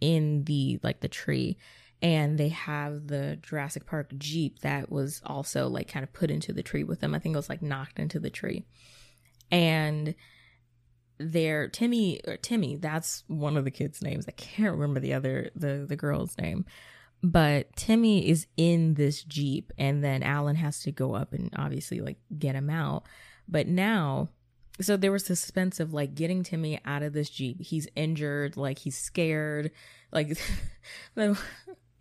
in 0.00 0.44
the, 0.44 0.78
like 0.82 1.00
the 1.00 1.08
tree 1.08 1.56
and 2.02 2.38
they 2.38 2.48
have 2.48 3.08
the 3.08 3.38
Jurassic 3.42 3.86
Park 3.86 4.12
Jeep 4.16 4.60
that 4.60 4.90
was 4.90 5.20
also 5.26 5.68
like 5.68 5.88
kind 5.88 6.02
of 6.02 6.12
put 6.12 6.30
into 6.30 6.52
the 6.52 6.62
tree 6.62 6.84
with 6.84 7.00
them. 7.00 7.14
I 7.14 7.18
think 7.18 7.34
it 7.34 7.38
was 7.38 7.50
like 7.50 7.62
knocked 7.62 7.98
into 7.98 8.18
the 8.18 8.30
tree 8.30 8.64
and 9.50 10.14
there 11.18 11.68
timmy 11.68 12.20
or 12.26 12.36
timmy 12.38 12.76
that's 12.76 13.24
one 13.26 13.56
of 13.56 13.64
the 13.64 13.70
kids 13.70 14.02
names. 14.02 14.26
I 14.26 14.32
can't 14.32 14.72
remember 14.72 15.00
the 15.00 15.14
other 15.14 15.50
the 15.54 15.84
the 15.88 15.96
girl's 15.96 16.36
name. 16.38 16.64
But 17.22 17.76
timmy 17.76 18.26
is 18.26 18.46
in 18.56 18.94
this 18.94 19.22
jeep 19.22 19.72
and 19.76 20.02
then 20.02 20.22
alan 20.22 20.56
has 20.56 20.80
to 20.80 20.92
go 20.92 21.14
up 21.14 21.34
and 21.34 21.50
obviously 21.56 22.00
like 22.00 22.18
get 22.38 22.54
him 22.54 22.70
out. 22.70 23.04
But 23.46 23.66
now 23.66 24.30
so 24.80 24.96
there 24.96 25.12
was 25.12 25.26
suspense 25.26 25.78
of 25.78 25.92
like 25.92 26.14
getting 26.14 26.42
timmy 26.42 26.80
out 26.86 27.02
of 27.02 27.12
this 27.12 27.28
jeep. 27.28 27.60
He's 27.60 27.86
injured 27.94 28.56
like 28.56 28.78
he's 28.78 28.96
scared. 28.96 29.70
Like 30.10 30.38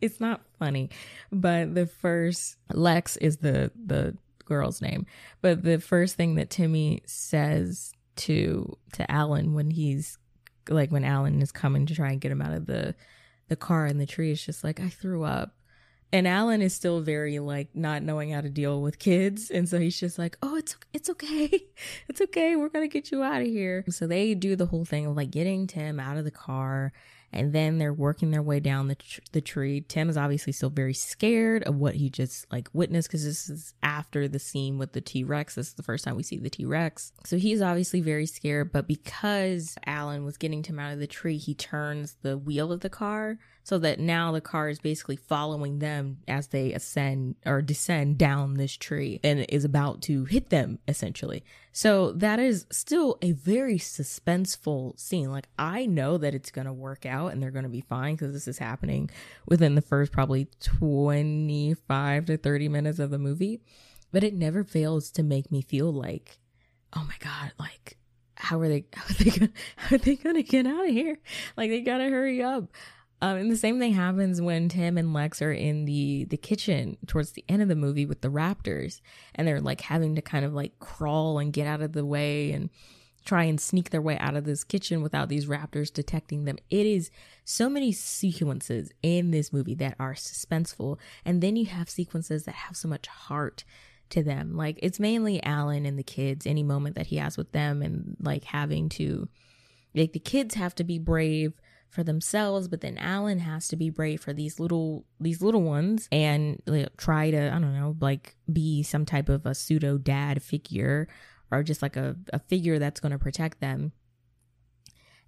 it's 0.02 0.20
not 0.20 0.42
funny. 0.58 0.90
But 1.32 1.76
the 1.76 1.88
first 1.88 2.58
lex 2.72 3.18
is 3.18 3.38
the 3.38 3.72
the 3.76 4.16
girl's 4.50 4.82
name. 4.82 5.06
But 5.42 5.64
the 5.64 5.80
first 5.80 6.16
thing 6.16 6.36
that 6.36 6.50
Timmy 6.50 7.02
says 7.06 7.94
to 8.18 8.78
to 8.94 9.10
Alan 9.10 9.54
when 9.54 9.72
he's 9.72 10.18
like 10.68 10.92
when 10.92 11.06
Alan 11.06 11.42
is 11.42 11.52
coming 11.52 11.86
to 11.86 11.96
try 11.96 12.12
and 12.12 12.20
get 12.20 12.32
him 12.32 12.42
out 12.42 12.54
of 12.54 12.66
the 12.66 12.96
the 13.48 13.56
car 13.56 13.86
in 13.88 13.98
the 13.98 14.06
tree 14.06 14.32
is 14.32 14.44
just 14.44 14.64
like 14.64 14.80
I 14.80 14.90
threw 14.90 15.24
up. 15.24 15.56
And 16.12 16.28
Alan 16.28 16.64
is 16.64 16.74
still 16.74 17.02
very 17.02 17.38
like 17.38 17.76
not 17.76 18.02
knowing 18.02 18.32
how 18.32 18.42
to 18.42 18.50
deal 18.50 18.82
with 18.82 18.98
kids, 18.98 19.52
and 19.52 19.70
so 19.70 19.80
he's 19.80 20.00
just 20.00 20.18
like, 20.18 20.38
"Oh, 20.42 20.56
it's 20.56 20.76
it's 20.92 21.10
okay, 21.12 21.50
it's 22.08 22.20
okay. 22.20 22.56
We're 22.56 22.70
gonna 22.70 22.88
get 22.88 23.12
you 23.12 23.22
out 23.22 23.42
of 23.42 23.48
here." 23.48 23.86
So 23.90 24.08
they 24.08 24.34
do 24.34 24.56
the 24.56 24.66
whole 24.66 24.86
thing 24.86 25.06
of 25.06 25.16
like 25.16 25.30
getting 25.30 25.68
Tim 25.68 26.00
out 26.00 26.18
of 26.18 26.26
the 26.26 26.32
car, 26.32 26.94
and 27.32 27.54
then 27.54 27.78
they're 27.78 27.94
working 27.94 28.32
their 28.32 28.42
way 28.42 28.60
down 28.60 28.88
the 28.88 28.96
tr- 28.96 29.22
the 29.32 29.42
tree. 29.42 29.82
Tim 29.82 30.10
is 30.10 30.18
obviously 30.18 30.54
still 30.54 30.70
very 30.70 30.94
scared 30.94 31.64
of 31.64 31.76
what 31.76 31.96
he 31.96 32.10
just 32.10 32.52
like 32.52 32.70
witnessed 32.74 33.10
because 33.10 33.24
this 33.24 33.50
is 33.50 33.74
after 33.84 34.28
the 34.28 34.40
scene 34.40 34.78
with 34.78 34.94
the 34.94 35.02
T 35.02 35.24
Rex. 35.24 35.56
This 35.56 35.68
is 35.68 35.74
the 35.74 35.84
first 35.84 36.06
time 36.06 36.16
we 36.16 36.24
see 36.24 36.38
the 36.38 36.50
T 36.50 36.66
Rex, 36.66 37.12
so 37.26 37.38
he's 37.38 37.62
obviously 37.62 38.02
very 38.02 38.26
scared. 38.26 38.72
But 38.72 38.88
because 38.88 39.78
Alan 39.86 40.26
was 40.26 40.38
getting 40.38 40.64
Tim 40.64 40.80
out 40.80 40.94
of 40.94 41.00
the 41.00 41.08
tree, 41.08 41.38
he 41.38 41.54
turns 41.54 42.18
the 42.22 42.38
wheel 42.38 42.72
of 42.72 42.82
the 42.82 42.90
car 42.90 43.38
so 43.64 43.78
that 43.78 44.00
now 44.00 44.32
the 44.32 44.42
car 44.42 44.70
is 44.70 44.80
basically 44.80 45.16
following 45.16 45.80
them 45.80 46.18
as 46.28 46.48
they 46.48 46.74
ascend 46.74 47.36
or 47.46 47.62
descend 47.62 48.18
down 48.18 48.56
this 48.56 48.76
tree 48.76 49.20
and 49.24 49.46
is 49.50 49.64
about 49.64 50.02
to 50.04 50.26
hit 50.26 50.50
them 50.50 50.80
essentially. 50.88 51.44
So 51.72 52.12
that 52.14 52.40
is 52.40 52.66
still 52.72 53.18
a 53.22 53.34
very 53.34 53.78
suspenseful 53.78 55.00
scene. 55.00 55.32
Like 55.32 55.48
I 55.58 55.86
know 55.86 56.18
that 56.18 56.34
it's 56.34 56.52
going 56.52 56.68
to 56.68 56.74
work 56.74 57.06
out 57.06 57.32
and 57.32 57.42
they're 57.42 57.52
going 57.52 57.64
to 57.64 57.70
be 57.70 57.82
fine 57.82 58.16
because 58.16 58.34
this 58.34 58.48
is 58.48 58.58
happening 58.58 59.10
within 59.46 59.76
the 59.76 59.82
first 59.82 60.12
probably 60.12 60.48
25 60.62 62.26
to 62.26 62.38
30 62.38 62.70
minutes 62.70 63.00
of 63.00 63.12
the 63.12 63.20
movie, 63.20 63.62
but 64.12 64.24
it 64.24 64.34
never 64.34 64.64
fails 64.64 65.12
to 65.12 65.24
make 65.24 65.52
me 65.52 65.62
feel 65.62 65.92
like, 65.92 66.40
oh 66.96 67.06
my 67.08 67.16
God, 67.20 67.54
like 67.60 67.98
how 68.40 68.60
are 68.62 68.70
they 68.70 68.86
how 69.76 69.96
are 69.96 70.00
they 70.00 70.16
gonna 70.16 70.42
get 70.42 70.66
out 70.66 70.88
of 70.88 70.92
here? 70.92 71.20
Like 71.56 71.70
they 71.70 71.82
gotta 71.82 72.10
hurry 72.10 72.42
up. 72.42 72.70
Um, 73.22 73.38
and 73.38 73.52
the 73.52 73.58
same 73.58 73.80
thing 73.80 73.94
happens 73.94 74.42
when 74.42 74.70
Tim 74.70 74.98
and 74.98 75.14
Lex 75.14 75.42
are 75.42 75.52
in 75.52 75.86
the 75.86 76.26
the 76.26 76.38
kitchen 76.38 76.98
towards 77.06 77.32
the 77.32 77.44
end 77.50 77.62
of 77.62 77.68
the 77.68 77.76
movie 77.76 78.06
with 78.06 78.22
the 78.22 78.30
raptors, 78.30 79.02
and 79.36 79.48
they're 79.48 79.60
like 79.60 79.82
having 79.82 80.16
to 80.16 80.22
kind 80.22 80.46
of 80.46 80.54
like 80.54 80.80
crawl 80.80 81.40
and 81.40 81.52
get 81.52 81.68
out 81.68 81.82
of 81.82 81.94
the 81.94 82.06
way 82.06 82.52
and 82.52 82.70
try 83.26 83.44
and 83.44 83.60
sneak 83.60 83.90
their 83.90 84.02
way 84.02 84.18
out 84.18 84.36
of 84.36 84.46
this 84.46 84.64
kitchen 84.64 85.02
without 85.02 85.28
these 85.28 85.48
raptors 85.48 85.92
detecting 85.92 86.46
them. 86.46 86.58
It 86.70 86.86
is 86.86 87.12
so 87.44 87.70
many 87.70 87.92
sequences 87.92 88.92
in 89.04 89.32
this 89.32 89.52
movie 89.52 89.76
that 89.76 89.96
are 90.00 90.14
suspenseful, 90.14 90.98
and 91.26 91.42
then 91.42 91.58
you 91.58 91.66
have 91.66 91.90
sequences 91.90 92.46
that 92.46 92.56
have 92.56 92.78
so 92.78 92.88
much 92.88 93.08
heart 93.08 93.66
to 94.12 94.24
them. 94.24 94.56
Like 94.56 94.80
it's 94.82 95.00
mainly 95.00 95.44
Alan 95.44 95.86
and 95.86 96.00
the 96.00 96.04
kids, 96.04 96.48
any 96.48 96.64
moment 96.64 96.96
that 96.96 97.08
he 97.08 97.18
has 97.18 97.38
with 97.38 97.52
them, 97.52 97.82
and 97.82 98.16
like 98.22 98.46
having 98.46 98.88
to, 98.90 99.28
like 99.94 100.14
the 100.14 100.20
kids 100.20 100.56
have 100.56 100.74
to 100.76 100.86
be 100.86 100.98
brave 100.98 101.54
for 101.90 102.04
themselves 102.04 102.68
but 102.68 102.82
then 102.82 102.98
alan 102.98 103.40
has 103.40 103.68
to 103.68 103.76
be 103.76 103.90
brave 103.90 104.22
for 104.22 104.32
these 104.32 104.60
little 104.60 105.06
these 105.20 105.42
little 105.42 105.64
ones 105.64 106.08
and 106.12 106.62
like, 106.68 106.96
try 106.98 107.32
to 107.32 107.48
i 107.48 107.60
don't 107.60 107.74
know 107.74 107.96
like 108.00 108.36
be 108.52 108.84
some 108.84 109.06
type 109.06 109.28
of 109.28 109.46
a 109.46 109.56
pseudo 109.56 109.98
dad 109.98 110.42
figure 110.42 111.08
or 111.52 111.64
just 111.64 111.82
like 111.82 111.96
a, 111.96 112.16
a 112.32 112.40
figure 112.40 112.80
that's 112.80 113.00
going 113.00 113.12
to 113.12 113.20
protect 113.20 113.60
them. 113.60 113.92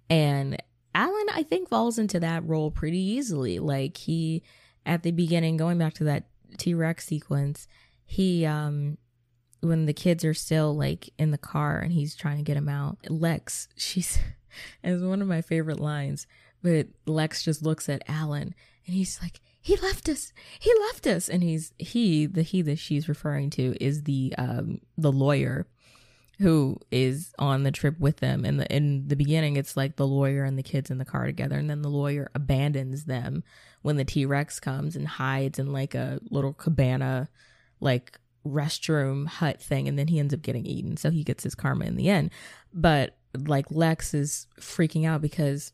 And 0.08 0.62
alan 0.94 1.26
i 1.32 1.42
think 1.42 1.68
falls 1.68 1.98
into 1.98 2.20
that 2.20 2.46
role 2.46 2.70
pretty 2.70 2.98
easily. 2.98 3.58
Like 3.58 3.96
he 3.96 4.42
at 4.84 5.02
the 5.02 5.12
beginning 5.12 5.56
going 5.56 5.78
back 5.78 5.94
to 5.94 6.04
that 6.04 6.24
t-rex 6.58 7.06
sequence 7.06 7.66
he 8.04 8.44
um 8.44 8.98
when 9.60 9.86
the 9.86 9.94
kids 9.94 10.22
are 10.22 10.34
still 10.34 10.76
like 10.76 11.08
in 11.18 11.30
the 11.30 11.38
car 11.38 11.78
and 11.78 11.92
he's 11.92 12.14
trying 12.14 12.36
to 12.36 12.42
get 12.42 12.58
him 12.58 12.68
out 12.68 12.98
lex 13.08 13.68
she's 13.74 14.18
is 14.84 15.02
one 15.02 15.22
of 15.22 15.28
my 15.28 15.40
favorite 15.40 15.80
lines 15.80 16.26
but 16.62 16.88
Lex 17.06 17.42
just 17.42 17.62
looks 17.62 17.88
at 17.88 18.02
Alan 18.08 18.54
and 18.86 18.94
he's 18.94 19.20
like, 19.20 19.40
he 19.60 19.76
left 19.76 20.08
us. 20.08 20.32
He 20.58 20.72
left 20.88 21.06
us. 21.06 21.28
And 21.28 21.42
he's, 21.42 21.72
he, 21.78 22.26
the 22.26 22.42
he 22.42 22.62
that 22.62 22.78
she's 22.78 23.08
referring 23.08 23.50
to 23.50 23.76
is 23.80 24.02
the, 24.02 24.34
um, 24.36 24.80
the 24.98 25.12
lawyer 25.12 25.66
who 26.38 26.76
is 26.90 27.32
on 27.38 27.62
the 27.62 27.70
trip 27.70 27.98
with 28.00 28.16
them. 28.16 28.44
And 28.44 28.58
the, 28.58 28.74
in 28.74 29.06
the 29.06 29.14
beginning, 29.14 29.56
it's 29.56 29.76
like 29.76 29.94
the 29.94 30.06
lawyer 30.06 30.42
and 30.42 30.58
the 30.58 30.62
kids 30.64 30.90
in 30.90 30.98
the 30.98 31.04
car 31.04 31.26
together, 31.26 31.56
and 31.56 31.70
then 31.70 31.82
the 31.82 31.88
lawyer 31.88 32.30
abandons 32.34 33.04
them 33.04 33.44
when 33.82 33.96
the 33.96 34.04
T 34.04 34.26
Rex 34.26 34.58
comes 34.58 34.96
and 34.96 35.06
hides 35.06 35.60
in 35.60 35.72
like 35.72 35.94
a 35.94 36.18
little 36.30 36.52
cabana, 36.52 37.28
like 37.78 38.18
restroom 38.44 39.28
hut 39.28 39.62
thing, 39.62 39.86
and 39.86 39.96
then 39.96 40.08
he 40.08 40.18
ends 40.18 40.34
up 40.34 40.42
getting 40.42 40.66
eaten. 40.66 40.96
So 40.96 41.10
he 41.10 41.22
gets 41.22 41.44
his 41.44 41.54
karma 41.54 41.84
in 41.84 41.94
the 41.94 42.08
end. 42.08 42.30
But 42.74 43.16
like 43.34 43.66
Lex 43.70 44.12
is 44.12 44.48
freaking 44.60 45.06
out 45.06 45.22
because 45.22 45.72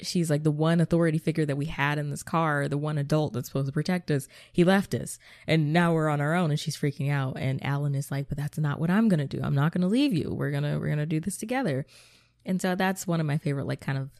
she's 0.00 0.30
like 0.30 0.42
the 0.42 0.50
one 0.50 0.80
authority 0.80 1.18
figure 1.18 1.46
that 1.46 1.56
we 1.56 1.66
had 1.66 1.98
in 1.98 2.10
this 2.10 2.22
car, 2.22 2.68
the 2.68 2.78
one 2.78 2.98
adult 2.98 3.32
that's 3.32 3.48
supposed 3.48 3.66
to 3.66 3.72
protect 3.72 4.10
us. 4.10 4.28
He 4.52 4.64
left 4.64 4.94
us 4.94 5.18
and 5.46 5.72
now 5.72 5.92
we're 5.92 6.08
on 6.08 6.20
our 6.20 6.34
own 6.34 6.50
and 6.50 6.60
she's 6.60 6.76
freaking 6.76 7.10
out. 7.10 7.36
And 7.38 7.64
Alan 7.64 7.94
is 7.94 8.10
like, 8.10 8.28
but 8.28 8.36
that's 8.36 8.58
not 8.58 8.80
what 8.80 8.90
I'm 8.90 9.08
going 9.08 9.26
to 9.26 9.36
do. 9.36 9.42
I'm 9.42 9.54
not 9.54 9.72
going 9.72 9.82
to 9.82 9.88
leave 9.88 10.12
you. 10.12 10.32
We're 10.32 10.50
going 10.50 10.64
to, 10.64 10.78
we're 10.78 10.86
going 10.86 10.98
to 10.98 11.06
do 11.06 11.20
this 11.20 11.36
together. 11.36 11.86
And 12.44 12.60
so 12.60 12.74
that's 12.74 13.06
one 13.06 13.20
of 13.20 13.26
my 13.26 13.38
favorite, 13.38 13.66
like 13.66 13.80
kind 13.80 13.98
of 13.98 14.10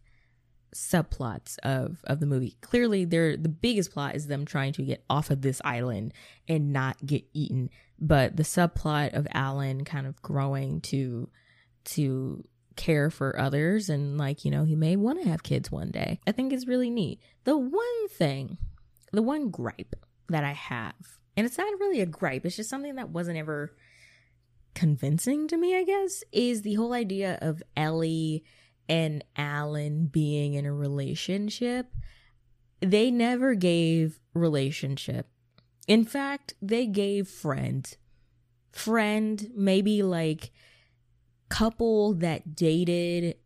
subplots 0.74 1.58
of, 1.62 1.98
of 2.04 2.20
the 2.20 2.26
movie. 2.26 2.56
Clearly 2.60 3.04
they're, 3.04 3.36
the 3.36 3.48
biggest 3.48 3.92
plot 3.92 4.14
is 4.14 4.26
them 4.26 4.44
trying 4.44 4.72
to 4.74 4.82
get 4.82 5.04
off 5.08 5.30
of 5.30 5.42
this 5.42 5.62
island 5.64 6.12
and 6.48 6.72
not 6.72 7.04
get 7.04 7.24
eaten. 7.32 7.70
But 7.98 8.36
the 8.36 8.42
subplot 8.42 9.14
of 9.14 9.26
Alan 9.32 9.84
kind 9.84 10.06
of 10.06 10.20
growing 10.22 10.80
to, 10.82 11.28
to 11.84 12.44
care 12.76 13.10
for 13.10 13.38
others 13.38 13.88
and 13.88 14.18
like 14.18 14.44
you 14.44 14.50
know 14.50 14.64
he 14.64 14.76
may 14.76 14.96
want 14.96 15.22
to 15.22 15.28
have 15.28 15.42
kids 15.42 15.70
one 15.70 15.90
day. 15.90 16.20
I 16.26 16.32
think 16.32 16.52
is 16.52 16.66
really 16.66 16.90
neat. 16.90 17.20
The 17.44 17.56
one 17.56 18.08
thing 18.10 18.58
the 19.12 19.22
one 19.22 19.50
gripe 19.50 19.94
that 20.28 20.42
i 20.42 20.52
have 20.52 20.92
and 21.36 21.46
it's 21.46 21.56
not 21.56 21.78
really 21.78 22.00
a 22.00 22.06
gripe 22.06 22.44
it's 22.44 22.56
just 22.56 22.68
something 22.68 22.96
that 22.96 23.10
wasn't 23.10 23.38
ever 23.38 23.74
convincing 24.74 25.46
to 25.46 25.56
me 25.56 25.76
i 25.76 25.84
guess 25.84 26.24
is 26.32 26.62
the 26.62 26.74
whole 26.74 26.92
idea 26.92 27.38
of 27.40 27.62
ellie 27.76 28.44
and 28.88 29.24
alan 29.36 30.06
being 30.06 30.54
in 30.54 30.66
a 30.66 30.72
relationship. 30.72 31.86
They 32.80 33.10
never 33.10 33.54
gave 33.54 34.20
relationship. 34.34 35.28
In 35.88 36.04
fact 36.04 36.54
they 36.60 36.86
gave 36.86 37.28
friend 37.28 37.96
friend 38.72 39.50
maybe 39.54 40.02
like 40.02 40.50
couple 41.48 42.14
that 42.14 42.54
dated 42.54 43.36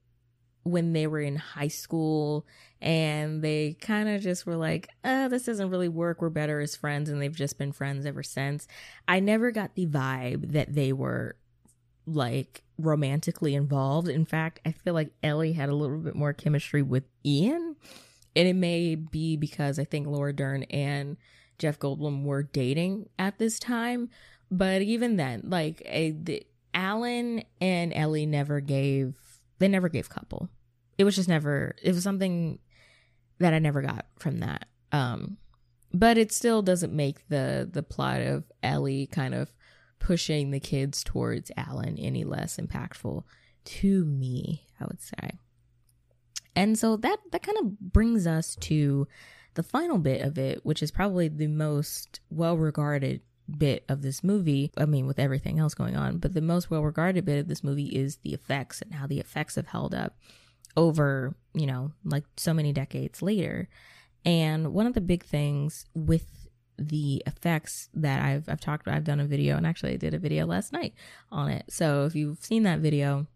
when 0.62 0.92
they 0.92 1.07
were 1.07 1.20
in 1.20 1.36
high 1.36 1.68
school 1.68 2.46
and 2.80 3.42
they 3.42 3.76
kind 3.80 4.09
of 4.09 4.22
just 4.22 4.46
were 4.46 4.57
like, 4.57 4.88
oh, 5.05 5.28
this 5.28 5.44
doesn't 5.44 5.70
really 5.70 5.88
work. 5.88 6.20
We're 6.20 6.30
better 6.30 6.61
as 6.61 6.76
friends. 6.76 7.11
And 7.11 7.20
they've 7.20 7.34
just 7.34 7.59
been 7.59 7.72
friends 7.72 8.07
ever 8.07 8.22
since. 8.22 8.66
I 9.07 9.20
never 9.20 9.51
got 9.51 9.74
the 9.74 9.86
vibe 9.86 10.53
that 10.53 10.74
they 10.74 10.92
were 10.92 11.36
like 12.07 12.62
romantically 12.78 13.55
involved. 13.55 14.09
In 14.09 14.24
fact, 14.24 14.61
I 14.64 14.72
feel 14.72 14.94
like 14.94 15.12
Ellie 15.22 15.53
had 15.53 15.68
a 15.68 15.74
little 15.74 15.98
bit 15.98 16.14
more 16.14 16.32
chemistry 16.32 16.82
with 16.82 17.05
Ian. 17.24 17.76
And 18.36 18.48
it 18.48 18.55
may 18.55 18.94
be 18.94 19.36
because 19.36 19.78
I 19.78 19.84
think 19.84 20.07
Laura 20.07 20.32
Dern 20.32 20.62
and 20.64 21.16
Jeff 21.59 21.78
Goldblum 21.78 22.24
were 22.24 22.44
dating 22.44 23.09
at 23.18 23.38
this 23.38 23.59
time. 23.59 24.09
But 24.51 24.82
even 24.82 25.16
then, 25.16 25.42
like, 25.44 25.82
a, 25.84 26.11
the, 26.12 26.44
Alan 26.74 27.42
and 27.60 27.92
Ellie 27.94 28.26
never 28.26 28.60
gave 28.60 29.14
they 29.58 29.68
never 29.68 29.88
gave 29.88 30.08
couple. 30.08 30.48
It 30.98 31.04
was 31.04 31.16
just 31.16 31.28
never 31.28 31.74
it 31.82 31.94
was 31.94 32.02
something 32.02 32.58
that 33.38 33.54
I 33.54 33.58
never 33.58 33.82
got 33.82 34.06
from 34.18 34.40
that. 34.40 34.66
Um 34.92 35.36
but 35.92 36.18
it 36.18 36.32
still 36.32 36.62
doesn't 36.62 36.92
make 36.92 37.28
the 37.28 37.68
the 37.70 37.82
plot 37.82 38.20
of 38.20 38.44
Ellie 38.62 39.06
kind 39.06 39.34
of 39.34 39.52
pushing 39.98 40.50
the 40.50 40.60
kids 40.60 41.04
towards 41.04 41.50
Alan 41.56 41.98
any 41.98 42.24
less 42.24 42.56
impactful 42.56 43.22
to 43.64 44.04
me, 44.04 44.66
I 44.80 44.84
would 44.84 45.00
say. 45.00 45.38
And 46.56 46.78
so 46.78 46.96
that 46.96 47.18
that 47.32 47.42
kind 47.42 47.58
of 47.58 47.78
brings 47.80 48.26
us 48.26 48.56
to 48.62 49.06
the 49.54 49.62
final 49.62 49.98
bit 49.98 50.22
of 50.22 50.38
it, 50.38 50.64
which 50.64 50.82
is 50.82 50.90
probably 50.90 51.28
the 51.28 51.46
most 51.46 52.20
well 52.30 52.56
regarded 52.56 53.20
bit 53.59 53.84
of 53.88 54.03
this 54.03 54.22
movie. 54.24 54.70
I 54.76 54.86
mean, 54.86 55.07
with 55.07 55.18
everything 55.18 55.59
else 55.59 55.74
going 55.74 55.96
on, 55.96 56.18
but 56.18 56.34
the 56.34 56.40
most 56.40 56.70
well 56.70 56.82
regarded 56.82 57.24
bit 57.24 57.38
of 57.38 57.48
this 57.48 57.64
movie 57.64 57.86
is 57.86 58.16
the 58.16 58.34
effects 58.34 58.82
and 58.82 58.94
how 58.94 59.07
the 59.07 59.20
effects 59.20 59.57
have 59.57 59.68
held 59.68 59.94
up 59.94 60.16
over, 60.76 61.34
you 61.55 61.66
know, 61.66 61.92
like 62.05 62.24
so 62.36 62.55
many 62.55 62.72
decades 62.72 63.22
later. 63.22 63.68
And 64.24 64.72
one 64.72 64.86
of 64.86 64.94
the 64.94 65.01
big 65.01 65.24
things 65.24 65.86
with 65.94 66.48
the 66.78 67.22
effects 67.26 67.88
that 67.94 68.22
I've 68.22 68.48
I've 68.48 68.61
talked 68.61 68.86
about, 68.86 68.96
I've 68.96 69.05
done 69.05 69.20
a 69.20 69.26
video 69.26 69.57
and 69.57 69.66
actually 69.66 69.92
I 69.92 69.96
did 69.96 70.14
a 70.14 70.18
video 70.18 70.46
last 70.46 70.72
night 70.72 70.94
on 71.30 71.51
it. 71.51 71.64
So 71.68 72.05
if 72.05 72.14
you've 72.14 72.42
seen 72.42 72.62
that 72.62 72.80
video, 72.80 73.26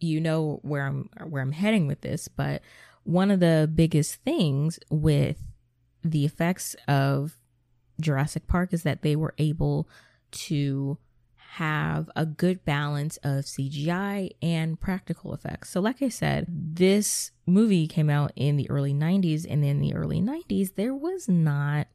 you 0.00 0.20
know 0.20 0.60
where 0.62 0.86
I'm 0.86 1.10
where 1.26 1.42
I'm 1.42 1.52
heading 1.52 1.86
with 1.86 2.00
this, 2.00 2.28
but 2.28 2.62
one 3.04 3.30
of 3.30 3.40
the 3.40 3.70
biggest 3.74 4.16
things 4.16 4.78
with 4.90 5.38
the 6.04 6.24
effects 6.24 6.76
of 6.86 7.37
Jurassic 8.00 8.46
Park 8.46 8.72
is 8.72 8.82
that 8.82 9.02
they 9.02 9.16
were 9.16 9.34
able 9.38 9.88
to 10.30 10.98
have 11.52 12.08
a 12.14 12.24
good 12.26 12.64
balance 12.64 13.16
of 13.18 13.44
CGI 13.44 14.30
and 14.40 14.78
practical 14.78 15.34
effects. 15.34 15.70
So, 15.70 15.80
like 15.80 16.02
I 16.02 16.08
said, 16.08 16.46
this 16.48 17.32
movie 17.46 17.88
came 17.88 18.10
out 18.10 18.32
in 18.36 18.56
the 18.56 18.70
early 18.70 18.94
90s, 18.94 19.46
and 19.48 19.64
in 19.64 19.80
the 19.80 19.94
early 19.94 20.20
90s, 20.20 20.74
there 20.76 20.94
was 20.94 21.28
not. 21.28 21.88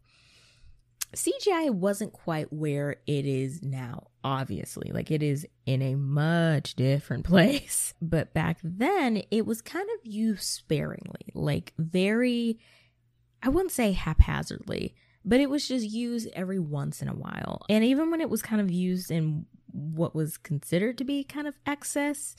CGI 1.15 1.69
wasn't 1.69 2.11
quite 2.11 2.51
where 2.51 2.97
it 3.05 3.25
is 3.25 3.61
now, 3.61 4.07
obviously. 4.23 4.89
Like 4.91 5.11
it 5.11 5.21
is 5.21 5.45
in 5.67 5.83
a 5.83 5.93
much 5.93 6.73
different 6.73 7.23
place. 7.25 7.93
But 8.01 8.33
back 8.33 8.57
then, 8.63 9.21
it 9.29 9.45
was 9.45 9.61
kind 9.61 9.87
of 9.93 10.11
used 10.11 10.41
sparingly, 10.41 11.29
like 11.35 11.73
very, 11.77 12.57
I 13.43 13.49
wouldn't 13.49 13.71
say 13.71 13.91
haphazardly, 13.91 14.95
but 15.25 15.39
it 15.39 15.49
was 15.49 15.67
just 15.67 15.89
used 15.89 16.29
every 16.33 16.59
once 16.59 17.01
in 17.01 17.07
a 17.07 17.13
while. 17.13 17.65
And 17.69 17.83
even 17.83 18.11
when 18.11 18.21
it 18.21 18.29
was 18.29 18.41
kind 18.41 18.61
of 18.61 18.71
used 18.71 19.11
in 19.11 19.45
what 19.71 20.13
was 20.15 20.37
considered 20.37 20.97
to 20.99 21.03
be 21.03 21.23
kind 21.23 21.47
of 21.47 21.55
excess, 21.65 22.35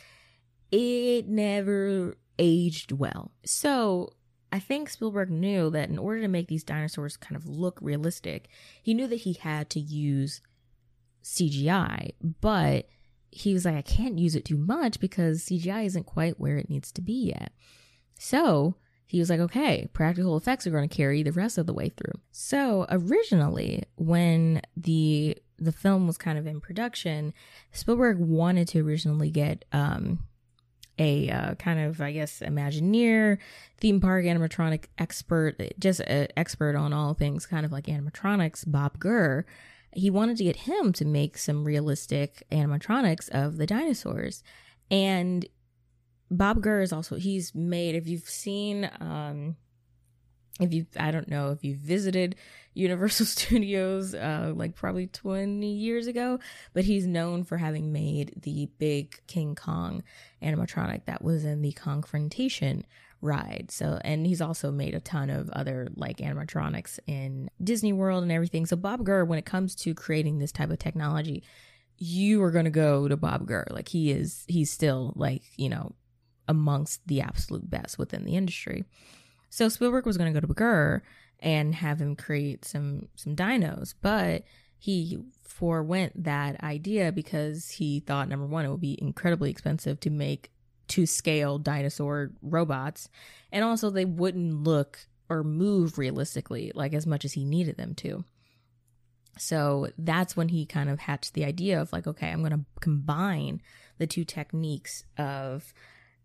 it 0.71 1.29
never 1.29 2.17
aged 2.39 2.93
well. 2.93 3.33
So 3.45 4.11
I 4.53 4.59
think 4.59 4.89
Spielberg 4.89 5.31
knew 5.31 5.71
that 5.71 5.89
in 5.89 5.99
order 5.99 6.21
to 6.21 6.29
make 6.29 6.49
these 6.49 6.65
dinosaurs 6.65 7.17
kind 7.17 7.37
of 7.37 7.49
look 7.49 7.79
realistic, 7.83 8.49
he 8.83 8.95
knew 8.95 9.07
that 9.09 9.17
he 9.17 9.33
had 9.33 9.69
to 9.71 9.81
use 9.81 10.41
CGI, 11.25 12.13
but 12.41 12.87
he 13.31 13.53
was 13.53 13.65
like, 13.65 13.75
I 13.75 13.83
can't 13.83 14.19
use 14.19 14.37
it 14.37 14.45
too 14.45 14.57
much 14.57 15.01
because 15.01 15.47
CGI 15.47 15.87
isn't 15.87 16.07
quite 16.07 16.39
where 16.39 16.57
it 16.57 16.71
needs 16.71 16.93
to 16.93 17.01
be 17.01 17.33
yet. 17.35 17.53
So 18.17 18.77
he 19.07 19.19
was 19.19 19.31
like, 19.31 19.41
okay, 19.41 19.89
practical 19.93 20.37
effects 20.37 20.67
are 20.67 20.71
going 20.71 20.89
to 20.89 20.95
carry 20.95 21.23
the 21.23 21.33
rest 21.33 21.59
of 21.59 21.67
the 21.67 21.75
way 21.75 21.91
through. 21.91 22.21
So 22.33 22.87
originally, 22.91 23.85
when 23.97 24.63
the 24.77 25.37
the 25.57 25.73
film 25.73 26.07
was 26.07 26.19
kind 26.19 26.37
of 26.37 26.47
in 26.47 26.61
production, 26.61 27.33
Spielberg 27.71 28.19
wanted 28.19 28.67
to 28.69 28.81
originally 28.81 29.31
get 29.31 29.65
um, 29.73 30.19
a 30.99 31.31
uh, 31.31 31.55
kind 31.55 31.81
of, 31.81 32.01
I 32.01 32.13
guess, 32.13 32.41
Imagineer, 32.41 33.39
theme 33.79 34.01
park 34.01 34.25
animatronic 34.25 34.87
expert, 34.99 35.61
just 35.79 36.01
an 36.01 36.29
expert 36.37 36.77
on 36.77 36.93
all 36.93 37.15
things 37.15 37.47
kind 37.47 37.65
of 37.65 37.73
like 37.73 37.87
animatronics, 37.87 38.65
Bob 38.67 38.99
Gurr. 38.99 39.45
He 39.93 40.11
wanted 40.11 40.37
to 40.39 40.45
get 40.45 40.57
him 40.57 40.93
to 40.95 41.05
make 41.05 41.39
some 41.39 41.65
realistic 41.65 42.43
animatronics 42.51 43.29
of 43.31 43.59
the 43.59 43.67
dinosaurs. 43.67 44.43
And 44.91 45.47
Bob 46.31 46.63
Gurr 46.63 46.81
is 46.81 46.93
also 46.93 47.17
he's 47.17 47.55
made 47.55 47.95
if 47.95 48.07
you've 48.07 48.29
seen 48.29 48.91
um 49.01 49.57
if 50.61 50.73
you 50.73 50.87
I 50.99 51.11
don't 51.11 51.29
know 51.29 51.51
if 51.51 51.65
you 51.65 51.77
visited 51.77 52.37
Universal 52.75 53.27
Studios 53.27 54.15
uh 54.15 54.53
like 54.55 54.75
probably 54.75 55.07
20 55.07 55.67
years 55.67 56.07
ago, 56.07 56.39
but 56.73 56.85
he's 56.85 57.07
known 57.07 57.45
for 57.45 57.57
having 57.57 57.93
made 57.93 58.35
the 58.43 58.69
big 58.79 59.21
King 59.27 59.55
Kong 59.55 60.03
animatronic 60.43 61.05
that 61.07 61.23
was 61.23 61.45
in 61.45 61.63
the 61.63 61.73
Kongfrontation 61.73 62.85
ride. 63.21 63.67
So 63.71 63.99
and 64.05 64.27
he's 64.27 64.41
also 64.41 64.71
made 64.71 64.95
a 64.95 65.01
ton 65.01 65.31
of 65.31 65.51
other 65.51 65.89
like 65.97 66.19
animatronics 66.19 66.99
in 67.07 67.51
Disney 67.63 67.93
World 67.93 68.23
and 68.23 68.33
everything. 68.33 68.67
So 68.67 68.77
Bob 68.77 69.05
Gurr 69.05 69.25
when 69.25 69.39
it 69.39 69.47
comes 69.47 69.75
to 69.77 69.95
creating 69.95 70.39
this 70.39 70.53
type 70.53 70.71
of 70.71 70.79
technology, 70.79 71.43
you 71.97 72.43
are 72.43 72.51
going 72.51 72.65
to 72.65 72.71
go 72.71 73.09
to 73.09 73.17
Bob 73.17 73.47
Gurr. 73.47 73.67
Like 73.71 73.89
he 73.89 74.11
is 74.11 74.45
he's 74.47 74.71
still 74.71 75.13
like, 75.17 75.43
you 75.57 75.69
know, 75.69 75.95
amongst 76.49 77.07
the 77.07 77.21
absolute 77.21 77.69
best 77.69 77.99
within 77.99 78.25
the 78.25 78.37
industry. 78.37 78.85
So 79.51 79.69
Spielberg 79.69 80.07
was 80.07 80.17
going 80.19 80.33
to 80.33 80.41
go 80.41 80.47
to 80.47 80.53
Gurr 80.53 81.03
and 81.41 81.75
have 81.75 82.01
him 82.01 82.17
create 82.17 82.65
some 82.65 83.09
some 83.17 83.37
dinos, 83.37 83.95
but 84.01 84.43
he 84.79 85.19
forewent 85.43 86.25
that 86.25 86.63
idea 86.63 87.13
because 87.13 87.71
he 87.71 88.01
thought 88.01 88.29
number 88.29 88.47
one 88.47 88.65
it 88.65 88.71
would 88.71 88.81
be 88.81 89.01
incredibly 89.01 89.51
expensive 89.51 90.01
to 90.01 90.11
make 90.11 90.51
to 90.89 91.07
scale 91.07 91.59
dinosaur 91.59 92.33
robots, 92.43 93.09
and 93.53 93.65
also 93.65 93.91
they 93.91 94.05
wouldn't 94.05 94.65
look 94.65 95.07
or 95.29 95.43
move 95.43 95.99
realistically 95.99 96.71
like 96.75 96.93
as 96.93 97.07
much 97.07 97.25
as 97.25 97.33
he 97.33 97.45
needed 97.45 97.77
them 97.77 97.95
to. 97.95 98.25
So 99.39 99.89
that's 99.99 100.37
when 100.37 100.49
he 100.49 100.67
kind 100.67 100.89
of 100.89 101.01
hatched 101.01 101.35
the 101.35 101.45
idea 101.45 101.81
of 101.81 101.93
like, 101.93 102.07
okay, 102.07 102.29
I'm 102.29 102.41
going 102.41 102.53
to 102.53 102.65
combine 102.81 103.63
the 103.99 104.07
two 104.07 104.25
techniques 104.25 105.05
of 105.19 105.73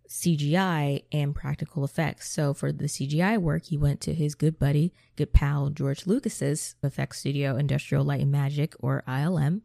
CGI 0.09 1.03
and 1.11 1.35
practical 1.35 1.83
effects. 1.83 2.29
So 2.31 2.53
for 2.53 2.71
the 2.71 2.85
CGI 2.85 3.37
work, 3.37 3.65
he 3.65 3.77
went 3.77 4.01
to 4.01 4.13
his 4.13 4.33
good 4.33 4.57
buddy, 4.57 4.91
good 5.15 5.33
pal 5.33 5.69
George 5.69 6.07
Lucas's 6.07 6.75
effects 6.81 7.19
studio, 7.19 7.55
Industrial 7.55 8.03
Light 8.03 8.21
and 8.21 8.31
Magic 8.31 8.75
or 8.79 9.03
ILM, 9.07 9.61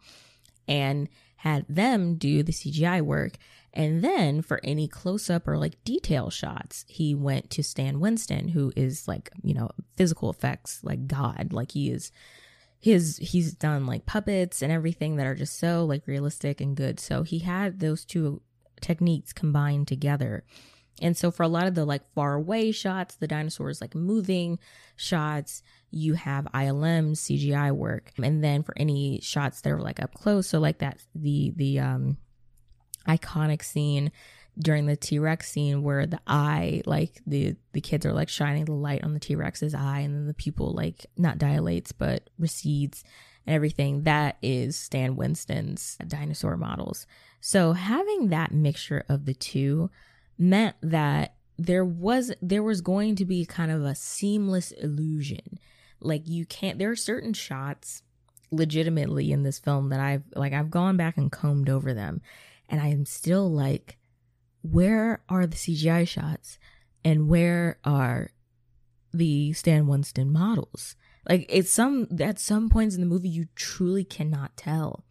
and 0.69 1.09
had 1.37 1.65
them 1.69 2.17
do 2.17 2.43
the 2.43 2.53
CGI 2.53 3.01
work. 3.01 3.39
And 3.73 4.05
then 4.05 4.43
for 4.43 4.61
any 4.63 4.87
close 4.87 5.31
up 5.31 5.49
or 5.49 5.57
like 5.57 5.83
detail 5.83 6.29
shots, 6.31 6.85
he 6.89 7.15
went 7.15 7.51
to 7.51 7.63
Stan 7.63 7.99
Winston, 7.99 8.49
who 8.49 8.73
is 8.77 9.09
like, 9.09 9.31
you 9.43 9.55
know, 9.55 9.71
physical 9.97 10.31
effects, 10.31 10.81
like 10.83 11.07
God. 11.07 11.53
Like 11.53 11.73
he 11.73 11.91
is 11.91 12.13
his 12.79 13.17
he's 13.17 13.55
done 13.55 13.87
like 13.87 14.05
puppets 14.05 14.61
and 14.61 14.71
everything 14.71 15.17
that 15.17 15.27
are 15.27 15.35
just 15.35 15.59
so 15.59 15.87
like 15.87 16.07
realistic 16.07 16.61
and 16.61 16.77
good. 16.77 17.01
So 17.01 17.23
he 17.23 17.39
had 17.39 17.81
those 17.81 18.05
two 18.05 18.43
techniques 18.85 19.33
combined 19.33 19.89
together. 19.89 20.45
And 21.03 21.17
so 21.17 21.31
for 21.31 21.43
a 21.43 21.49
lot 21.49 21.67
of 21.67 21.75
the 21.75 21.85
like 21.85 22.03
far 22.15 22.35
away 22.35 22.71
shots, 22.71 23.17
the 23.17 23.27
dinosaurs 23.27 23.81
like 23.81 23.95
moving 23.95 24.59
shots, 24.95 25.63
you 25.91 26.15
have 26.15 26.47
ILM 26.55 27.13
CGI 27.13 27.73
work. 27.73 28.13
And 28.23 28.45
then 28.45 28.63
for 28.63 28.75
any 28.77 29.21
shots 29.21 29.61
that 29.63 29.73
are 29.73 29.81
like 29.81 30.01
up 30.01 30.15
close, 30.15 30.47
so 30.49 30.61
like 30.61 30.79
that 30.79 30.99
the 31.15 31.53
the 31.57 31.81
um 31.81 32.17
iconic 33.09 33.65
scene 33.65 34.13
during 34.59 34.87
the 34.87 34.97
T-Rex 34.97 35.51
scene 35.51 35.83
where 35.83 36.07
the 36.07 36.21
eye 36.27 36.83
like 36.87 37.21
the 37.27 37.57
the 37.73 37.81
kids 37.81 38.07
are 38.07 38.13
like 38.13 38.29
shining 38.29 38.65
the 38.65 38.73
light 38.73 39.03
on 39.03 39.15
the 39.15 39.21
T-Rex's 39.21 39.75
eye 39.75 40.01
and 40.01 40.15
then 40.15 40.27
the 40.27 40.35
pupil 40.35 40.73
like 40.73 41.07
not 41.17 41.39
dilates 41.39 41.93
but 41.93 42.31
recedes 42.39 43.03
and 43.47 43.55
everything 43.55 44.05
that 44.05 44.37
is 44.43 44.77
Stan 44.77 45.17
Winston's 45.17 45.99
dinosaur 46.07 46.57
models. 46.57 47.07
So 47.41 47.73
having 47.73 48.29
that 48.29 48.53
mixture 48.53 49.05
of 49.09 49.27
the 49.27 49.35
two 49.35 49.91
meant 50.39 50.77
that 50.83 51.35
there 51.59 51.85
was 51.85 52.33
there 52.41 52.63
was 52.63 52.81
going 52.81 53.17
to 53.17 53.25
be 53.25 53.45
kind 53.45 53.71
of 53.71 53.85
a 53.85 53.95
seamless 53.95 54.71
illusion. 54.73 55.59
Like 56.01 56.29
you 56.29 56.47
can't 56.47 56.79
there 56.79 56.91
are 56.91 56.97
certain 56.97 57.33
shots 57.33 58.03
legitimately 58.51 59.33
in 59.33 59.43
this 59.43 59.59
film 59.59 59.89
that 59.89 60.01
I've 60.01 60.25
like 60.37 60.53
I've 60.53 60.71
gone 60.71 60.97
back 60.97 61.17
and 61.17 61.31
combed 61.31 61.69
over 61.69 61.93
them 61.93 62.21
and 62.69 62.81
I'm 62.81 63.05
still 63.05 63.51
like 63.51 63.99
where 64.65 65.23
are 65.29 65.47
the 65.47 65.57
CGI 65.57 66.09
shots 66.09 66.59
and 67.05 67.29
where 67.29 67.79
are 67.85 68.31
the 69.13 69.53
Stan 69.53 69.87
Winston 69.87 70.33
models? 70.33 70.97
Like 71.29 71.47
it's 71.49 71.71
some 71.71 72.09
at 72.19 72.39
some 72.39 72.71
points 72.71 72.95
in 72.95 73.03
the 73.03 73.07
movie 73.07 73.29
you 73.29 73.47
truly 73.55 74.05
cannot 74.05 74.57
tell. 74.57 75.05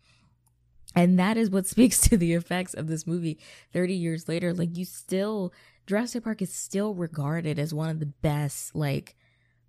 And 0.96 1.20
that 1.20 1.38
is 1.38 1.50
what 1.50 1.68
speaks 1.68 2.00
to 2.02 2.18
the 2.18 2.34
effects 2.34 2.74
of 2.74 2.88
this 2.88 3.06
movie 3.06 3.40
30 3.74 3.94
years 3.94 4.28
later. 4.28 4.54
Like, 4.54 4.78
you 4.78 4.86
still, 4.86 5.54
Jurassic 5.88 6.24
Park 6.24 6.42
is 6.42 6.54
still 6.54 6.94
regarded 6.94 7.58
as 7.58 7.74
one 7.74 7.90
of 7.90 8.00
the 8.00 8.06
best, 8.06 8.76
like, 8.76 9.16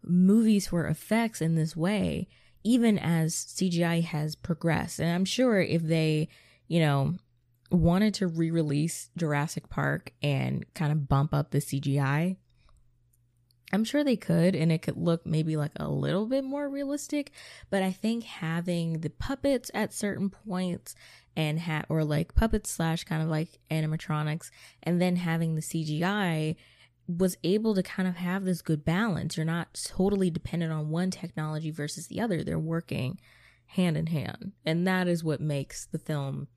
movies 0.03 0.68
for 0.68 0.87
effects 0.87 1.41
in 1.41 1.55
this 1.55 1.74
way, 1.74 2.28
even 2.62 2.99
as 2.99 3.35
CGI 3.35 4.05
has 4.05 4.35
progressed. 4.35 4.99
And 4.99 5.11
I'm 5.11 5.24
sure 5.24 5.61
if 5.61 5.82
they, 5.82 6.28
you 6.68 6.80
know, 6.80 7.14
wanted 7.75 8.14
to 8.14 8.27
re 8.27 8.51
release 8.51 9.11
Jurassic 9.16 9.68
Park 9.68 10.12
and 10.22 10.64
kind 10.75 10.93
of 10.93 11.09
bump 11.09 11.35
up 11.35 11.51
the 11.51 11.59
CGI, 11.59 12.37
I'm 13.72 13.85
sure 13.85 14.05
they 14.05 14.16
could, 14.16 14.55
and 14.55 14.70
it 14.70 14.83
could 14.83 14.97
look 14.97 15.27
maybe 15.27 15.57
like 15.57 15.72
a 15.77 15.89
little 15.89 16.27
bit 16.27 16.45
more 16.45 16.68
realistic. 16.68 17.33
But 17.70 17.83
I 17.83 17.91
think 17.91 18.25
having 18.25 19.01
the 19.01 19.11
puppets 19.11 19.70
at 19.75 19.93
certain 19.93 20.31
points 20.31 20.95
and 21.37 21.59
hat 21.59 21.87
or 21.89 22.05
like 22.05 22.35
puppets 22.35 22.70
slash 22.70 23.03
kind 23.05 23.22
of 23.22 23.29
like 23.29 23.59
animatronics, 23.70 24.51
and 24.83 25.03
then 25.03 25.16
having 25.16 25.55
the 25.55 25.61
CGI 25.61 26.57
was 27.07 27.37
able 27.43 27.75
to 27.75 27.83
kind 27.83 28.09
of 28.09 28.16
have 28.16 28.45
this 28.45 28.62
good 28.62 28.85
balance. 28.85 29.37
You're 29.37 29.45
not 29.45 29.75
totally 29.85 30.31
dependent 30.31 30.72
on 30.72 30.91
one 30.91 31.11
technology 31.11 31.70
versus 31.70 32.07
the 32.07 32.20
other. 32.20 32.45
They're 32.45 32.59
working 32.59 33.18
hand 33.66 33.97
in 33.97 34.07
hand, 34.07 34.53
and 34.64 34.87
that 34.87 35.09
is 35.09 35.25
what 35.25 35.41
makes 35.41 35.87
the 35.87 35.99
film 35.99 36.49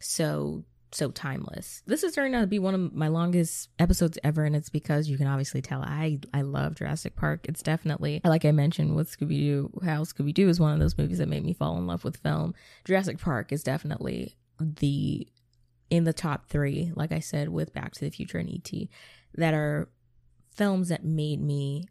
so 0.00 0.64
so 0.92 1.10
timeless. 1.10 1.82
This 1.86 2.02
is 2.02 2.14
turning 2.14 2.34
out 2.34 2.40
to 2.40 2.46
be 2.46 2.58
one 2.58 2.74
of 2.74 2.92
my 2.92 3.08
longest 3.08 3.68
episodes 3.78 4.18
ever, 4.24 4.44
and 4.44 4.56
it's 4.56 4.70
because 4.70 5.08
you 5.08 5.16
can 5.16 5.26
obviously 5.26 5.62
tell 5.62 5.82
I 5.82 6.18
I 6.34 6.42
love 6.42 6.76
Jurassic 6.76 7.16
Park. 7.16 7.46
It's 7.48 7.62
definitely 7.62 8.20
like 8.24 8.44
I 8.44 8.52
mentioned 8.52 8.96
with 8.96 9.16
Scooby 9.16 9.38
Doo, 9.38 9.70
how 9.84 10.02
Scooby 10.02 10.34
Doo 10.34 10.48
is 10.48 10.60
one 10.60 10.72
of 10.72 10.80
those 10.80 10.98
movies 10.98 11.18
that 11.18 11.28
made 11.28 11.44
me 11.44 11.52
fall 11.52 11.76
in 11.78 11.86
love 11.86 12.04
with 12.04 12.16
film. 12.18 12.54
Jurassic 12.84 13.18
Park 13.18 13.52
is 13.52 13.62
definitely 13.62 14.36
the 14.58 15.28
in 15.90 16.04
the 16.04 16.12
top 16.12 16.48
three, 16.48 16.92
like 16.94 17.12
I 17.12 17.20
said, 17.20 17.48
with 17.48 17.72
Back 17.72 17.92
to 17.94 18.00
the 18.00 18.10
Future 18.10 18.38
and 18.38 18.48
ET, 18.48 18.88
that 19.34 19.54
are 19.54 19.88
films 20.54 20.88
that 20.88 21.04
made 21.04 21.40
me 21.40 21.88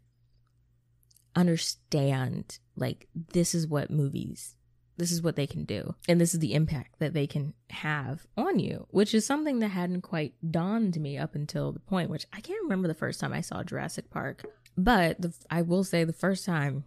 understand 1.36 2.58
like 2.76 3.08
this 3.32 3.54
is 3.54 3.66
what 3.66 3.90
movies 3.90 4.56
this 5.00 5.10
is 5.10 5.22
what 5.22 5.34
they 5.34 5.46
can 5.46 5.64
do. 5.64 5.94
And 6.08 6.20
this 6.20 6.34
is 6.34 6.40
the 6.40 6.54
impact 6.54 6.98
that 6.98 7.14
they 7.14 7.26
can 7.26 7.54
have 7.70 8.26
on 8.36 8.58
you 8.58 8.86
which 8.90 9.14
is 9.14 9.24
something 9.24 9.60
that 9.60 9.68
hadn't 9.68 10.02
quite 10.02 10.34
dawned 10.50 11.00
me 11.00 11.16
up 11.16 11.34
until 11.34 11.72
the 11.72 11.80
point 11.80 12.10
which 12.10 12.26
i 12.32 12.40
can't 12.40 12.62
remember 12.62 12.88
the 12.88 12.94
first 12.94 13.20
time 13.20 13.32
i 13.32 13.40
saw 13.40 13.62
jurassic 13.62 14.10
park. 14.10 14.44
But 14.76 15.20
the, 15.20 15.32
i 15.50 15.62
will 15.62 15.84
say 15.84 16.04
the 16.04 16.12
first 16.12 16.44
time 16.44 16.84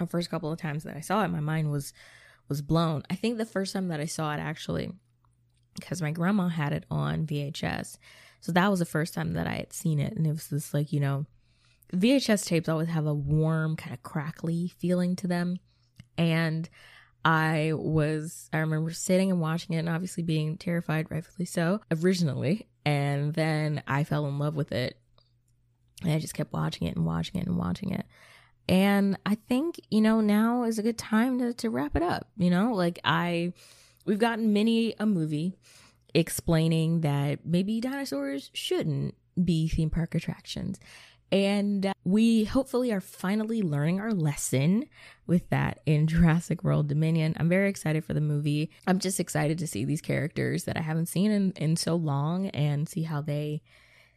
or 0.00 0.06
first 0.06 0.30
couple 0.30 0.52
of 0.52 0.58
times 0.58 0.84
that 0.84 0.96
i 0.96 1.00
saw 1.00 1.24
it 1.24 1.28
my 1.28 1.40
mind 1.40 1.70
was 1.70 1.92
was 2.48 2.60
blown. 2.60 3.02
I 3.08 3.14
think 3.14 3.38
the 3.38 3.46
first 3.46 3.72
time 3.72 3.88
that 3.88 4.00
i 4.00 4.04
saw 4.04 4.34
it 4.34 4.40
actually 4.40 4.92
because 5.74 6.02
my 6.02 6.10
grandma 6.10 6.48
had 6.48 6.72
it 6.72 6.84
on 6.90 7.26
vhs 7.26 7.96
so 8.40 8.52
that 8.52 8.70
was 8.70 8.80
the 8.80 8.84
first 8.84 9.14
time 9.14 9.32
that 9.32 9.46
i 9.46 9.54
had 9.54 9.72
seen 9.72 9.98
it. 9.98 10.14
And 10.14 10.26
it 10.26 10.32
was 10.32 10.48
this 10.48 10.74
like 10.74 10.92
you 10.92 11.00
know 11.00 11.26
vhs 11.92 12.46
tapes 12.46 12.68
always 12.68 12.88
have 12.88 13.06
a 13.06 13.14
warm 13.14 13.76
kind 13.76 13.94
of 13.94 14.02
crackly 14.02 14.72
feeling 14.78 15.16
to 15.16 15.26
them. 15.26 15.58
And 16.16 16.68
I 17.24 17.72
was, 17.74 18.50
I 18.52 18.58
remember 18.58 18.92
sitting 18.92 19.30
and 19.30 19.40
watching 19.40 19.74
it 19.74 19.80
and 19.80 19.88
obviously 19.88 20.22
being 20.22 20.56
terrified, 20.58 21.10
rightfully 21.10 21.46
so, 21.46 21.80
originally. 21.90 22.68
And 22.84 23.32
then 23.32 23.82
I 23.86 24.04
fell 24.04 24.26
in 24.26 24.38
love 24.38 24.56
with 24.56 24.72
it. 24.72 24.98
And 26.02 26.12
I 26.12 26.18
just 26.18 26.34
kept 26.34 26.52
watching 26.52 26.86
it 26.86 26.96
and 26.96 27.06
watching 27.06 27.40
it 27.40 27.46
and 27.46 27.56
watching 27.56 27.92
it. 27.92 28.04
And 28.68 29.18
I 29.24 29.36
think, 29.36 29.80
you 29.90 30.00
know, 30.00 30.20
now 30.20 30.64
is 30.64 30.78
a 30.78 30.82
good 30.82 30.98
time 30.98 31.38
to, 31.38 31.54
to 31.54 31.70
wrap 31.70 31.96
it 31.96 32.02
up. 32.02 32.28
You 32.36 32.50
know, 32.50 32.74
like 32.74 32.98
I, 33.04 33.52
we've 34.04 34.18
gotten 34.18 34.52
many 34.52 34.94
a 34.98 35.06
movie 35.06 35.56
explaining 36.14 37.00
that 37.00 37.44
maybe 37.44 37.80
dinosaurs 37.80 38.50
shouldn't 38.52 39.14
be 39.42 39.68
theme 39.68 39.90
park 39.90 40.14
attractions. 40.14 40.78
And 41.34 41.92
we 42.04 42.44
hopefully 42.44 42.92
are 42.92 43.00
finally 43.00 43.60
learning 43.60 43.98
our 43.98 44.12
lesson 44.12 44.84
with 45.26 45.50
that 45.50 45.80
in 45.84 46.06
Jurassic 46.06 46.62
World 46.62 46.86
Dominion. 46.86 47.34
I'm 47.40 47.48
very 47.48 47.68
excited 47.68 48.04
for 48.04 48.14
the 48.14 48.20
movie. 48.20 48.70
I'm 48.86 49.00
just 49.00 49.18
excited 49.18 49.58
to 49.58 49.66
see 49.66 49.84
these 49.84 50.00
characters 50.00 50.62
that 50.64 50.76
I 50.76 50.82
haven't 50.82 51.06
seen 51.06 51.32
in, 51.32 51.50
in 51.56 51.74
so 51.74 51.96
long 51.96 52.46
and 52.50 52.88
see 52.88 53.02
how 53.02 53.20
they 53.20 53.62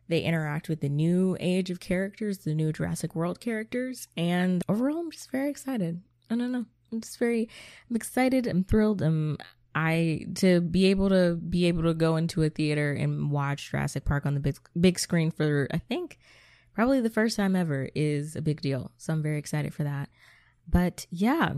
they 0.10 0.22
interact 0.22 0.70
with 0.70 0.80
the 0.80 0.88
new 0.88 1.36
age 1.42 1.70
of 1.70 1.82
characters, 1.82 2.38
the 2.38 2.54
new 2.54 2.72
Jurassic 2.72 3.14
World 3.14 3.42
characters. 3.42 4.08
And 4.16 4.64
overall 4.70 5.00
I'm 5.00 5.12
just 5.12 5.32
very 5.32 5.50
excited. 5.50 6.02
I 6.30 6.36
don't 6.36 6.52
know. 6.52 6.66
I'm 6.92 7.02
just 7.02 7.18
very 7.18 7.50
I'm 7.90 7.96
excited, 7.96 8.46
I'm 8.46 8.64
thrilled, 8.64 9.02
I'm 9.02 9.40
I 9.74 10.28
to 10.36 10.62
be 10.62 10.86
able 10.86 11.10
to 11.10 11.36
be 11.36 11.66
able 11.66 11.82
to 11.84 11.96
go 11.96 12.16
into 12.16 12.44
a 12.44 12.50
theater 12.50 12.94
and 12.94 13.32
watch 13.32 13.72
Jurassic 13.72 14.06
Park 14.06 14.28
on 14.28 14.36
the 14.36 14.40
big 14.40 14.58
big 14.80 15.00
screen 15.00 15.32
for 15.32 15.68
I 15.72 15.80
think 15.80 16.20
probably 16.78 17.02
the 17.02 17.10
first 17.10 17.36
time 17.36 17.56
ever 17.56 17.90
is 17.96 18.36
a 18.36 18.42
big 18.42 18.62
deal. 18.62 18.92
So 18.98 19.12
I'm 19.12 19.24
very 19.24 19.40
excited 19.40 19.74
for 19.74 19.84
that. 19.84 20.10
But 20.70 21.08
yeah. 21.10 21.54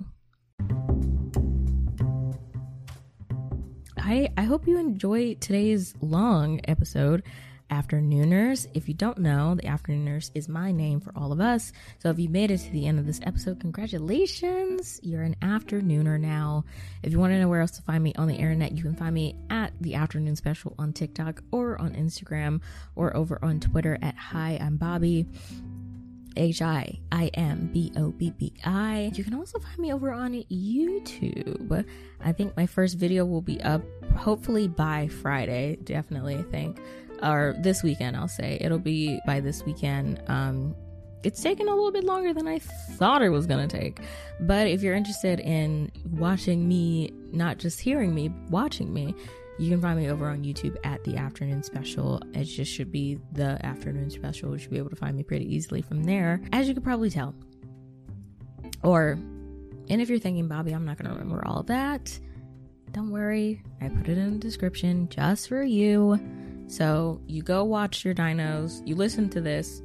I 3.97 4.30
I 4.38 4.43
hope 4.43 4.65
you 4.65 4.80
enjoy 4.80 5.34
today's 5.34 5.93
long 5.99 6.61
episode 6.70 7.24
afternooners. 7.70 8.67
If 8.74 8.88
you 8.88 8.93
don't 8.93 9.20
know, 9.20 9.55
the 9.55 9.67
afternooners 9.67 10.32
is 10.36 10.49
my 10.49 10.72
name 10.72 10.99
for 10.99 11.11
all 11.15 11.32
of 11.32 11.39
us. 11.39 11.72
So 11.99 12.09
if 12.09 12.20
you 12.20 12.30
made 12.30 12.51
it 12.51 12.59
to 12.59 12.72
the 12.72 12.88
end 12.88 12.99
of 12.99 13.05
this 13.05 13.20
episode, 13.24 13.59
congratulations. 13.59 14.99
You're 15.03 15.24
an 15.24 15.36
afternooner 15.41 16.20
now. 16.20 16.65
If 17.03 17.11
you 17.11 17.20
want 17.20 17.34
to 17.34 17.39
know 17.39 17.47
where 17.47 17.61
else 17.61 17.72
to 17.72 17.82
find 17.82 18.03
me 18.03 18.13
on 18.15 18.28
the 18.28 18.36
internet, 18.36 18.74
you 18.74 18.84
can 18.84 18.95
find 18.95 19.13
me 19.13 19.36
at 19.49 19.74
the 19.82 19.95
afternoon 19.95 20.36
special 20.36 20.76
on 20.80 20.93
TikTok 20.93 21.41
or 21.51 21.80
on 21.80 21.93
Instagram 21.93 22.61
or 22.95 23.15
over 23.15 23.39
on 23.43 23.59
Twitter 23.59 23.97
at 24.01 24.15
Hi, 24.15 24.57
I'm 24.61 24.78
Bobbi. 24.78 25.28
H 26.38 26.61
I 26.61 26.99
I 27.11 27.28
M 27.34 27.70
B 27.74 27.91
O 27.97 28.11
B 28.11 28.32
B 28.32 28.53
I. 28.63 29.11
You 29.13 29.24
can 29.24 29.34
also 29.34 29.59
find 29.59 29.78
me 29.80 29.91
over 29.91 30.11
on 30.11 30.34
YouTube. 30.34 31.86
I 32.22 32.32
think 32.32 32.55
my 32.55 32.65
first 32.65 32.97
video 32.97 33.26
will 33.26 33.41
be 33.41 33.61
up 33.61 33.82
hopefully 34.15 34.67
by 34.67 35.07
Friday. 35.07 35.78
Definitely, 35.84 36.36
I 36.36 36.43
think 36.43 36.80
or 37.22 37.55
this 37.59 37.84
weekend, 37.84 38.15
I'll 38.15 38.28
say. 38.28 38.57
It'll 38.61 38.80
be 38.80 39.20
by 39.26 39.39
this 39.39 39.63
weekend. 39.65 40.22
Um, 40.28 40.76
it's 41.24 41.41
taken 41.41 41.67
a 41.67 41.76
little 41.76 41.91
bit 41.91 42.03
longer 42.03 42.34
than 42.34 42.47
I 42.47 42.59
thought 42.59 43.22
it 43.22 43.30
was 43.30 43.45
going 43.45 43.67
to 43.67 43.78
take. 43.78 43.99
But 44.39 44.67
if 44.67 44.82
you're 44.82 44.95
interested 44.95 45.39
in 45.39 45.91
watching 46.11 46.67
me, 46.67 47.11
not 47.32 47.57
just 47.57 47.80
hearing 47.80 48.15
me, 48.15 48.30
watching 48.49 48.93
me, 48.93 49.13
you 49.57 49.70
can 49.70 49.82
find 49.82 49.99
me 49.99 50.09
over 50.09 50.28
on 50.28 50.43
YouTube 50.43 50.78
at 50.86 51.03
the 51.03 51.17
afternoon 51.17 51.61
special. 51.63 52.22
It 52.34 52.45
just 52.45 52.72
should 52.72 52.91
be 52.91 53.20
the 53.34 53.63
afternoon 53.65 54.09
special. 54.09 54.53
You 54.53 54.57
should 54.57 54.72
be 54.72 54.78
able 54.78 54.91
to 54.91 54.95
find 54.95 55.17
me 55.17 55.24
pretty 55.24 55.53
easily 55.53 55.82
from 55.82 56.05
there, 56.05 56.41
as 56.53 56.70
you 56.70 56.74
could 56.74 56.86
probably 56.86 57.09
tell. 57.09 57.36
Or, 58.82 59.20
and 59.89 60.01
if 60.01 60.09
you're 60.09 60.20
thinking, 60.20 60.47
Bobbi, 60.47 60.74
I'm 60.74 60.86
not 60.86 60.97
going 60.97 61.11
to 61.11 61.20
remember 61.20 61.45
all 61.45 61.63
that, 61.63 62.17
don't 62.93 63.11
worry. 63.11 63.61
I 63.82 63.89
put 63.89 64.07
it 64.07 64.17
in 64.17 64.34
the 64.34 64.39
description 64.39 65.09
just 65.09 65.49
for 65.49 65.61
you. 65.61 66.17
So 66.70 67.20
you 67.26 67.41
go 67.41 67.63
watch 67.63 68.05
your 68.05 68.13
dinos, 68.13 68.86
you 68.88 68.95
listen 68.95 69.28
to 69.32 69.41
this, 69.41 69.82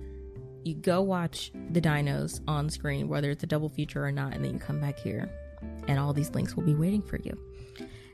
you 0.65 0.75
go 0.75 1.01
watch 1.01 1.51
the 1.71 1.81
dinos 1.81 2.41
on 2.47 2.69
screen, 2.69 3.09
whether 3.09 3.31
it's 3.31 3.43
a 3.43 3.47
double 3.47 3.71
feature 3.71 4.05
or 4.05 4.13
not, 4.13 4.35
and 4.35 4.45
then 4.45 4.53
you 4.53 4.59
come 4.59 4.81
back 4.81 4.99
here, 4.99 5.31
and 5.89 5.99
all 5.99 6.13
these 6.13 6.31
links 6.35 6.55
will 6.55 6.63
be 6.63 6.75
waiting 6.75 7.01
for 7.01 7.17
you 7.17 7.39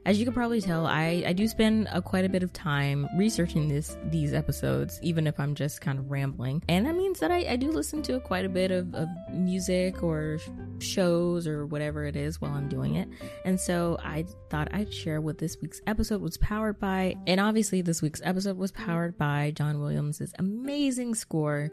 as 0.07 0.19
you 0.19 0.25
can 0.25 0.33
probably 0.33 0.61
tell, 0.61 0.87
I, 0.87 1.23
I 1.27 1.33
do 1.33 1.47
spend 1.47 1.89
a, 1.93 2.01
quite 2.01 2.25
a 2.25 2.29
bit 2.29 2.43
of 2.43 2.53
time 2.53 3.07
researching 3.17 3.69
this 3.69 3.97
these 4.05 4.33
episodes, 4.33 4.99
even 5.03 5.27
if 5.27 5.39
I'm 5.39 5.55
just 5.55 5.81
kind 5.81 5.99
of 5.99 6.11
rambling. 6.11 6.63
And 6.69 6.87
that 6.87 6.95
means 6.95 7.21
that 7.21 7.31
I, 7.31 7.47
I 7.51 7.57
do 7.57 7.71
listen 7.71 8.03
to 8.03 8.19
quite 8.21 8.45
a 8.45 8.49
bit 8.49 8.71
of, 8.71 8.95
of 8.95 9.09
music 9.31 10.03
or 10.03 10.39
shows 10.79 11.47
or 11.47 11.67
whatever 11.67 12.05
it 12.05 12.17
is 12.17 12.41
while 12.41 12.53
I'm 12.53 12.69
doing 12.69 12.97
it. 12.97 13.09
And 13.45 13.61
so 13.61 13.99
I 14.03 14.25
thought 14.49 14.69
I'd 14.73 14.93
share 14.93 15.21
what 15.21 15.39
this 15.39 15.57
week's 15.61 15.83
episode 15.87 16.23
was 16.23 16.39
powered 16.39 16.81
by. 16.81 17.17
And 17.27 17.41
obviously, 17.41 17.83
this 17.83 18.01
week's 18.01 18.23
episode 18.25 18.57
was 18.57 18.73
powered 18.73 19.19
by 19.19 19.53
John 19.55 19.81
Williams' 19.81 20.33
amazing 20.39 21.15
score 21.15 21.71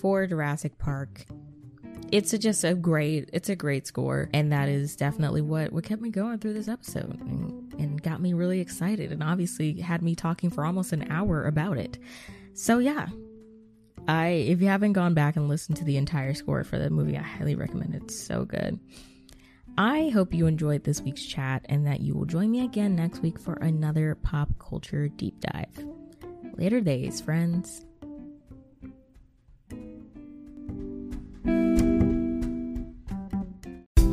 for 0.00 0.26
Jurassic 0.26 0.78
Park 0.78 1.26
it's 2.12 2.32
a, 2.32 2.38
just 2.38 2.64
a 2.64 2.74
great 2.74 3.30
it's 3.32 3.48
a 3.48 3.56
great 3.56 3.86
score. 3.86 4.28
And 4.32 4.52
that 4.52 4.68
is 4.68 4.96
definitely 4.96 5.42
what 5.42 5.72
what 5.72 5.84
kept 5.84 6.02
me 6.02 6.10
going 6.10 6.38
through 6.38 6.54
this 6.54 6.68
episode 6.68 7.20
and, 7.20 7.74
and 7.78 8.02
got 8.02 8.20
me 8.20 8.32
really 8.32 8.60
excited 8.60 9.12
and 9.12 9.22
obviously 9.22 9.80
had 9.80 10.02
me 10.02 10.14
talking 10.14 10.50
for 10.50 10.64
almost 10.64 10.92
an 10.92 11.10
hour 11.10 11.44
about 11.46 11.78
it. 11.78 11.98
So 12.54 12.78
yeah. 12.78 13.08
I 14.08 14.28
if 14.28 14.60
you 14.60 14.68
haven't 14.68 14.94
gone 14.94 15.14
back 15.14 15.36
and 15.36 15.48
listened 15.48 15.76
to 15.78 15.84
the 15.84 15.96
entire 15.96 16.34
score 16.34 16.64
for 16.64 16.78
the 16.78 16.90
movie 16.90 17.16
i 17.16 17.22
highly 17.22 17.54
recommend 17.54 17.94
it. 17.94 18.02
It's 18.04 18.18
so 18.18 18.44
good. 18.44 18.78
I 19.78 20.08
hope 20.08 20.34
you 20.34 20.46
enjoyed 20.46 20.84
this 20.84 21.00
week's 21.00 21.24
chat 21.24 21.64
and 21.68 21.86
that 21.86 22.00
you 22.00 22.14
will 22.14 22.24
join 22.24 22.50
me 22.50 22.64
again 22.64 22.96
next 22.96 23.20
week 23.20 23.38
for 23.38 23.54
another 23.54 24.16
pop 24.16 24.48
culture 24.58 25.08
deep 25.08 25.40
dive. 25.40 25.86
Later 26.56 26.80
days 26.80 27.20
friends 27.20 27.84